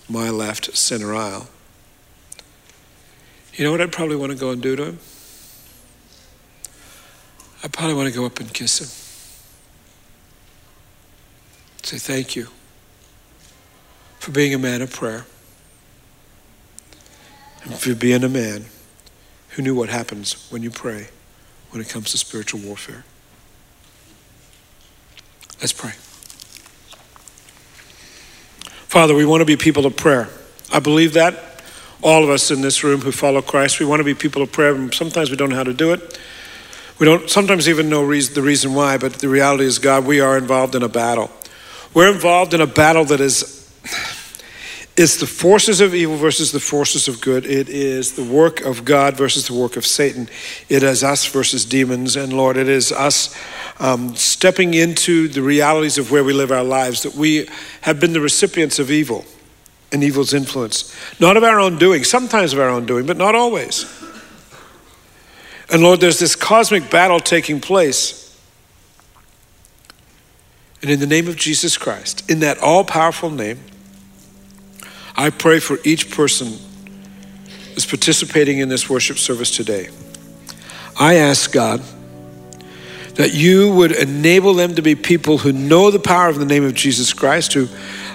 my 0.08 0.30
left 0.30 0.78
center 0.78 1.16
aisle, 1.16 1.50
you 3.56 3.64
know 3.64 3.72
what 3.72 3.82
I'd 3.82 3.92
probably 3.92 4.16
want 4.16 4.32
to 4.32 4.38
go 4.38 4.52
and 4.52 4.62
do 4.62 4.76
to 4.76 4.86
him? 4.86 5.00
I 7.64 7.68
probably 7.70 7.96
want 7.96 8.08
to 8.08 8.14
go 8.14 8.24
up 8.24 8.40
and 8.40 8.54
kiss 8.54 8.80
him. 8.80 8.88
Say 11.82 11.98
thank 11.98 12.36
you 12.36 12.50
for 14.20 14.30
being 14.30 14.54
a 14.54 14.60
man 14.60 14.84
of 14.84 14.92
prayer 14.92 15.26
and 17.64 17.74
for 17.76 17.96
being 17.96 18.24
a 18.24 18.30
man 18.30 18.66
who 19.50 19.62
knew 19.62 19.76
what 19.76 19.90
happens 19.90 20.50
when 20.52 20.64
you 20.64 20.70
pray 20.70 21.08
when 21.72 21.82
it 21.82 21.90
comes 21.90 22.12
to 22.12 22.18
spiritual 22.18 22.62
warfare. 22.62 23.04
Let's 25.60 25.74
pray. 25.74 25.92
Father, 28.88 29.14
we 29.14 29.26
want 29.26 29.42
to 29.42 29.46
be 29.46 29.58
people 29.58 29.86
of 29.86 29.98
prayer. 29.98 30.30
I 30.72 30.80
believe 30.80 31.14
that. 31.14 31.64
All 32.02 32.24
of 32.24 32.30
us 32.30 32.52
in 32.52 32.62
this 32.62 32.84
room 32.84 33.02
who 33.02 33.12
follow 33.12 33.42
Christ, 33.42 33.80
we 33.80 33.86
want 33.86 34.00
to 34.00 34.04
be 34.04 34.14
people 34.14 34.42
of 34.42 34.52
prayer. 34.52 34.76
and 34.76 34.94
Sometimes 34.94 35.32
we 35.32 35.36
don't 35.36 35.50
know 35.50 35.56
how 35.56 35.64
to 35.64 35.74
do 35.74 35.94
it. 35.94 36.20
We 37.00 37.06
don't 37.06 37.30
sometimes 37.30 37.68
even 37.68 37.90
know 37.90 38.04
reason, 38.04 38.34
the 38.34 38.42
reason 38.42 38.74
why, 38.74 38.98
but 38.98 39.14
the 39.14 39.30
reality 39.30 39.66
is, 39.66 39.78
God, 39.78 40.06
we 40.06 40.20
are 40.20 40.38
involved 40.38 40.74
in 40.74 40.84
a 40.84 40.90
battle. 40.90 41.30
We're 41.94 42.12
involved 42.12 42.54
in 42.54 42.62
a 42.62 42.68
battle 42.68 43.06
that 43.06 43.20
is 43.20 43.72
it's 44.98 45.18
the 45.18 45.28
forces 45.28 45.80
of 45.80 45.94
evil 45.94 46.18
versus 46.18 46.52
the 46.52 46.60
forces 46.60 47.08
of 47.08 47.22
good. 47.22 47.46
It 47.46 47.70
is 47.70 48.14
the 48.14 48.24
work 48.24 48.62
of 48.62 48.84
God 48.84 49.16
versus 49.16 49.46
the 49.48 49.54
work 49.54 49.78
of 49.78 49.86
Satan. 49.86 50.28
It 50.70 50.82
is 50.82 51.04
us 51.04 51.24
versus 51.28 51.66
demons. 51.66 52.16
And 52.16 52.34
Lord, 52.34 52.58
it 52.58 52.68
is 52.68 52.92
us 52.92 53.38
um, 53.80 54.16
stepping 54.16 54.74
into 54.74 55.28
the 55.28 55.44
realities 55.44 56.00
of 56.00 56.10
where 56.10 56.24
we 56.24 56.34
live 56.34 56.52
our 56.52 56.64
lives, 56.64 57.04
that 57.04 57.14
we 57.14 57.48
have 57.82 58.00
been 58.00 58.14
the 58.14 58.20
recipients 58.20 58.80
of 58.80 58.90
evil 58.90 59.24
and 59.92 60.04
evil's 60.04 60.34
influence. 60.34 60.96
Not 61.20 61.38
of 61.38 61.44
our 61.44 61.60
own 61.60 61.78
doing, 61.78 62.04
sometimes 62.04 62.54
of 62.54 62.60
our 62.60 62.70
own 62.70 62.88
doing, 62.88 63.06
but 63.06 63.18
not 63.18 63.36
always. 63.36 63.86
And 65.70 65.84
Lord, 65.84 66.00
there's 66.00 66.18
this 66.18 66.36
cosmic 66.36 66.90
battle 66.90 67.20
taking 67.20 67.62
place. 67.62 68.36
And 70.82 70.90
in 70.90 71.00
the 71.00 71.06
name 71.08 71.28
of 71.28 71.36
Jesus 71.36 71.78
Christ, 71.78 72.28
in 72.32 72.40
that 72.40 72.58
all 72.58 72.84
powerful 72.84 73.30
name, 73.30 73.60
I 75.18 75.32
pray 75.32 75.60
for 75.60 75.80
each 75.84 76.12
person 76.12 76.54
who's 77.74 77.88
participating 77.88 78.60
in 78.60 78.70
this 78.70 78.88
worship 78.88 79.18
service 79.18 79.50
today. 79.50 79.90
I 81.00 81.16
ask 81.16 81.52
God 81.52 81.82
that 83.16 83.34
you 83.34 83.74
would 83.74 83.92
enable 83.92 84.54
them 84.54 84.76
to 84.76 84.84
be 84.84 84.94
people 84.94 85.40
who 85.40 85.52
know 85.52 85.90
the 85.90 86.00
power 86.00 86.30
of 86.30 86.38
the 86.38 86.46
name 86.46 86.64
of 86.64 86.76
Jesus 86.76 87.14
Christ, 87.14 87.54
who 87.54 87.68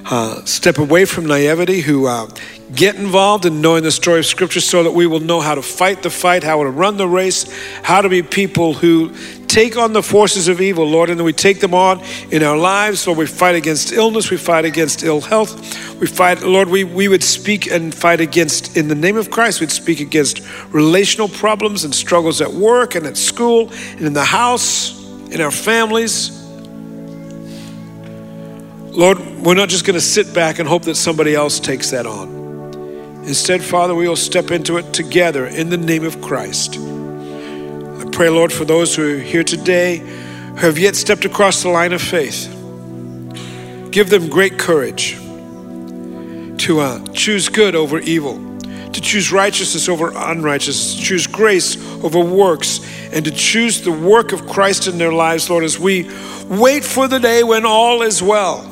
uh, 0.04 0.44
step 0.44 0.78
away 0.78 1.04
from 1.04 1.26
naivety, 1.26 1.80
who 1.80 2.06
uh, 2.06 2.28
get 2.72 2.94
involved 2.94 3.46
in 3.46 3.60
knowing 3.60 3.82
the 3.82 3.90
story 3.90 4.20
of 4.20 4.26
Scripture 4.26 4.60
so 4.60 4.84
that 4.84 4.92
we 4.92 5.08
will 5.08 5.20
know 5.20 5.40
how 5.40 5.56
to 5.56 5.62
fight 5.62 6.04
the 6.04 6.10
fight, 6.10 6.44
how 6.44 6.62
to 6.62 6.70
run 6.70 6.98
the 6.98 7.08
race, 7.08 7.52
how 7.82 8.00
to 8.00 8.08
be 8.08 8.22
people 8.22 8.74
who 8.74 9.12
take 9.52 9.76
on 9.76 9.92
the 9.92 10.02
forces 10.02 10.48
of 10.48 10.62
evil, 10.62 10.88
Lord, 10.88 11.10
and 11.10 11.22
we 11.22 11.34
take 11.34 11.60
them 11.60 11.74
on 11.74 12.02
in 12.30 12.42
our 12.42 12.56
lives. 12.56 13.06
Lord, 13.06 13.18
we 13.18 13.26
fight 13.26 13.54
against 13.54 13.92
illness, 13.92 14.30
we 14.30 14.38
fight 14.38 14.64
against 14.64 15.02
ill 15.02 15.20
health, 15.20 15.54
we 16.00 16.06
fight, 16.06 16.40
Lord, 16.40 16.70
we, 16.70 16.84
we 16.84 17.06
would 17.06 17.22
speak 17.22 17.70
and 17.70 17.94
fight 17.94 18.22
against, 18.22 18.78
in 18.78 18.88
the 18.88 18.94
name 18.94 19.18
of 19.18 19.30
Christ, 19.30 19.60
we'd 19.60 19.70
speak 19.70 20.00
against 20.00 20.40
relational 20.70 21.28
problems 21.28 21.84
and 21.84 21.94
struggles 21.94 22.40
at 22.40 22.50
work 22.50 22.94
and 22.94 23.04
at 23.06 23.18
school 23.18 23.70
and 23.70 24.00
in 24.00 24.14
the 24.14 24.24
house, 24.24 24.98
in 25.30 25.42
our 25.42 25.50
families. 25.50 26.30
Lord, 28.90 29.18
we're 29.42 29.54
not 29.54 29.68
just 29.68 29.84
going 29.84 29.94
to 29.94 30.00
sit 30.00 30.32
back 30.32 30.60
and 30.60 30.68
hope 30.68 30.84
that 30.84 30.94
somebody 30.94 31.34
else 31.34 31.60
takes 31.60 31.90
that 31.90 32.06
on. 32.06 32.40
Instead, 33.26 33.62
Father, 33.62 33.94
we 33.94 34.08
will 34.08 34.16
step 34.16 34.50
into 34.50 34.78
it 34.78 34.94
together 34.94 35.46
in 35.46 35.68
the 35.68 35.76
name 35.76 36.04
of 36.04 36.22
Christ. 36.22 36.78
Pray, 38.12 38.28
Lord, 38.28 38.52
for 38.52 38.66
those 38.66 38.94
who 38.94 39.16
are 39.16 39.18
here 39.18 39.42
today 39.42 39.96
who 39.96 40.56
have 40.56 40.78
yet 40.78 40.94
stepped 40.94 41.24
across 41.24 41.62
the 41.62 41.70
line 41.70 41.94
of 41.94 42.02
faith. 42.02 42.46
Give 43.90 44.10
them 44.10 44.28
great 44.28 44.58
courage 44.58 45.14
to 46.64 46.80
uh, 46.80 47.04
choose 47.14 47.48
good 47.48 47.74
over 47.74 47.98
evil, 48.00 48.36
to 48.60 49.00
choose 49.00 49.32
righteousness 49.32 49.88
over 49.88 50.12
unrighteousness, 50.14 50.96
to 50.96 51.02
choose 51.02 51.26
grace 51.26 51.82
over 52.04 52.20
works, 52.20 52.80
and 53.12 53.24
to 53.24 53.30
choose 53.30 53.80
the 53.80 53.90
work 53.90 54.32
of 54.32 54.46
Christ 54.46 54.86
in 54.86 54.98
their 54.98 55.12
lives, 55.12 55.48
Lord, 55.48 55.64
as 55.64 55.78
we 55.78 56.10
wait 56.48 56.84
for 56.84 57.08
the 57.08 57.18
day 57.18 57.42
when 57.42 57.64
all 57.64 58.02
is 58.02 58.22
well. 58.22 58.68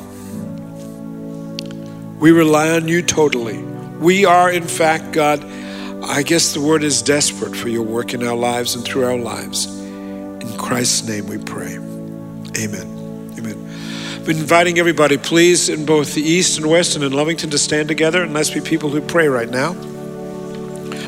We 2.20 2.30
rely 2.30 2.72
on 2.72 2.88
you 2.88 3.00
totally. 3.00 3.58
We 3.62 4.26
are, 4.26 4.52
in 4.52 4.64
fact, 4.64 5.12
God, 5.12 5.42
I 6.10 6.24
guess 6.24 6.54
the 6.54 6.60
word 6.60 6.82
is 6.82 7.02
desperate 7.02 7.54
for 7.54 7.68
your 7.68 7.84
work 7.84 8.14
in 8.14 8.26
our 8.26 8.34
lives 8.34 8.74
and 8.74 8.84
through 8.84 9.04
our 9.04 9.16
lives. 9.16 9.66
In 9.66 10.58
Christ's 10.58 11.06
name 11.06 11.28
we 11.28 11.38
pray. 11.38 11.74
Amen. 11.74 13.32
Amen. 13.38 13.70
I've 14.16 14.26
been 14.26 14.38
inviting 14.38 14.80
everybody, 14.80 15.18
please, 15.18 15.68
in 15.68 15.86
both 15.86 16.16
the 16.16 16.20
East 16.20 16.58
and 16.58 16.68
West 16.68 16.96
and 16.96 17.04
in 17.04 17.12
Lovington 17.12 17.52
to 17.52 17.58
stand 17.58 17.86
together 17.86 18.24
and 18.24 18.34
let's 18.34 18.50
be 18.50 18.60
people 18.60 18.90
who 18.90 19.00
pray 19.00 19.28
right 19.28 19.48
now. 19.48 19.74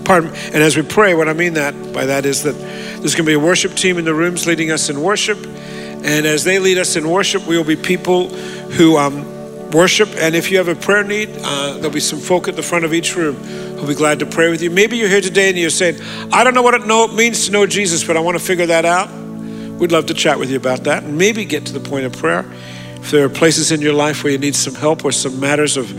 Pardon. 0.05 0.32
And 0.55 0.62
as 0.62 0.76
we 0.76 0.82
pray, 0.82 1.14
what 1.14 1.28
I 1.28 1.32
mean 1.32 1.55
that 1.55 1.74
by 1.92 2.07
that 2.07 2.24
is 2.24 2.44
that 2.44 2.53
there's 2.53 3.16
going 3.16 3.24
to 3.24 3.30
be 3.30 3.34
a 3.34 3.40
worship 3.40 3.74
team 3.74 3.98
in 3.98 4.05
the 4.05 4.14
rooms 4.14 4.46
leading 4.46 4.70
us 4.70 4.88
in 4.88 5.03
worship. 5.03 5.38
And 5.44 6.26
as 6.26 6.44
they 6.44 6.61
lead 6.61 6.78
us 6.78 6.94
in 6.94 7.11
worship, 7.11 7.44
we 7.48 7.57
will 7.57 7.64
be 7.64 7.74
people 7.74 8.28
who 8.28 8.96
um, 8.98 9.70
worship. 9.72 10.11
And 10.14 10.36
if 10.36 10.53
you 10.53 10.59
have 10.59 10.68
a 10.68 10.76
prayer 10.76 11.03
need, 11.03 11.28
uh, 11.42 11.72
there'll 11.74 11.90
be 11.90 11.98
some 11.98 12.20
folk 12.20 12.46
at 12.46 12.55
the 12.55 12.62
front 12.62 12.84
of 12.84 12.94
each 12.94 13.16
room 13.16 13.36
who'll 13.83 13.89
be 13.89 13.97
glad 13.97 14.20
to 14.20 14.26
pray 14.26 14.49
with 14.49 14.62
you. 14.62 14.70
Maybe 14.70 14.97
you're 14.97 15.09
here 15.09 15.20
today 15.20 15.49
and 15.49 15.59
you're 15.59 15.68
saying, 15.68 16.01
I 16.33 16.45
don't 16.45 16.55
know 16.55 16.62
what 16.62 16.74
it 16.74 17.14
means 17.14 17.47
to 17.47 17.53
know 17.53 17.66
Jesus, 17.66 18.05
but 18.05 18.16
I 18.16 18.20
want 18.20 18.39
to 18.39 18.45
figure 18.45 18.66
that 18.66 18.85
out. 18.85 19.11
We'd 19.11 19.91
love 19.91 20.07
to 20.07 20.14
chat 20.14 20.39
with 20.39 20.51
you 20.51 20.57
about 20.57 20.85
that 20.85 21.03
and 21.03 21.18
maybe 21.18 21.45
get 21.45 21.66
to 21.66 21.72
the 21.72 21.80
point 21.80 22.07
of 22.07 22.12
prayer. 22.12 22.49
If 22.97 23.11
there 23.11 23.24
are 23.24 23.28
places 23.28 23.72
in 23.72 23.80
your 23.80 23.93
life 23.93 24.22
where 24.22 24.33
you 24.33 24.39
need 24.39 24.55
some 24.55 24.76
help 24.76 25.05
or 25.05 25.11
some 25.11 25.41
matters 25.41 25.76
of, 25.76 25.93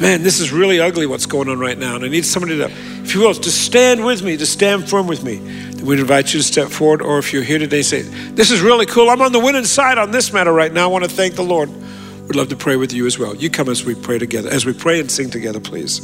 man, 0.00 0.22
this 0.22 0.40
is 0.40 0.50
really 0.50 0.80
ugly 0.80 1.06
what's 1.06 1.26
going 1.26 1.50
on 1.50 1.58
right 1.58 1.76
now, 1.76 1.96
and 1.96 2.04
I 2.06 2.08
need 2.08 2.24
somebody 2.24 2.56
to, 2.56 2.70
if 3.02 3.14
you 3.14 3.20
will, 3.20 3.34
to 3.34 3.50
stand 3.50 4.06
with 4.06 4.22
me, 4.22 4.38
to 4.38 4.46
stand 4.46 4.88
firm 4.88 5.06
with 5.06 5.22
me, 5.22 5.36
then 5.36 5.84
we'd 5.84 6.00
invite 6.00 6.32
you 6.32 6.40
to 6.40 6.42
step 6.42 6.70
forward. 6.70 7.02
Or 7.02 7.18
if 7.18 7.34
you're 7.34 7.42
here 7.42 7.58
today, 7.58 7.82
say, 7.82 8.00
This 8.00 8.50
is 8.50 8.62
really 8.62 8.86
cool. 8.86 9.10
I'm 9.10 9.20
on 9.20 9.32
the 9.32 9.40
winning 9.40 9.66
side 9.66 9.98
on 9.98 10.10
this 10.10 10.32
matter 10.32 10.54
right 10.54 10.72
now. 10.72 10.84
I 10.84 10.86
want 10.86 11.04
to 11.04 11.10
thank 11.10 11.34
the 11.34 11.44
Lord. 11.44 11.68
We'd 11.68 12.36
love 12.36 12.48
to 12.48 12.56
pray 12.56 12.76
with 12.76 12.94
you 12.94 13.04
as 13.04 13.18
well. 13.18 13.36
You 13.36 13.50
come 13.50 13.68
as 13.68 13.84
we 13.84 13.94
pray 13.94 14.18
together, 14.18 14.48
as 14.48 14.64
we 14.64 14.72
pray 14.72 15.00
and 15.00 15.10
sing 15.10 15.28
together, 15.28 15.60
please. 15.60 16.00